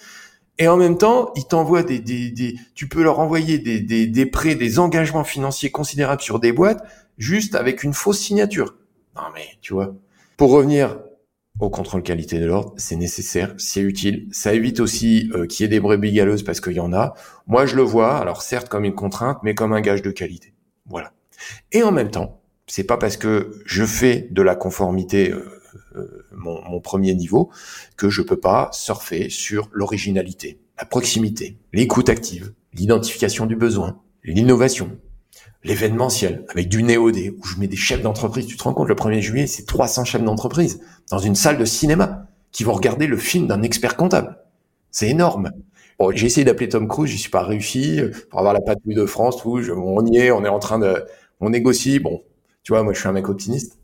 [0.59, 4.07] Et en même temps, ils t'envoient des, des, des, tu peux leur envoyer des, des,
[4.07, 6.85] des prêts, des engagements financiers considérables sur des boîtes,
[7.19, 8.77] juste avec une fausse signature.
[9.17, 9.95] Non mais, tu vois.
[10.37, 10.99] Pour revenir
[11.61, 14.29] au contrôle qualité de l'ordre, c'est nécessaire, c'est utile.
[14.33, 17.15] Ça évite aussi euh, qu'il y ait des brebis galeuses parce qu'il y en a.
[17.47, 20.55] Moi, je le vois, alors certes comme une contrainte, mais comme un gage de qualité.
[20.87, 21.13] Voilà.
[21.71, 25.45] Et en même temps, c'est pas parce que je fais de la conformité euh,
[25.97, 27.51] euh, mon, mon, premier niveau
[27.97, 34.99] que je peux pas surfer sur l'originalité, la proximité, l'écoute active, l'identification du besoin, l'innovation,
[35.65, 38.47] l'événementiel avec du néodé où je mets des chefs d'entreprise.
[38.47, 41.65] Tu te rends compte, le 1er juillet, c'est 300 chefs d'entreprise dans une salle de
[41.65, 44.37] cinéma qui vont regarder le film d'un expert comptable.
[44.91, 45.53] C'est énorme.
[45.99, 48.01] Bon, j'ai essayé d'appeler Tom Cruise, j'y suis pas réussi
[48.31, 49.41] pour avoir la patrouille de France.
[49.41, 51.05] Tout, on y est, on est en train de,
[51.41, 51.99] on négocie.
[51.99, 52.23] Bon,
[52.63, 53.79] tu vois, moi je suis un mec optimiste.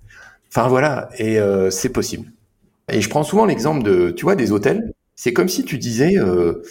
[0.51, 2.33] Enfin voilà, et euh, c'est possible.
[2.91, 4.93] Et je prends souvent l'exemple de, tu vois, des hôtels.
[5.15, 6.63] C'est comme si tu disais, euh,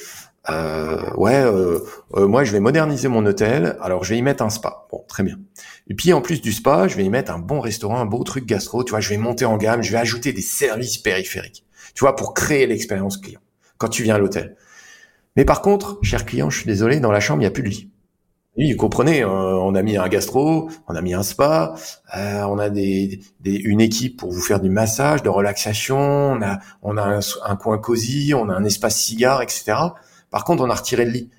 [0.50, 1.80] euh, ouais, euh,
[2.16, 4.88] euh, moi je vais moderniser mon hôtel, alors je vais y mettre un spa.
[4.91, 5.38] Bon, très bien.
[5.89, 8.24] Et puis en plus du spa, je vais y mettre un bon restaurant, un beau
[8.24, 8.84] truc gastro.
[8.84, 11.66] Tu vois, je vais monter en gamme, je vais ajouter des services périphériques.
[11.93, 13.41] Tu vois, pour créer l'expérience client
[13.78, 14.56] quand tu viens à l'hôtel.
[15.36, 17.64] Mais par contre, cher client, je suis désolé, dans la chambre il n'y a plus
[17.64, 17.91] de lit.
[18.58, 21.76] Oui, vous comprenez, on a mis un gastro, on a mis un spa,
[22.18, 26.41] euh, on a des, des, une équipe pour vous faire du massage, de relaxation, on
[26.41, 29.76] a, on a un, un coin cosy, on a un espace cigare, etc.
[30.30, 31.30] Par contre, on a retiré le lit.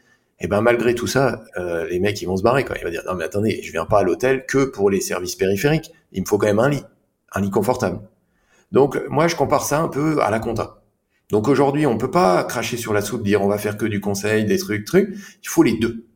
[0.40, 2.64] Et ben malgré tout ça, euh, les mecs ils vont se barrer.
[2.64, 2.76] Quoi.
[2.78, 5.34] Ils vont dire non mais attendez, je viens pas à l'hôtel que pour les services
[5.34, 5.92] périphériques.
[6.12, 6.84] Il me faut quand même un lit,
[7.32, 8.00] un lit confortable.
[8.70, 10.82] Donc moi je compare ça un peu à la compta.
[11.30, 14.00] Donc aujourd'hui on peut pas cracher sur la soupe dire on va faire que du
[14.00, 15.16] conseil, des trucs, trucs.
[15.42, 16.06] Il faut les deux.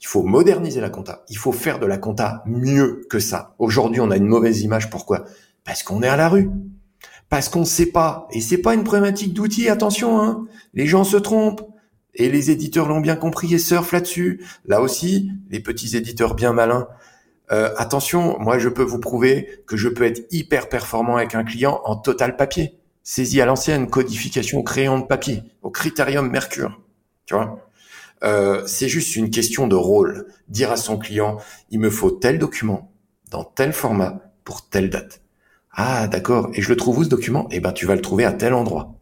[0.00, 1.24] Il faut moderniser la compta.
[1.28, 3.54] Il faut faire de la compta mieux que ça.
[3.58, 4.88] Aujourd'hui on a une mauvaise image.
[4.88, 5.26] Pourquoi?
[5.64, 6.50] Parce qu'on est à la rue.
[7.28, 8.26] Parce qu'on ne sait pas.
[8.32, 9.68] Et c'est pas une problématique d'outils.
[9.68, 10.46] Attention, hein.
[10.74, 11.69] Les gens se trompent
[12.20, 14.44] et les éditeurs l'ont bien compris et surfent là-dessus.
[14.66, 16.88] Là aussi, les petits éditeurs bien malins.
[17.50, 21.44] Euh, attention, moi je peux vous prouver que je peux être hyper performant avec un
[21.44, 22.78] client en total papier.
[23.02, 26.80] Saisie à l'ancienne, codification au crayon de papier, au critérium Mercure.
[27.26, 27.66] Tu vois?
[28.22, 30.26] Euh, C'est juste une question de rôle.
[30.48, 31.38] Dire à son client,
[31.70, 32.92] il me faut tel document,
[33.30, 35.22] dans tel format, pour telle date.
[35.72, 37.48] Ah d'accord, et je le trouve où ce document?
[37.50, 38.99] Eh ben tu vas le trouver à tel endroit.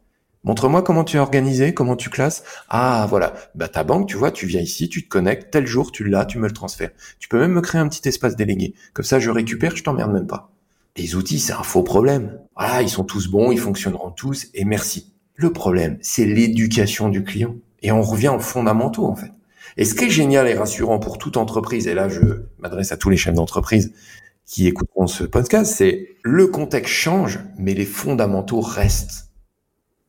[0.49, 2.43] Montre-moi comment tu es organisé, comment tu classes.
[2.71, 3.35] Ah, voilà.
[3.55, 6.25] Bah, ta banque, tu vois, tu viens ici, tu te connectes, tel jour, tu l'as,
[6.25, 6.89] tu me le transfères.
[7.19, 8.73] Tu peux même me créer un petit espace délégué.
[8.95, 10.51] Comme ça, je récupère, je t'emmerde même pas.
[10.97, 12.39] Les outils, c'est un faux problème.
[12.57, 15.13] Ah, ils sont tous bons, ils fonctionneront tous, et merci.
[15.35, 17.55] Le problème, c'est l'éducation du client.
[17.83, 19.33] Et on revient aux fondamentaux, en fait.
[19.77, 22.21] Et ce qui est génial et rassurant pour toute entreprise, et là, je
[22.59, 23.93] m'adresse à tous les chefs d'entreprise
[24.47, 29.28] qui écouteront ce podcast, c'est le contexte change, mais les fondamentaux restent.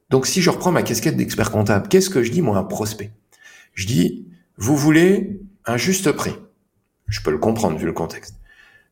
[0.09, 2.63] Donc si je reprends ma casquette d'expert comptable, qu'est-ce que je dis moi à un
[2.63, 3.11] prospect?
[3.73, 6.35] Je dis, vous voulez un juste prix.
[7.07, 8.35] Je peux le comprendre vu le contexte.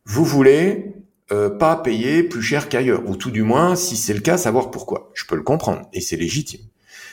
[0.05, 0.93] Vous voulez
[1.31, 4.71] euh, pas payer plus cher qu'ailleurs, ou tout du moins, si c'est le cas, savoir
[4.71, 5.11] pourquoi.
[5.13, 6.61] Je peux le comprendre, et c'est légitime.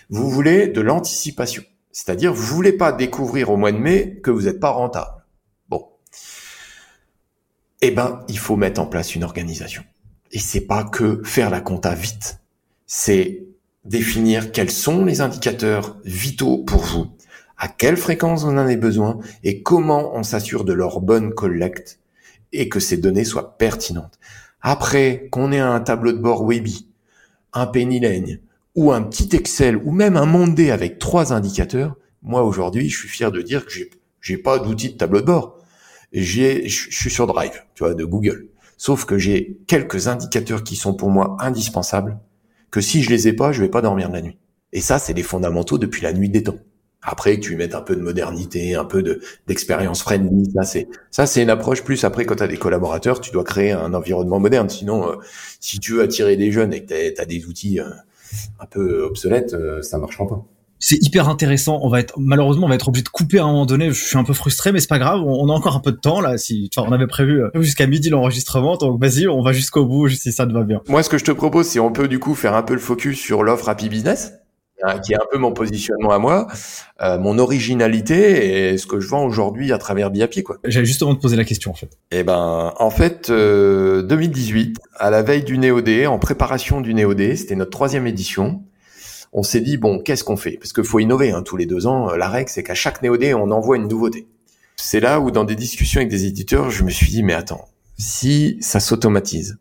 [0.08, 4.42] Vous voulez de l'anticipation, c'est-à-dire vous voulez pas découvrir au mois de mai que vous
[4.42, 5.24] n'êtes pas rentable.
[5.68, 5.88] Bon,
[7.80, 9.82] eh ben, il faut mettre en place une organisation.
[10.30, 12.38] Et c'est pas que faire la compta vite,
[12.86, 13.46] c'est
[13.84, 17.06] définir quels sont les indicateurs vitaux pour vous,
[17.58, 22.00] à quelle fréquence vous en avez besoin et comment on s'assure de leur bonne collecte
[22.52, 24.18] et que ces données soient pertinentes.
[24.62, 26.88] Après, qu'on ait un tableau de bord Webi,
[27.52, 28.40] un Pennyline
[28.74, 33.08] ou un petit Excel ou même un Monday avec trois indicateurs, moi aujourd'hui, je suis
[33.08, 33.90] fier de dire que j'ai
[34.22, 35.58] j'ai pas d'outil de tableau de bord.
[36.10, 38.48] J'ai je suis sur Drive, tu vois, de Google.
[38.78, 42.18] Sauf que j'ai quelques indicateurs qui sont pour moi indispensables
[42.74, 44.36] que si je les ai pas, je vais pas dormir de la nuit.
[44.72, 46.58] Et ça, c'est les fondamentaux depuis la nuit des temps.
[47.02, 51.26] Après, tu mettes un peu de modernité, un peu de d'expérience friendly, ça c'est ça
[51.26, 52.02] c'est une approche plus.
[52.02, 54.68] Après, quand tu as des collaborateurs, tu dois créer un environnement moderne.
[54.68, 55.14] Sinon, euh,
[55.60, 57.84] si tu veux attirer des jeunes et que tu as, des outils euh,
[58.58, 60.44] un peu obsolètes, euh, ça marchera pas
[60.84, 61.78] c'est hyper intéressant.
[61.82, 63.88] On va être malheureusement on va être obligé de couper à un moment donné.
[63.88, 65.22] Je suis un peu frustré, mais c'est pas grave.
[65.24, 66.36] On, a encore un peu de temps là.
[66.36, 70.30] Si on avait prévu euh, jusqu'à midi l'enregistrement, donc vas-y, on va jusqu'au bout si
[70.30, 70.82] ça te va bien.
[70.88, 72.80] Moi, ce que je te propose, c'est on peut du coup faire un peu le
[72.80, 74.34] focus sur l'offre Happy Business
[74.82, 76.48] hein, qui est un peu mon positionnement à moi,
[77.00, 80.58] euh, mon originalité et ce que je vends aujourd'hui à travers Biapi quoi.
[80.64, 81.96] J'allais justement te poser la question en fait.
[82.10, 87.36] Eh ben en fait 2018 euh, à la veille du Néodé, en préparation du Néodé,
[87.36, 88.64] c'était notre troisième édition
[89.34, 90.52] on s'est dit bon, qu'est-ce qu'on fait?
[90.52, 91.32] Parce qu'il faut innover.
[91.32, 94.28] Hein, tous les deux ans, la règle c'est qu'à chaque néodé, on envoie une nouveauté.
[94.76, 97.68] C'est là où dans des discussions avec des éditeurs, je me suis dit mais attends,
[97.98, 99.58] si ça s'automatise,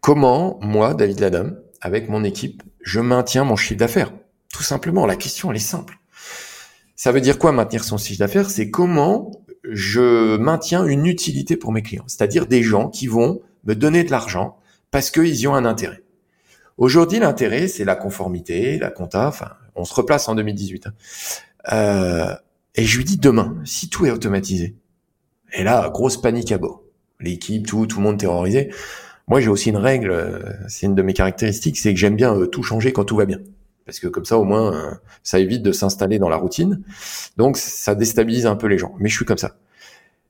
[0.00, 4.12] comment moi, David Ladam, avec mon équipe, je maintiens mon chiffre d'affaires?
[4.52, 5.98] Tout simplement, la question elle est simple.
[6.96, 8.50] Ça veut dire quoi maintenir son chiffre d'affaires?
[8.50, 9.30] C'est comment
[9.70, 14.10] je maintiens une utilité pour mes clients, c'est-à-dire des gens qui vont me donner de
[14.10, 14.58] l'argent
[14.90, 16.02] parce qu'ils y ont un intérêt.
[16.78, 19.28] Aujourd'hui, l'intérêt, c'est la conformité, la compta.
[19.28, 20.86] Enfin, on se replace en 2018.
[20.86, 20.92] Hein.
[21.72, 22.34] Euh,
[22.74, 24.76] et je lui dis demain, si tout est automatisé.
[25.52, 26.82] Et là, grosse panique à bord.
[27.20, 28.70] L'équipe, tout, tout le monde terrorisé.
[29.26, 30.10] Moi, j'ai aussi une règle.
[30.10, 33.16] Euh, c'est une de mes caractéristiques, c'est que j'aime bien euh, tout changer quand tout
[33.16, 33.38] va bien
[33.86, 34.90] parce que comme ça au moins euh,
[35.22, 36.82] ça évite de s'installer dans la routine.
[37.36, 38.94] Donc ça déstabilise un peu les gens.
[38.98, 39.56] Mais je suis comme ça.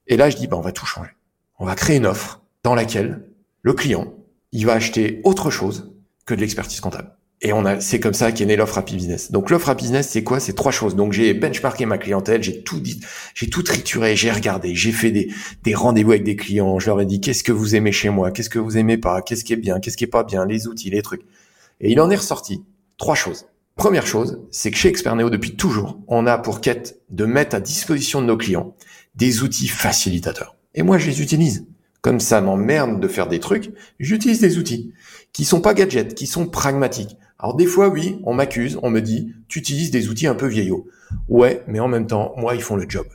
[0.06, 1.10] Et là je dis bah on va tout changer.
[1.58, 3.26] On va créer une offre dans laquelle
[3.62, 4.12] le client
[4.52, 5.95] il va acheter autre chose
[6.26, 7.16] que de l'expertise comptable.
[7.42, 9.30] Et on a, c'est comme ça qu'est né l'offre Happy Business.
[9.30, 10.40] Donc l'offre Happy Business, c'est quoi?
[10.40, 10.96] C'est trois choses.
[10.96, 13.00] Donc j'ai benchmarké ma clientèle, j'ai tout dit,
[13.34, 15.30] j'ai tout trituré, j'ai regardé, j'ai fait des,
[15.62, 16.78] des rendez-vous avec des clients.
[16.78, 19.20] Je leur ai dit qu'est-ce que vous aimez chez moi, qu'est-ce que vous aimez pas,
[19.20, 21.22] qu'est-ce qui est bien, qu'est-ce qui est pas bien, les outils, les trucs.
[21.80, 22.64] Et il en est ressorti
[22.96, 23.46] Trois choses.
[23.76, 27.60] Première chose, c'est que chez Experneo, depuis toujours, on a pour quête de mettre à
[27.60, 28.74] disposition de nos clients
[29.14, 30.56] des outils facilitateurs.
[30.74, 31.66] Et moi, je les utilise.
[32.00, 34.94] Comme ça m'emmerde de faire des trucs, j'utilise des outils
[35.36, 37.18] qui sont pas gadgets, qui sont pragmatiques.
[37.38, 40.46] Alors des fois, oui, on m'accuse, on me dit, tu utilises des outils un peu
[40.46, 40.88] vieillots.
[41.28, 43.06] Ouais, mais en même temps, moi, ils font le job.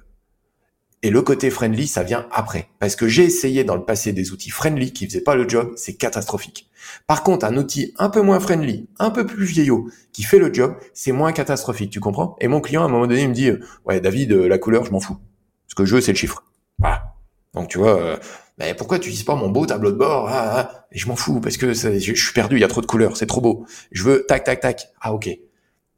[1.02, 2.70] Et le côté friendly, ça vient après.
[2.78, 5.74] Parce que j'ai essayé dans le passé des outils friendly qui faisaient pas le job,
[5.78, 6.70] c'est catastrophique.
[7.08, 10.54] Par contre, un outil un peu moins friendly, un peu plus vieillot, qui fait le
[10.54, 12.36] job, c'est moins catastrophique, tu comprends?
[12.40, 13.50] Et mon client, à un moment donné, il me dit,
[13.86, 15.18] ouais, David, euh, la couleur, je m'en fous.
[15.66, 16.44] Ce que je veux, c'est le chiffre.
[16.78, 17.16] Voilà.
[17.56, 18.18] Donc, tu vois, euh,
[18.62, 21.40] mais pourquoi tu utilises pas mon beau tableau de bord ah, ah, je m'en fous,
[21.40, 23.66] parce que je, suis perdu, il y a trop de couleurs, c'est trop beau.
[23.92, 24.90] Je veux tac, tac, tac.
[25.02, 25.30] Ah, ok.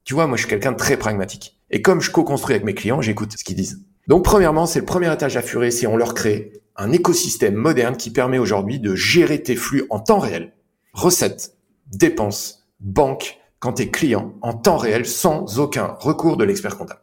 [0.03, 1.59] Tu vois, moi, je suis quelqu'un de très pragmatique.
[1.71, 3.83] Et comme je co-construis avec mes clients, j'écoute ce qu'ils disent.
[4.07, 7.97] Donc premièrement, c'est le premier étage à furer, c'est on leur crée un écosystème moderne
[7.97, 10.53] qui permet aujourd'hui de gérer tes flux en temps réel,
[10.93, 11.55] recettes,
[11.87, 17.02] dépenses, banque, quand t'es client, en temps réel, sans aucun recours de l'expert comptable.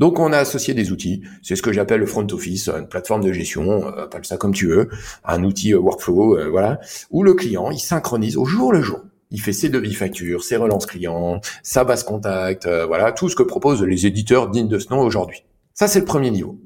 [0.00, 3.22] Donc on a associé des outils, c'est ce que j'appelle le front office, une plateforme
[3.22, 4.88] de gestion, euh, appelle ça comme tu veux,
[5.24, 6.80] un outil euh, workflow, euh, voilà,
[7.10, 9.00] où le client il synchronise au jour le jour.
[9.30, 13.42] Il fait ses devis factures, ses relances clients, sa base contact, voilà, tout ce que
[13.42, 15.42] proposent les éditeurs dignes de ce nom aujourd'hui.
[15.72, 16.60] Ça, c'est le premier niveau.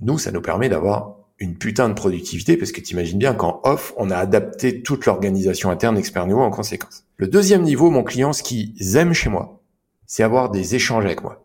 [0.00, 3.60] Nous, ça nous permet d'avoir une putain de productivité parce que tu imagines bien qu'en
[3.64, 7.04] off, on a adapté toute l'organisation interne Expert en conséquence.
[7.16, 9.62] Le deuxième niveau, mon client, ce qu'ils aiment chez moi,
[10.06, 11.43] c'est avoir des échanges avec moi.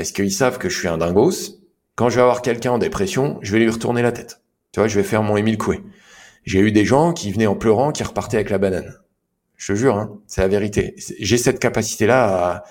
[0.00, 1.58] Parce qu'ils savent que je suis un dingos.
[1.94, 4.40] Quand je vais avoir quelqu'un en dépression, je vais lui retourner la tête.
[4.72, 5.82] Tu vois, je vais faire mon Émile Coué.
[6.44, 8.94] J'ai eu des gens qui venaient en pleurant, qui repartaient avec la banane.
[9.58, 10.94] Je te jure, hein, c'est la vérité.
[11.18, 12.64] J'ai cette capacité-là à,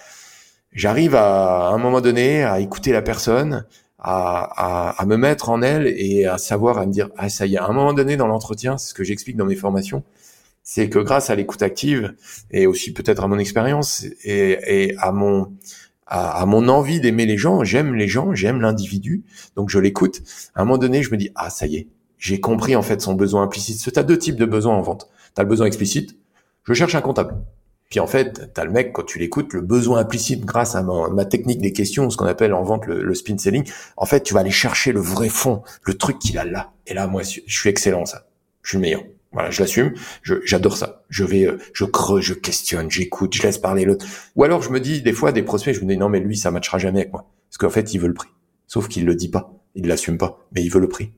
[0.72, 3.68] j'arrive à, un moment donné à écouter la personne,
[4.00, 7.54] à, à, me mettre en elle et à savoir à me dire ah ça y
[7.54, 10.04] est à un moment donné dans l'entretien c'est ce que j'explique dans mes formations
[10.64, 12.16] c'est que grâce à l'écoute active
[12.50, 15.52] et aussi peut-être à mon expérience et, et, à mon
[16.12, 19.24] à, mon envie d'aimer les gens j'aime les gens j'aime l'individu
[19.56, 20.22] donc je l'écoute
[20.56, 21.88] à un moment donné je me dis ah ça y est
[22.18, 25.10] j'ai compris en fait son besoin implicite tu as deux types de besoins en vente
[25.36, 26.18] tu as le besoin explicite
[26.64, 27.36] je cherche un comptable
[27.90, 31.26] puis en fait, t'as le mec, quand tu l'écoutes, le besoin implicite grâce à ma,
[31.26, 33.68] technique des questions, ce qu'on appelle en vente le, spin selling,
[33.98, 36.72] en fait, tu vas aller chercher le vrai fond, le truc qu'il a là.
[36.86, 38.28] Et là, moi, je suis excellent ça.
[38.62, 39.02] Je suis le meilleur.
[39.32, 39.94] Voilà, je l'assume.
[40.24, 41.04] J'adore ça.
[41.10, 44.06] Je vais, euh, je creuse, je questionne, j'écoute, je laisse parler l'autre.
[44.36, 46.36] Ou alors, je me dis, des fois, des prospects, je me dis, non, mais lui,
[46.36, 47.30] ça matchera jamais avec moi.
[47.50, 48.30] Parce qu'en fait, il veut le prix.
[48.68, 49.54] Sauf qu'il le dit pas.
[49.76, 50.46] Il l'assume pas.
[50.54, 51.12] Mais il veut le prix.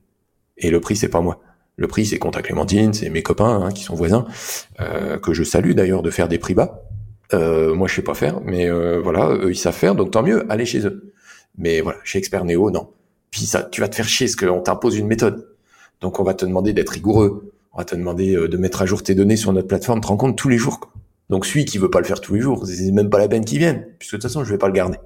[0.58, 1.40] Et le prix, c'est pas moi.
[1.76, 4.26] Le prix, c'est Compte Clémentine, c'est mes copains hein, qui sont voisins,
[4.80, 6.82] euh, que je salue d'ailleurs de faire des prix bas.
[7.32, 10.22] Euh, moi, je sais pas faire, mais euh, voilà, eux, ils savent faire, donc tant
[10.22, 11.12] mieux, allez chez eux.
[11.56, 12.90] Mais voilà, chez Expert Néo, non.
[13.30, 15.48] Puis ça, tu vas te faire chier, parce qu'on t'impose une méthode.
[16.00, 19.02] Donc on va te demander d'être rigoureux, on va te demander de mettre à jour
[19.02, 20.80] tes données sur notre plateforme, te rends compte tous les jours.
[20.80, 20.92] Quoi.
[21.30, 23.44] Donc celui qui veut pas le faire tous les jours, c'est même pas la peine
[23.44, 24.98] qu'il vienne, puisque de toute façon, je vais pas le garder.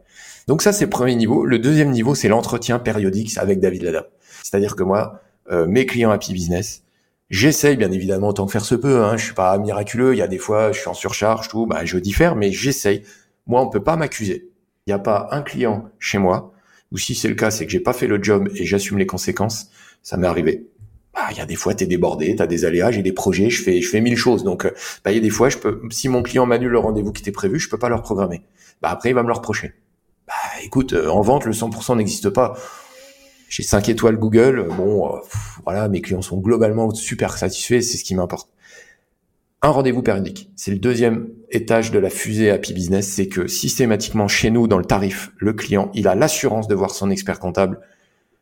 [0.48, 1.44] Donc ça, c'est le premier niveau.
[1.44, 4.08] Le deuxième niveau, c'est l'entretien périodique avec David Lada.
[4.42, 5.20] C'est-à-dire que moi,
[5.50, 6.82] euh, mes clients Happy Business,
[7.28, 9.02] J'essaye bien évidemment autant faire se peut.
[9.02, 9.16] Hein.
[9.16, 10.14] Je suis pas miraculeux.
[10.14, 11.66] Il y a des fois, je suis en surcharge, tout.
[11.66, 13.02] Bah, je diffère, mais j'essaye.
[13.46, 14.48] Moi, on peut pas m'accuser.
[14.86, 16.52] Il n'y a pas un client chez moi
[16.92, 19.06] ou si c'est le cas, c'est que j'ai pas fait le job et j'assume les
[19.06, 19.70] conséquences.
[20.02, 20.66] Ça m'est arrivé.
[21.16, 23.62] Bah, il y a des fois, t'es débordé, t'as des aléas, j'ai des projets, je
[23.62, 24.44] fais, je fais mille choses.
[24.44, 24.70] Donc, euh,
[25.02, 25.48] bah, il y a des fois,
[25.88, 28.42] si mon client m'annule le rendez-vous qui était prévu, je peux pas le reprogrammer.
[28.82, 29.72] Bah, après, il va me le reprocher.
[30.28, 32.54] Bah, écoute, euh, en vente, le 100% n'existe pas.
[33.48, 34.68] J'ai 5 étoiles Google.
[34.76, 35.18] Bon, euh,
[35.64, 38.50] voilà, mes clients sont globalement super satisfaits, c'est ce qui m'importe.
[39.62, 40.50] un rendez-vous périodique.
[40.54, 44.78] C'est le deuxième étage de la fusée Happy Business, c'est que systématiquement chez nous, dans
[44.78, 47.80] le tarif, le client, il a l'assurance de voir son expert comptable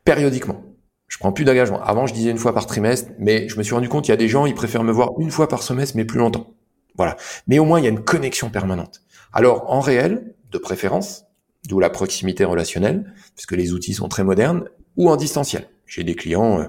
[0.04, 0.73] périodiquement.
[1.14, 1.80] Je prends plus d'engagement.
[1.80, 4.14] Avant, je disais une fois par trimestre, mais je me suis rendu compte qu'il y
[4.14, 6.52] a des gens, ils préfèrent me voir une fois par semestre, mais plus longtemps.
[6.96, 7.16] Voilà.
[7.46, 9.02] Mais au moins, il y a une connexion permanente.
[9.32, 11.26] Alors, en réel, de préférence,
[11.68, 14.64] d'où la proximité relationnelle, parce que les outils sont très modernes,
[14.96, 15.68] ou en distanciel.
[15.86, 16.64] J'ai des clients euh,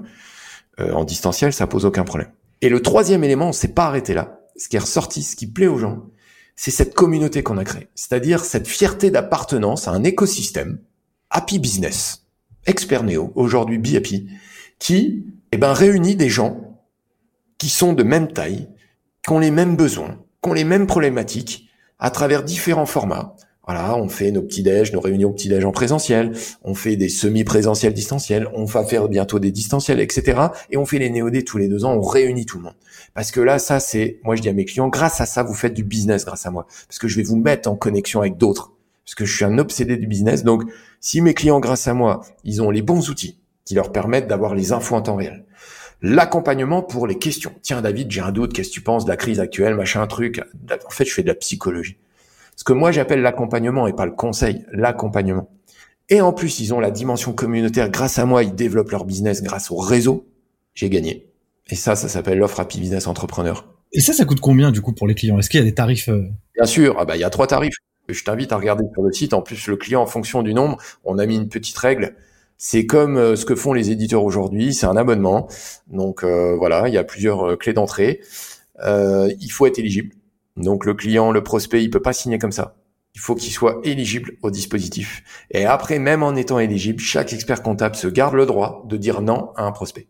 [0.80, 2.30] euh, en distanciel, ça pose aucun problème.
[2.62, 4.42] Et le troisième élément, on s'est pas arrêté là.
[4.58, 6.06] Ce qui est ressorti, ce qui plaît aux gens,
[6.56, 7.88] c'est cette communauté qu'on a créée.
[7.96, 10.78] C'est-à-dire cette fierté d'appartenance à un écosystème,
[11.32, 12.25] Happy Business,
[12.66, 14.28] Expert Neo, aujourd'hui BHappy,
[14.80, 16.80] qui eh ben, réunit des gens
[17.58, 18.68] qui sont de même taille,
[19.26, 21.70] qui ont les mêmes besoins, qui ont les mêmes problématiques,
[22.00, 23.36] à travers différents formats,
[23.66, 26.34] voilà, on fait nos petits déj, nos réunions petits déj en présentiel,
[26.64, 30.40] on fait des semi-présentiels distanciels, on va faire bientôt des distanciels, etc.
[30.70, 32.76] Et on fait les néodés tous les deux ans, on réunit tout le monde.
[33.16, 35.56] Parce que là, ça, c'est, moi je dis à mes clients, grâce à ça, vous
[35.56, 36.68] faites du business grâce à moi.
[36.88, 38.72] Parce que je vais vous mettre en connexion avec d'autres.
[39.04, 40.44] Parce que je suis un obsédé du business.
[40.44, 40.64] Donc,
[41.06, 44.56] si mes clients, grâce à moi, ils ont les bons outils qui leur permettent d'avoir
[44.56, 45.46] les infos en temps réel.
[46.02, 47.54] L'accompagnement pour les questions.
[47.62, 50.42] Tiens, David, j'ai un doute, qu'est-ce que tu penses de la crise actuelle, machin, truc.
[50.70, 51.98] En fait, je fais de la psychologie
[52.56, 55.50] ce que moi j'appelle l'accompagnement et pas le conseil, l'accompagnement.
[56.10, 57.90] Et en plus, ils ont la dimension communautaire.
[57.90, 60.28] Grâce à moi, ils développent leur business grâce au réseau.
[60.74, 61.28] J'ai gagné.
[61.70, 63.68] Et ça, ça s'appelle l'offre Happy Business Entrepreneur.
[63.92, 65.38] Et ça, ça coûte combien du coup pour les clients?
[65.40, 66.30] Est-ce qu'il y a des tarifs euh?
[66.56, 66.96] Bien sûr.
[67.00, 67.76] Ah bah il y a trois tarifs.
[68.08, 69.34] Je t'invite à regarder sur le site.
[69.34, 72.16] En plus, le client, en fonction du nombre, on a mis une petite règle.
[72.58, 74.74] C'est comme euh, ce que font les éditeurs aujourd'hui.
[74.74, 75.48] C'est un abonnement.
[75.88, 78.22] Donc euh, voilà, il y a plusieurs clés d'entrée.
[78.82, 80.14] il faut être éligible.
[80.58, 82.76] Donc le client, le prospect, il peut pas signer comme ça.
[83.14, 85.24] Il faut qu'il soit éligible au dispositif.
[85.52, 89.22] Et après, même en étant éligible, chaque expert comptable se garde le droit de dire
[89.22, 90.08] non à un prospect.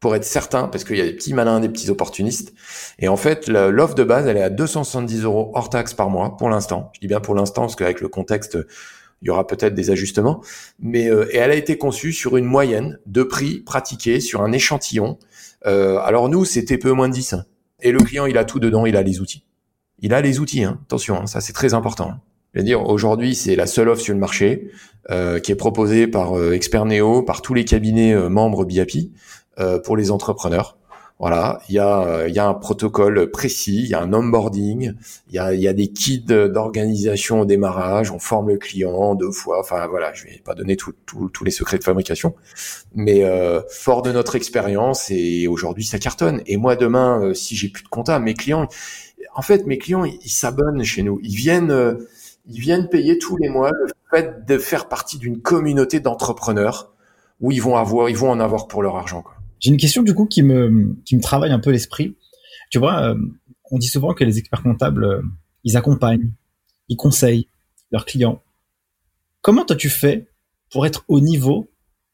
[0.00, 2.52] Pour être certain, parce qu'il y a des petits malins, des petits opportunistes.
[3.00, 6.36] Et en fait, l'offre de base, elle est à 270 euros hors taxe par mois
[6.36, 6.90] pour l'instant.
[6.94, 8.56] Je dis bien pour l'instant, parce qu'avec le contexte,
[9.22, 10.40] il y aura peut-être des ajustements.
[10.78, 14.52] Mais euh, et elle a été conçue sur une moyenne de prix pratiqués sur un
[14.52, 15.18] échantillon.
[15.66, 17.34] Euh, alors nous, c'était peu moins de 10.
[17.80, 19.44] Et le client, il a tout dedans, il a les outils
[20.00, 20.64] il a les outils.
[20.64, 20.78] Hein.
[20.84, 22.14] Attention, hein, ça c'est très important.
[22.54, 24.70] Je veux dire, aujourd'hui, c'est la seule offre sur le marché
[25.10, 29.12] euh, qui est proposée par euh, Expert Neo, par tous les cabinets euh, membres BIAPI
[29.84, 30.76] pour les entrepreneurs.
[31.20, 34.94] Voilà, il y a, y a un protocole précis, il y a un onboarding,
[35.28, 39.32] il y a, y a des kits d'organisation au démarrage, on forme le client deux
[39.32, 39.58] fois.
[39.58, 42.36] Enfin voilà, je vais pas donner tous les secrets de fabrication,
[42.94, 43.24] mais
[43.68, 46.40] fort de notre expérience et aujourd'hui ça cartonne.
[46.46, 48.68] Et moi demain, si j'ai plus de compta, mes clients
[49.34, 51.20] en fait, mes clients, ils s'abonnent chez nous.
[51.22, 52.08] Ils viennent, euh,
[52.48, 56.92] ils viennent payer tous les mois le fait de faire partie d'une communauté d'entrepreneurs
[57.40, 59.24] où ils vont avoir, ils vont en avoir pour leur argent.
[59.60, 62.16] J'ai une question du coup qui me, qui me travaille un peu l'esprit.
[62.70, 63.16] Tu vois, euh,
[63.70, 65.22] on dit souvent que les experts comptables, euh,
[65.64, 66.30] ils accompagnent,
[66.88, 67.48] ils conseillent
[67.90, 68.42] leurs clients.
[69.40, 70.28] Comment toi tu fais
[70.70, 71.70] pour être au niveau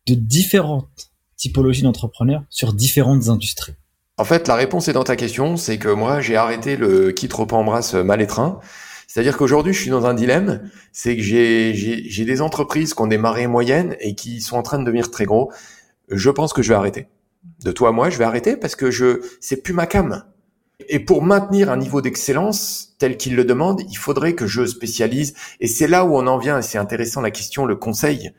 [0.07, 3.75] de différentes typologies d'entrepreneurs sur différentes industries?
[4.16, 7.27] En fait, la réponse est dans ta question, c'est que moi, j'ai arrêté le qui
[7.27, 8.61] trop embrasse mal étreint.
[9.09, 13.19] C'est-à-dire qu'aujourd'hui, je suis dans un dilemme, c'est que j'ai, des entreprises qui ont des
[13.19, 15.53] marées moyennes et qui sont en train de devenir très gros.
[16.09, 17.07] Je pense que je vais arrêter.
[17.62, 20.25] De toi à moi, je vais arrêter parce que je, c'est plus ma cam.
[20.89, 25.35] Et pour maintenir un niveau d'excellence tel qu'il le demande, il faudrait que je spécialise.
[25.61, 28.33] Et c'est là où on en vient, et c'est intéressant la question, le conseil.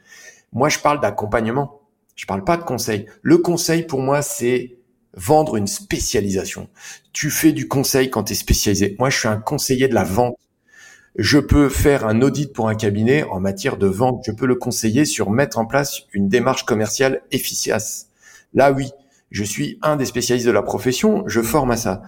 [0.51, 1.81] Moi, je parle d'accompagnement.
[2.15, 3.07] Je parle pas de conseil.
[3.21, 4.77] Le conseil, pour moi, c'est
[5.15, 6.69] vendre une spécialisation.
[7.13, 8.95] Tu fais du conseil quand tu es spécialisé.
[8.99, 10.37] Moi, je suis un conseiller de la vente.
[11.17, 14.23] Je peux faire un audit pour un cabinet en matière de vente.
[14.25, 18.04] Je peux le conseiller sur mettre en place une démarche commerciale efficace.
[18.55, 18.89] Là, oui,
[19.29, 21.23] je suis un des spécialistes de la profession.
[21.27, 22.01] Je forme à ça.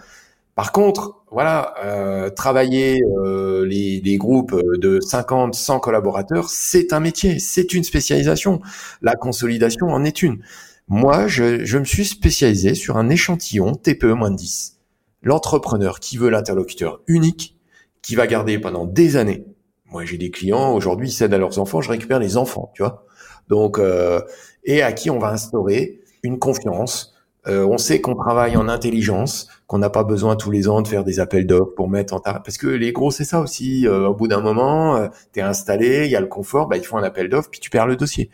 [0.55, 7.37] Par contre, voilà, euh, travailler euh, les, groupes de 50, 100 collaborateurs, c'est un métier,
[7.37, 8.59] c'est une spécialisation.
[9.03, 10.41] La consolidation en est une.
[10.87, 14.77] Moi, je, me suis spécialisé sur un échantillon TPE moins de 10.
[15.21, 17.55] L'entrepreneur qui veut l'interlocuteur unique,
[18.01, 19.45] qui va garder pendant des années.
[19.91, 22.81] Moi, j'ai des clients, aujourd'hui, ils cèdent à leurs enfants, je récupère les enfants, tu
[22.81, 23.05] vois.
[23.47, 24.21] Donc, euh,
[24.63, 27.13] et à qui on va instaurer une confiance.
[27.47, 30.87] Euh, on sait qu'on travaille en intelligence, qu'on n'a pas besoin tous les ans de
[30.87, 32.33] faire des appels d'offres pour mettre en ta...
[32.33, 33.87] Parce que les gros, c'est ça aussi.
[33.87, 36.83] Euh, au bout d'un moment, tu es installé, il y a le confort, bah, il
[36.83, 38.29] faut un appel d'offres, puis tu perds le dossier.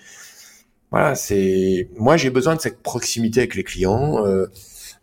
[0.93, 4.27] Voilà, c'est moi j'ai besoin de cette proximité avec les clients.
[4.27, 4.45] Euh,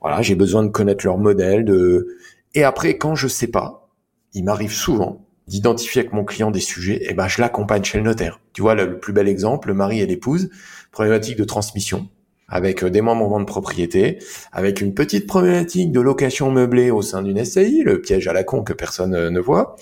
[0.00, 1.64] voilà, j'ai besoin de connaître leur modèle.
[1.64, 2.16] De
[2.54, 3.88] et après quand je sais pas,
[4.32, 7.10] il m'arrive souvent d'identifier avec mon client des sujets.
[7.10, 8.38] Et ben je l'accompagne chez le notaire.
[8.52, 10.48] Tu vois le, plus bel exemple, le mari et l'épouse,
[10.92, 12.08] problématique de transmission.
[12.50, 14.18] Avec euh, des membres de propriété,
[14.52, 18.44] avec une petite problématique de location meublée au sein d'une SCI, le piège à la
[18.44, 19.76] con que personne euh, ne voit,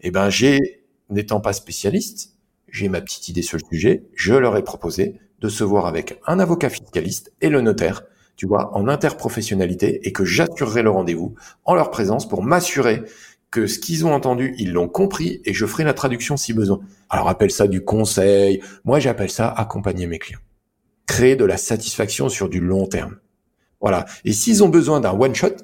[0.00, 2.36] eh ben j'ai, n'étant pas spécialiste,
[2.68, 6.20] j'ai ma petite idée sur le sujet, je leur ai proposé de se voir avec
[6.26, 8.02] un avocat fiscaliste et le notaire,
[8.36, 11.34] tu vois, en interprofessionnalité, et que j'assurerai le rendez-vous
[11.64, 13.02] en leur présence pour m'assurer
[13.50, 16.80] que ce qu'ils ont entendu, ils l'ont compris, et je ferai la traduction si besoin.
[17.10, 20.38] Alors appelle ça du conseil, moi j'appelle ça accompagner mes clients
[21.12, 23.16] créer de la satisfaction sur du long terme.
[23.82, 24.06] Voilà.
[24.24, 25.56] Et s'ils ont besoin d'un one shot,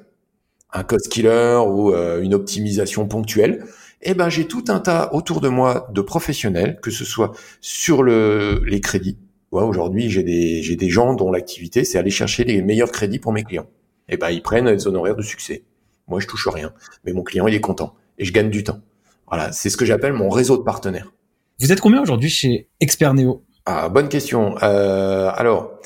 [0.71, 3.65] un cost killer ou euh, une optimisation ponctuelle,
[4.03, 7.31] eh ben j'ai tout un tas autour de moi de professionnels, que ce soit
[7.61, 9.17] sur le, les crédits.
[9.49, 13.43] Aujourd'hui j'ai des des gens dont l'activité c'est aller chercher les meilleurs crédits pour mes
[13.43, 13.65] clients.
[14.07, 15.63] Eh ben ils prennent les honoraires de succès.
[16.07, 16.71] Moi je touche rien,
[17.03, 18.81] mais mon client il est content et je gagne du temps.
[19.27, 21.11] Voilà, c'est ce que j'appelle mon réseau de partenaires.
[21.59, 23.43] Vous êtes combien aujourd'hui chez Expert Neo?
[23.71, 24.55] Ah, bonne question.
[24.63, 25.79] Euh, alors,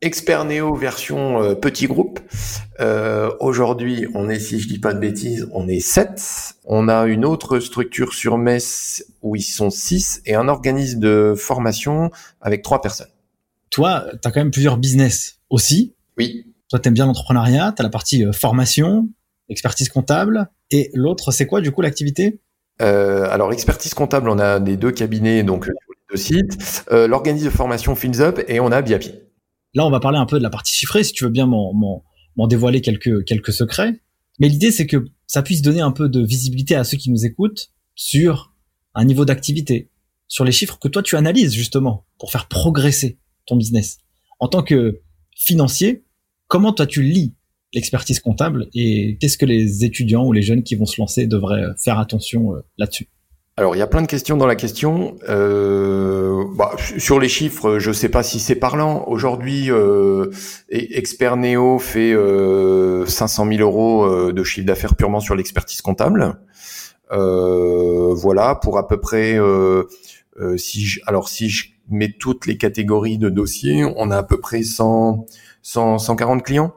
[0.00, 2.20] Expert Neo version euh, petit groupe.
[2.80, 6.54] Euh, aujourd'hui, on est, si je dis pas de bêtises, on est 7.
[6.64, 11.34] On a une autre structure sur Metz où ils sont 6 et un organisme de
[11.36, 12.10] formation
[12.40, 13.12] avec trois personnes.
[13.68, 15.94] Toi, tu as quand même plusieurs business aussi.
[16.16, 16.46] Oui.
[16.70, 19.06] Toi, tu aimes bien l'entrepreneuriat, tu as la partie formation,
[19.50, 20.48] expertise comptable.
[20.70, 22.40] Et l'autre, c'est quoi du coup l'activité?
[22.80, 25.68] Alors, expertise comptable, on a des deux cabinets, donc
[26.10, 29.12] de site, euh, l'organisme de formation Up et on a Biapi.
[29.74, 32.46] Là, on va parler un peu de la partie chiffrée, si tu veux bien m'en
[32.46, 34.00] dévoiler quelques, quelques secrets.
[34.38, 37.26] Mais l'idée, c'est que ça puisse donner un peu de visibilité à ceux qui nous
[37.26, 38.54] écoutent sur
[38.94, 39.90] un niveau d'activité,
[40.26, 43.98] sur les chiffres que toi tu analyses justement pour faire progresser ton business.
[44.40, 45.00] En tant que
[45.36, 46.04] financier,
[46.46, 47.34] comment toi tu lis
[47.74, 51.66] l'expertise comptable et qu'est-ce que les étudiants ou les jeunes qui vont se lancer devraient
[51.82, 53.08] faire attention euh, là-dessus?
[53.58, 55.16] Alors, il y a plein de questions dans la question.
[55.28, 59.02] Euh, bah, sur les chiffres, je ne sais pas si c'est parlant.
[59.08, 60.30] Aujourd'hui, euh,
[60.68, 66.38] Expert Neo fait euh, 500 000 euros euh, de chiffre d'affaires purement sur l'expertise comptable.
[67.10, 69.36] Euh, voilà, pour à peu près,
[70.56, 74.38] si je, alors si je mets toutes les catégories de dossiers, on a à peu
[74.38, 75.26] près 100,
[75.62, 76.74] 100 140 clients.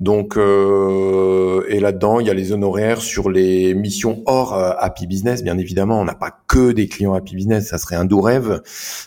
[0.00, 5.06] Donc, euh, et là-dedans, il y a les honoraires sur les missions hors euh, Happy
[5.06, 5.44] Business.
[5.44, 8.60] Bien évidemment, on n'a pas que des clients Happy Business, ça serait un doux rêve,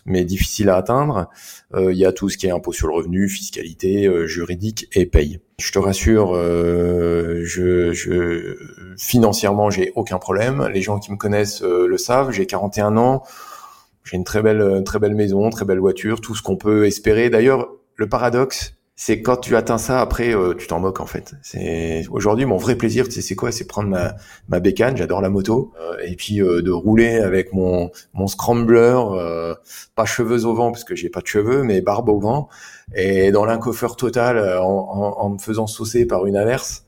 [0.05, 1.29] mais difficile à atteindre.
[1.75, 5.05] Euh, il y a tout ce qui est impôt sur le revenu, fiscalité, juridique et
[5.05, 5.41] paye.
[5.59, 8.57] Je te rassure, je, je,
[8.97, 10.69] financièrement, j'ai aucun problème.
[10.73, 12.31] Les gens qui me connaissent le savent.
[12.31, 13.23] J'ai 41 ans.
[14.05, 17.29] J'ai une très belle, très belle maison, très belle voiture, tout ce qu'on peut espérer.
[17.29, 21.35] D'ailleurs, le paradoxe, c'est quand tu atteins ça après euh, tu t'en moques en fait.
[21.43, 23.51] C'est aujourd'hui mon vrai plaisir sais c'est quoi?
[23.51, 24.15] C'est prendre ma
[24.49, 28.99] ma bécane j'adore la moto euh, et puis euh, de rouler avec mon mon scrambler
[29.95, 32.49] pas cheveux au vent parce que j'ai pas de cheveux mais barbe au vent
[32.95, 36.83] et dans l'incoffeur total en, en, en, me faisant saucer par une averse.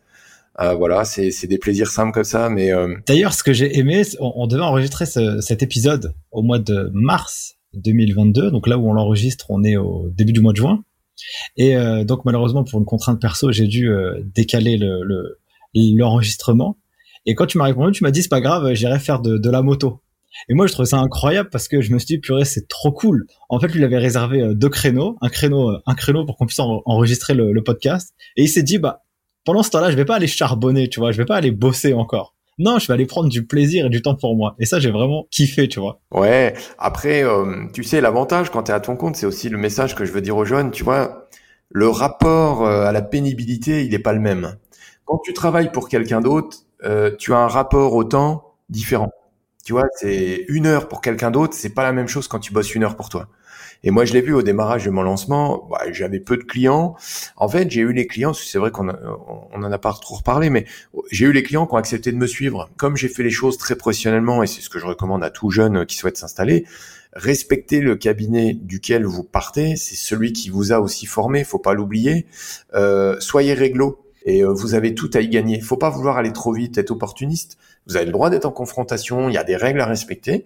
[0.58, 2.72] Voilà, c'est des plaisirs simples comme ça, mais
[3.08, 7.56] d'ailleurs, ce que j'ai aimé, on, devait enregistrer ce, cet épisode au mois de mars
[7.76, 10.84] 2022, donc là où on l'enregistre, on est au début du mois de juin.
[11.58, 15.40] Et euh, donc malheureusement pour une contrainte perso, j'ai dû euh, décaler le
[15.76, 16.78] l'enregistrement.
[17.26, 19.62] et quand tu m'as répondu, tu m'as dit c'est pas grave, j'irai faire de, la
[19.62, 20.02] moto.
[20.48, 22.92] Et moi, je trouvais ça incroyable parce que je me suis dit, purée, c'est trop
[22.92, 23.26] cool.
[23.50, 26.46] En fait, lui, il avait réservé euh, deux créneaux, un créneau, un créneau pour qu'on
[26.46, 28.14] puisse enregistrer le, le, podcast.
[28.38, 29.04] Et il s'est dit, bah,
[29.44, 31.94] pendant ce temps-là, je vais pas aller charbonner, tu vois, je vais pas aller bosser
[31.94, 34.56] encore non, je vais aller prendre du plaisir et du temps pour moi.
[34.60, 36.02] Et ça, j'ai vraiment kiffé, tu vois.
[36.12, 36.54] Ouais.
[36.78, 39.96] Après, euh, tu sais, l'avantage quand tu es à ton compte, c'est aussi le message
[39.96, 40.72] que je veux dire aux jeunes.
[40.72, 41.30] Tu vois,
[41.70, 44.58] le rapport euh, à la pénibilité, il n'est pas le même.
[45.06, 49.12] Quand tu travailles pour quelqu'un d'autre, euh, tu as un rapport au temps différent.
[49.66, 52.52] Tu vois, c'est une heure pour quelqu'un d'autre, c'est pas la même chose quand tu
[52.54, 53.28] bosses une heure pour toi.
[53.84, 55.68] Et moi, je l'ai vu au démarrage de mon lancement.
[55.70, 56.96] Bah, j'avais peu de clients.
[57.38, 58.34] En fait, j'ai eu les clients.
[58.34, 60.66] C'est vrai qu'on on en a pas trop reparlé, mais
[61.12, 62.70] j'ai eu les clients qui ont accepté de me suivre.
[62.78, 65.50] Comme j'ai fait les choses très professionnellement, et c'est ce que je recommande à tout
[65.50, 66.66] jeune qui souhaite s'installer,
[67.14, 69.76] respectez le cabinet duquel vous partez.
[69.76, 71.44] C'est celui qui vous a aussi formé.
[71.44, 72.26] Faut pas l'oublier.
[72.76, 75.62] Euh, soyez réglo et euh, vous avez tout à y gagner.
[75.62, 77.58] Faut pas vouloir aller trop vite, être opportuniste.
[77.88, 79.30] Vous avez le droit d'être en confrontation.
[79.30, 80.46] Il y a des règles à respecter.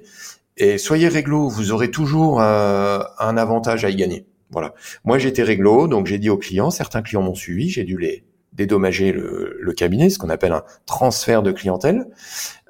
[0.57, 4.25] Et soyez réglo, vous aurez toujours euh, un avantage à y gagner.
[4.51, 4.75] Voilà.
[5.03, 8.23] Moi, j'étais réglo, donc j'ai dit aux clients, certains clients m'ont suivi, j'ai dû les
[8.53, 12.05] dédommager le, cabinet, ce qu'on appelle un transfert de clientèle.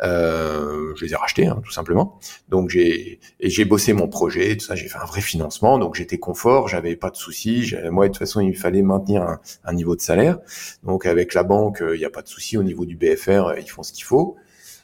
[0.02, 2.20] Euh, je les ai rachetés, hein, tout simplement.
[2.48, 4.76] Donc j'ai et j'ai bossé mon projet, tout ça.
[4.76, 7.76] J'ai fait un vrai financement, donc j'étais confort, j'avais pas de soucis.
[7.92, 10.40] Moi, de toute façon, il fallait maintenir un, niveau de salaire.
[10.84, 13.70] Donc avec la banque, il n'y a pas de souci au niveau du BFR, ils
[13.70, 14.38] font ce qu'il faut.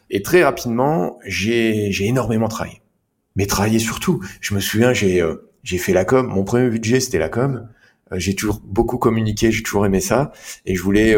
[0.09, 2.81] Et très rapidement, j'ai énormément travaillé
[3.39, 4.21] mais travailler surtout.
[4.39, 6.27] Je me souviens, j'ai euh, j'ai fait la com.
[6.27, 7.67] Mon premier budget, c'était la com.
[8.13, 10.31] j'ai toujours beaucoup communiqué, j'ai toujours aimé ça,
[10.65, 11.15] et je voulais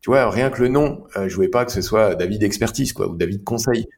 [0.00, 2.92] tu vois, rien que le nom, euh, je voulais pas que ce soit David Expertise,
[2.92, 3.88] quoi, ou David Conseil.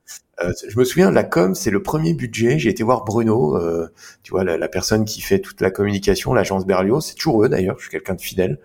[0.42, 2.58] Euh, je me souviens, la com, c'est le premier budget.
[2.58, 3.88] J'ai été voir Bruno, euh,
[4.22, 7.04] tu vois, la, personne qui fait toute la communication, l'agence Berlioz.
[7.04, 7.76] C'est toujours eux, d'ailleurs.
[7.76, 8.58] Je suis quelqu'un de fidèle.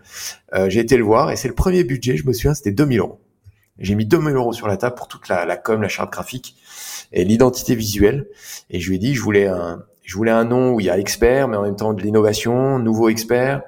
[0.53, 2.15] Euh, j'ai été le voir et c'est le premier budget.
[2.15, 3.19] Je me souviens, c'était 2000 euros.
[3.79, 6.55] J'ai mis 2000 euros sur la table pour toute la, la com, la charte graphique
[7.11, 8.27] et l'identité visuelle.
[8.69, 10.89] Et je lui ai dit, je voulais un, je voulais un nom où il y
[10.89, 13.63] a expert, mais en même temps de l'innovation, nouveau expert,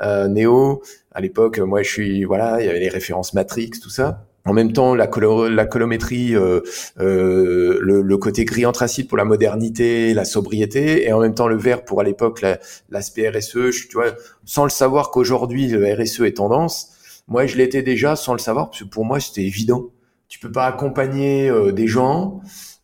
[0.00, 0.82] euh, Néo,
[1.12, 4.24] à l'époque, moi, je suis voilà, il y avait les références Matrix, tout ça.
[4.46, 5.08] En même temps, la,
[5.48, 6.60] la colométrie, euh,
[7.00, 11.56] euh, le, côté gris anthracite pour la modernité, la sobriété, et en même temps le
[11.56, 12.44] vert pour à l'époque
[12.90, 13.70] l'aspect RSE.
[13.88, 14.12] Tu vois,
[14.44, 16.90] sans le savoir qu'aujourd'hui le RSE est tendance,
[17.28, 19.90] moi je l'étais déjà sans le savoir parce que pour moi c'était évident.
[20.28, 22.40] Tu peux pas accompagner euh, des gens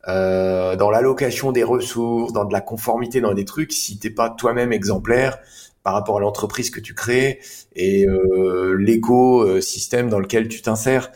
[0.09, 4.31] euh, dans l'allocation des ressources, dans de la conformité, dans des trucs si t'es pas
[4.31, 5.39] toi-même exemplaire
[5.83, 7.41] par rapport à l'entreprise que tu crées
[7.75, 11.11] et euh, l'écosystème dans lequel tu t'insères.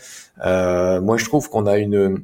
[0.44, 2.22] Euh, moi, je trouve qu'on a une...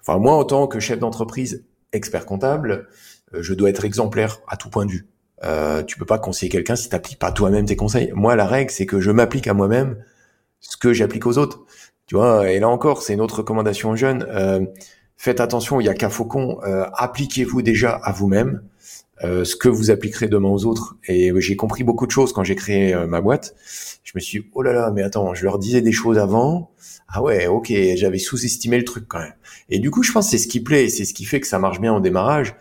[0.00, 2.88] Enfin, moi, en tant que chef d'entreprise expert comptable,
[3.34, 5.06] euh, je dois être exemplaire à tout point de vue.
[5.44, 8.10] Euh, tu peux pas conseiller quelqu'un si t'appliques pas toi-même tes conseils.
[8.14, 10.02] Moi, la règle, c'est que je m'applique à moi-même
[10.60, 11.64] ce que j'applique aux autres.
[12.06, 14.26] Tu vois, et là encore, c'est une autre recommandation aux jeunes.
[14.30, 14.64] Euh,
[15.16, 16.58] faites attention, il y a qu'un faucon.
[16.64, 18.62] Euh, appliquez-vous déjà à vous-même.
[19.24, 20.96] Euh, ce que vous appliquerez demain aux autres.
[21.08, 23.54] Et j'ai compris beaucoup de choses quand j'ai créé euh, ma boîte.
[24.04, 26.70] Je me suis oh là là, mais attends, je leur disais des choses avant.
[27.08, 29.34] Ah ouais, ok, j'avais sous-estimé le truc quand même.
[29.70, 31.48] Et du coup, je pense que c'est ce qui plaît, c'est ce qui fait que
[31.48, 32.54] ça marche bien au démarrage.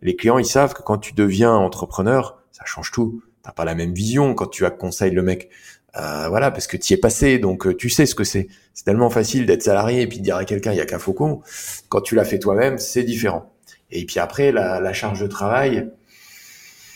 [0.00, 3.22] Les clients, ils savent que quand tu deviens entrepreneur, ça change tout.
[3.42, 5.50] T'as pas la même vision quand tu as conseil le mec.
[5.96, 8.48] Euh, voilà, parce que tu y es passé, donc euh, tu sais ce que c'est.
[8.74, 10.98] C'est tellement facile d'être salarié et puis de dire à quelqu'un il y a qu'un
[10.98, 11.40] faucon.
[11.88, 13.52] Quand tu l'as fait toi-même, c'est différent.
[13.90, 15.90] Et puis après, la, la charge de travail,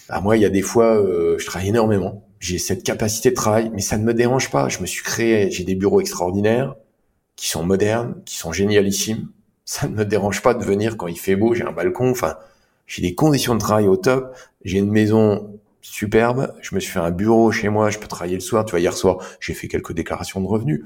[0.09, 2.25] bah moi, il y a des fois, euh, je travaille énormément.
[2.41, 4.69] J'ai cette capacité de travail, mais ça ne me dérange pas.
[4.69, 6.75] Je me suis créé, j'ai des bureaux extraordinaires,
[7.37, 9.29] qui sont modernes, qui sont génialissimes.
[9.65, 12.37] Ça ne me dérange pas de venir quand il fait beau, j'ai un balcon, enfin,
[12.87, 14.35] j'ai des conditions de travail au top.
[14.65, 16.55] J'ai une maison superbe.
[16.61, 18.65] Je me suis fait un bureau chez moi, je peux travailler le soir.
[18.65, 20.83] Tu vois, hier soir, j'ai fait quelques déclarations de revenus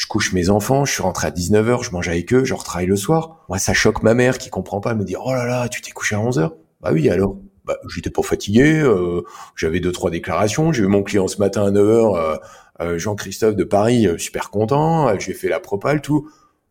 [0.00, 2.86] je couche mes enfants, je suis rentré à 19h, je mange avec eux, je retravaille
[2.86, 3.44] le soir.
[3.50, 5.82] Moi, ça choque ma mère qui comprend pas, elle me dit, oh là là, tu
[5.82, 6.52] t'es couché à 11h.
[6.80, 7.36] Bah oui, alors?
[7.66, 9.20] Bah, j'étais pas fatigué, euh,
[9.56, 12.36] j'avais deux, trois déclarations, j'ai eu mon client ce matin à 9h, euh,
[12.80, 16.30] euh, Jean-Christophe de Paris, super content, j'ai fait la propale, tout.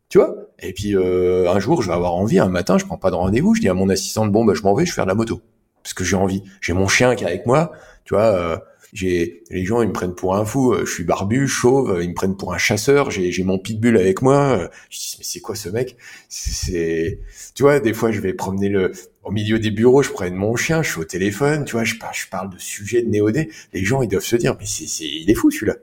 [0.10, 0.34] Tu vois?
[0.57, 3.53] Et puis, un jour, je vais avoir envie, un matin, je prends pas de rendez-vous,
[3.53, 5.15] je dis à mon assistante, bon, bah, je m'en vais, je vais faire de la
[5.15, 5.40] moto.
[5.89, 6.43] Parce que j'ai envie.
[6.61, 7.71] J'ai mon chien qui est avec moi,
[8.05, 8.61] tu vois,
[8.93, 10.73] j'ai les gens ils me prennent pour un fou.
[10.73, 13.11] Euh, je suis barbu, chauve, ils me prennent pour un chasseur.
[13.11, 14.57] J'ai mon pitbull avec moi.
[14.57, 15.95] Euh, je dis mais c'est quoi ce mec?
[16.27, 17.19] C'est
[17.53, 18.91] tu vois des fois je vais promener le
[19.23, 21.95] au milieu des bureaux, je prends mon chien, je suis au téléphone, tu vois, je
[21.95, 23.49] parle, je parle de sujets de néodé.
[23.73, 25.75] Les gens ils doivent se dire mais c'est c'est il est fou celui-là.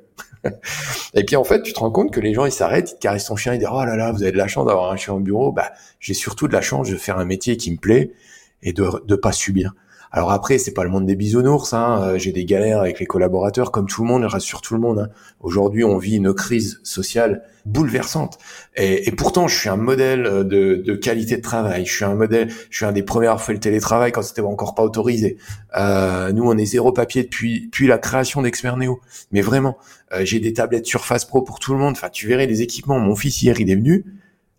[1.15, 3.01] et puis en fait, tu te rends compte que les gens ils s'arrêtent, ils te
[3.01, 4.97] caressent ton chien, ils disent oh là là, vous avez de la chance d'avoir un
[4.97, 5.53] chien au bureau.
[5.53, 8.13] Bah j'ai surtout de la chance de faire un métier qui me plaît
[8.63, 9.75] et de de pas subir.
[10.13, 11.73] Alors après, c'est pas le monde des bisounours.
[11.73, 12.01] Hein.
[12.03, 14.99] Euh, j'ai des galères avec les collaborateurs, comme tout le monde, rassure tout le monde.
[14.99, 15.09] Hein.
[15.41, 18.39] Aujourd'hui, on vit une crise sociale bouleversante.
[18.77, 21.85] Et, et, pourtant, je suis un modèle de, de, qualité de travail.
[21.85, 22.49] Je suis un modèle.
[22.71, 25.37] Je suis un des premiers à faire le télétravail quand c'était encore pas autorisé.
[25.77, 29.01] Euh, nous, on est zéro papier depuis, depuis la création d'Expert Néo.
[29.33, 29.77] Mais vraiment,
[30.13, 31.93] euh, j'ai des tablettes Surface Pro pour tout le monde.
[31.93, 32.99] Enfin, tu verrais les équipements.
[32.99, 34.05] Mon fils hier, il est venu.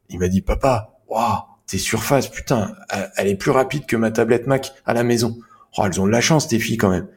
[0.09, 2.73] Il m'a dit, papa, waouh, tes surfaces, putain,
[3.17, 5.37] elle est plus rapide que ma tablette Mac à la maison.
[5.77, 7.07] Oh, elles ont de la chance, tes filles, quand même.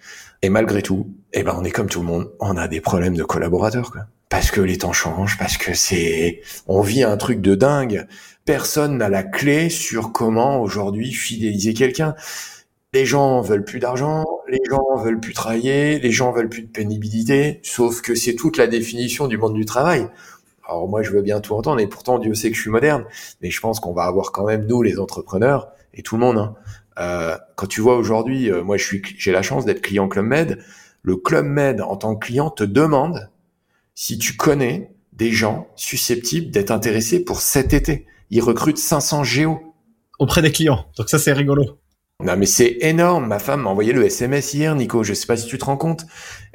[0.43, 2.31] Et malgré tout, eh ben, on est comme tout le monde.
[2.41, 4.07] On a des problèmes de collaborateurs, quoi.
[4.29, 8.07] Parce que les temps changent, parce que c'est, on vit un truc de dingue.
[8.45, 12.15] Personne n'a la clé sur comment aujourd'hui fidéliser quelqu'un.
[12.93, 16.69] Les gens veulent plus d'argent, les gens veulent plus travailler, les gens veulent plus de
[16.69, 20.09] pénibilité, sauf que c'est toute la définition du monde du travail.
[20.71, 23.05] Alors moi, je veux bien tout entendre, et pourtant Dieu sait que je suis moderne,
[23.43, 26.39] mais je pense qu'on va avoir quand même nous, les entrepreneurs, et tout le monde,
[26.39, 26.55] hein,
[27.01, 30.27] euh, quand tu vois aujourd'hui, euh, moi je suis, j'ai la chance d'être client Club
[30.27, 30.59] Med.
[31.03, 33.31] Le Club Med en tant que client te demande
[33.95, 38.07] si tu connais des gens susceptibles d'être intéressés pour cet été.
[38.31, 39.75] Ils recrutent 500 géos
[40.19, 40.87] auprès des clients.
[40.97, 41.79] Donc ça c'est rigolo.
[42.23, 43.27] Non mais c'est énorme.
[43.27, 45.03] Ma femme m'a envoyé le SMS hier, Nico.
[45.03, 46.05] Je sais pas si tu te rends compte.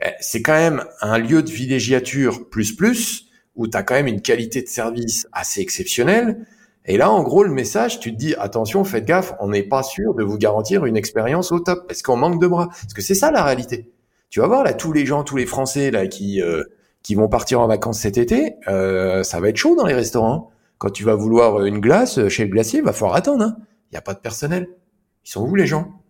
[0.04, 3.25] Eh, c'est quand même un lieu de villégiature plus plus
[3.56, 6.46] où tu as quand même une qualité de service assez exceptionnelle
[6.88, 9.82] et là, en gros, le message, tu te dis, attention, faites gaffe, on n'est pas
[9.82, 12.68] sûr de vous garantir une expérience au top, parce qu'on manque de bras?
[12.68, 13.92] Parce que c'est ça la réalité.
[14.30, 16.64] Tu vas voir là, tous les gens, tous les Français là qui euh,
[17.02, 20.52] qui vont partir en vacances cet été, euh, ça va être chaud dans les restaurants.
[20.78, 23.44] Quand tu vas vouloir une glace chez le glacier, va falloir attendre.
[23.44, 23.58] Il hein.
[23.92, 24.68] n'y a pas de personnel.
[25.24, 26.02] Ils sont où les gens?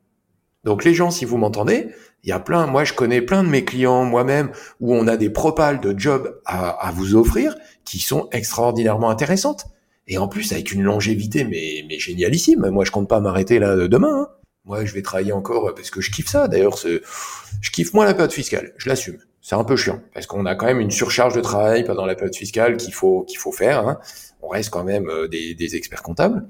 [0.63, 1.89] Donc les gens, si vous m'entendez,
[2.25, 4.49] il y a plein, moi je connais plein de mes clients moi-même
[4.79, 9.65] où on a des propales de jobs à, à, vous offrir qui sont extraordinairement intéressantes.
[10.07, 12.67] Et en plus avec une longévité mais, mais génialissime.
[12.71, 14.23] Moi je compte pas m'arrêter là demain.
[14.23, 14.27] Hein.
[14.65, 16.47] Moi je vais travailler encore parce que je kiffe ça.
[16.47, 19.19] D'ailleurs, je kiffe moins la période fiscale, je l'assume.
[19.41, 22.15] C'est un peu chiant parce qu'on a quand même une surcharge de travail pendant la
[22.15, 23.87] période fiscale qu'il faut qu'il faut faire.
[23.87, 23.99] Hein.
[24.41, 26.47] On reste quand même euh, des, des experts comptables,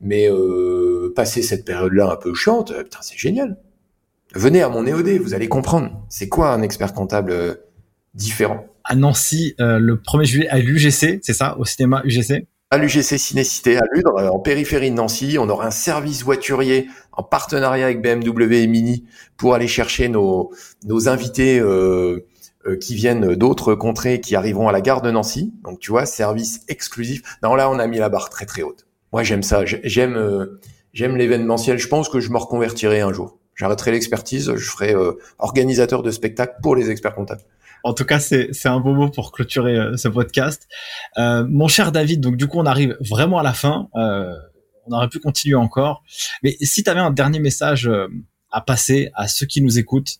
[0.00, 3.58] mais euh, passer cette période-là un peu chiante, putain c'est génial.
[4.34, 6.04] Venez à mon EOD, vous allez comprendre.
[6.08, 7.54] C'est quoi un expert comptable euh,
[8.14, 8.66] différent?
[8.84, 13.18] À Nancy, euh, le 1er juillet, à l'UGC, c'est ça Au cinéma UGC à l'UGC
[13.18, 15.38] Cinécité à Ludre, euh, en périphérie de Nancy.
[15.38, 19.06] On aura un service voiturier en partenariat avec BMW et Mini
[19.36, 20.52] pour aller chercher nos,
[20.84, 22.26] nos invités euh,
[22.80, 25.54] qui viennent d'autres contrées qui arriveront à la gare de Nancy.
[25.64, 27.22] Donc tu vois, service exclusif.
[27.42, 28.86] Non, là, on a mis la barre très très haute.
[29.12, 29.64] Moi, j'aime ça.
[29.64, 30.48] J'aime
[30.92, 31.78] j'aime l'événementiel.
[31.78, 33.38] Je pense que je me reconvertirai un jour.
[33.58, 37.42] J'arrêterai l'expertise, je ferai euh, organisateur de spectacle pour les experts comptables.
[37.84, 40.68] En tout cas, c'est un beau mot pour clôturer euh, ce podcast.
[41.16, 43.88] Euh, mon cher David, donc du coup, on arrive vraiment à la fin.
[43.94, 44.34] Euh,
[44.86, 46.02] on aurait pu continuer encore.
[46.42, 47.90] Mais si tu avais un dernier message
[48.50, 50.16] à passer à ceux qui nous écoutent,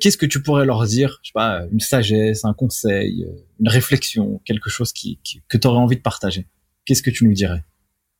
[0.00, 1.20] qu'est-ce que tu pourrais leur dire?
[1.22, 3.24] Je sais pas, une sagesse, un conseil,
[3.60, 6.48] une réflexion, quelque chose qui, qui que tu aurais envie de partager.
[6.86, 7.62] Qu'est-ce que tu nous dirais?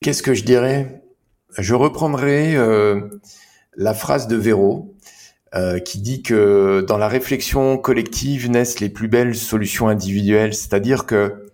[0.01, 1.03] Qu'est-ce que je dirais?
[1.59, 2.55] Je reprendrai
[3.81, 4.95] la phrase de Véro
[5.55, 11.07] euh, qui dit que dans la réflexion collective naissent les plus belles solutions individuelles, c'est-à-dire
[11.07, 11.47] que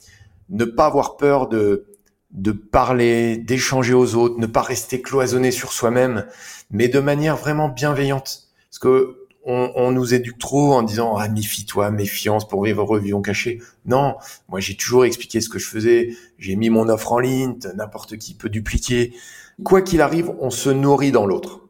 [0.50, 1.86] ne pas avoir peur de
[2.32, 6.26] de parler, d'échanger aux autres, ne pas rester cloisonné sur soi-même,
[6.70, 8.48] mais de manière vraiment bienveillante.
[8.68, 13.22] Parce que on, on nous éduque trop en disant ah méfie-toi, méfiance pour vivre revions
[13.22, 13.62] cachés.
[13.86, 14.16] Non,
[14.48, 16.10] moi j'ai toujours expliqué ce que je faisais.
[16.38, 19.14] J'ai mis mon offre en ligne, n'importe qui peut dupliquer.
[19.62, 21.65] Quoi qu'il arrive, on se nourrit dans l'autre.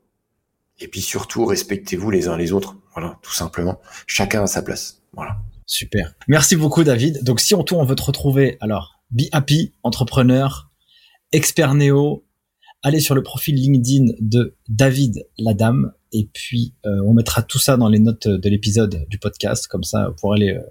[0.79, 2.77] Et puis surtout, respectez-vous les uns les autres.
[2.95, 3.81] Voilà, tout simplement.
[4.07, 5.03] Chacun à sa place.
[5.13, 5.39] Voilà.
[5.67, 6.15] Super.
[6.29, 7.25] Merci beaucoup, David.
[7.25, 10.71] Donc, si on tourne, on veut te retrouver, alors, Be Happy, entrepreneur,
[11.33, 12.25] expert néo,
[12.83, 17.77] allez sur le profil LinkedIn de David Ladame, et puis euh, on mettra tout ça
[17.77, 20.63] dans les notes de l'épisode du podcast, comme ça, vous pourrez aller euh,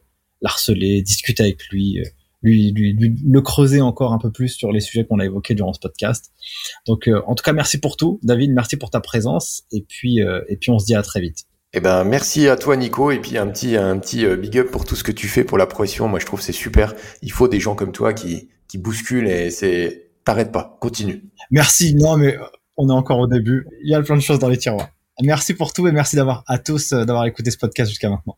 [0.41, 2.03] l'harceler, discuter avec lui, euh,
[2.45, 5.73] lui, lui, le creuser encore un peu plus sur les sujets qu'on a évoqués durant
[5.73, 6.31] ce podcast.
[6.85, 8.51] Donc, euh, en tout cas, merci pour tout, David.
[8.53, 9.63] Merci pour ta présence.
[9.71, 11.45] Et puis, euh, et puis, on se dit à très vite.
[11.73, 13.09] Eh ben, merci à toi, Nico.
[13.11, 15.43] Et puis, un petit, un petit euh, big up pour tout ce que tu fais
[15.43, 16.07] pour la profession.
[16.07, 16.93] Moi, je trouve c'est super.
[17.23, 20.77] Il faut des gens comme toi qui, qui bousculent et c'est, t'arrêtes pas.
[20.79, 21.23] Continue.
[21.49, 21.95] Merci.
[21.95, 22.37] Non, mais
[22.77, 23.67] on est encore au début.
[23.83, 24.89] Il y a plein de choses dans les tiroirs.
[25.23, 28.37] Merci pour tout et merci d'avoir à tous d'avoir écouté ce podcast jusqu'à maintenant.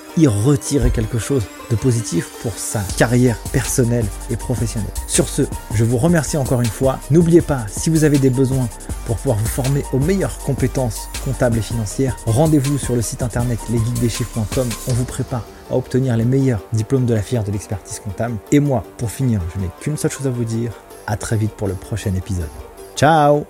[0.17, 4.91] y retirer quelque chose de positif pour sa carrière personnelle et professionnelle.
[5.07, 5.43] Sur ce,
[5.73, 6.99] je vous remercie encore une fois.
[7.11, 8.67] N'oubliez pas, si vous avez des besoins
[9.05, 13.59] pour pouvoir vous former aux meilleures compétences comptables et financières, rendez-vous sur le site internet
[13.69, 14.67] lesguideschiffres.com.
[14.87, 18.35] On vous prépare à obtenir les meilleurs diplômes de la fière de l'expertise comptable.
[18.51, 20.71] Et moi, pour finir, je n'ai qu'une seule chose à vous dire.
[21.07, 22.49] À très vite pour le prochain épisode.
[22.95, 23.45] Ciao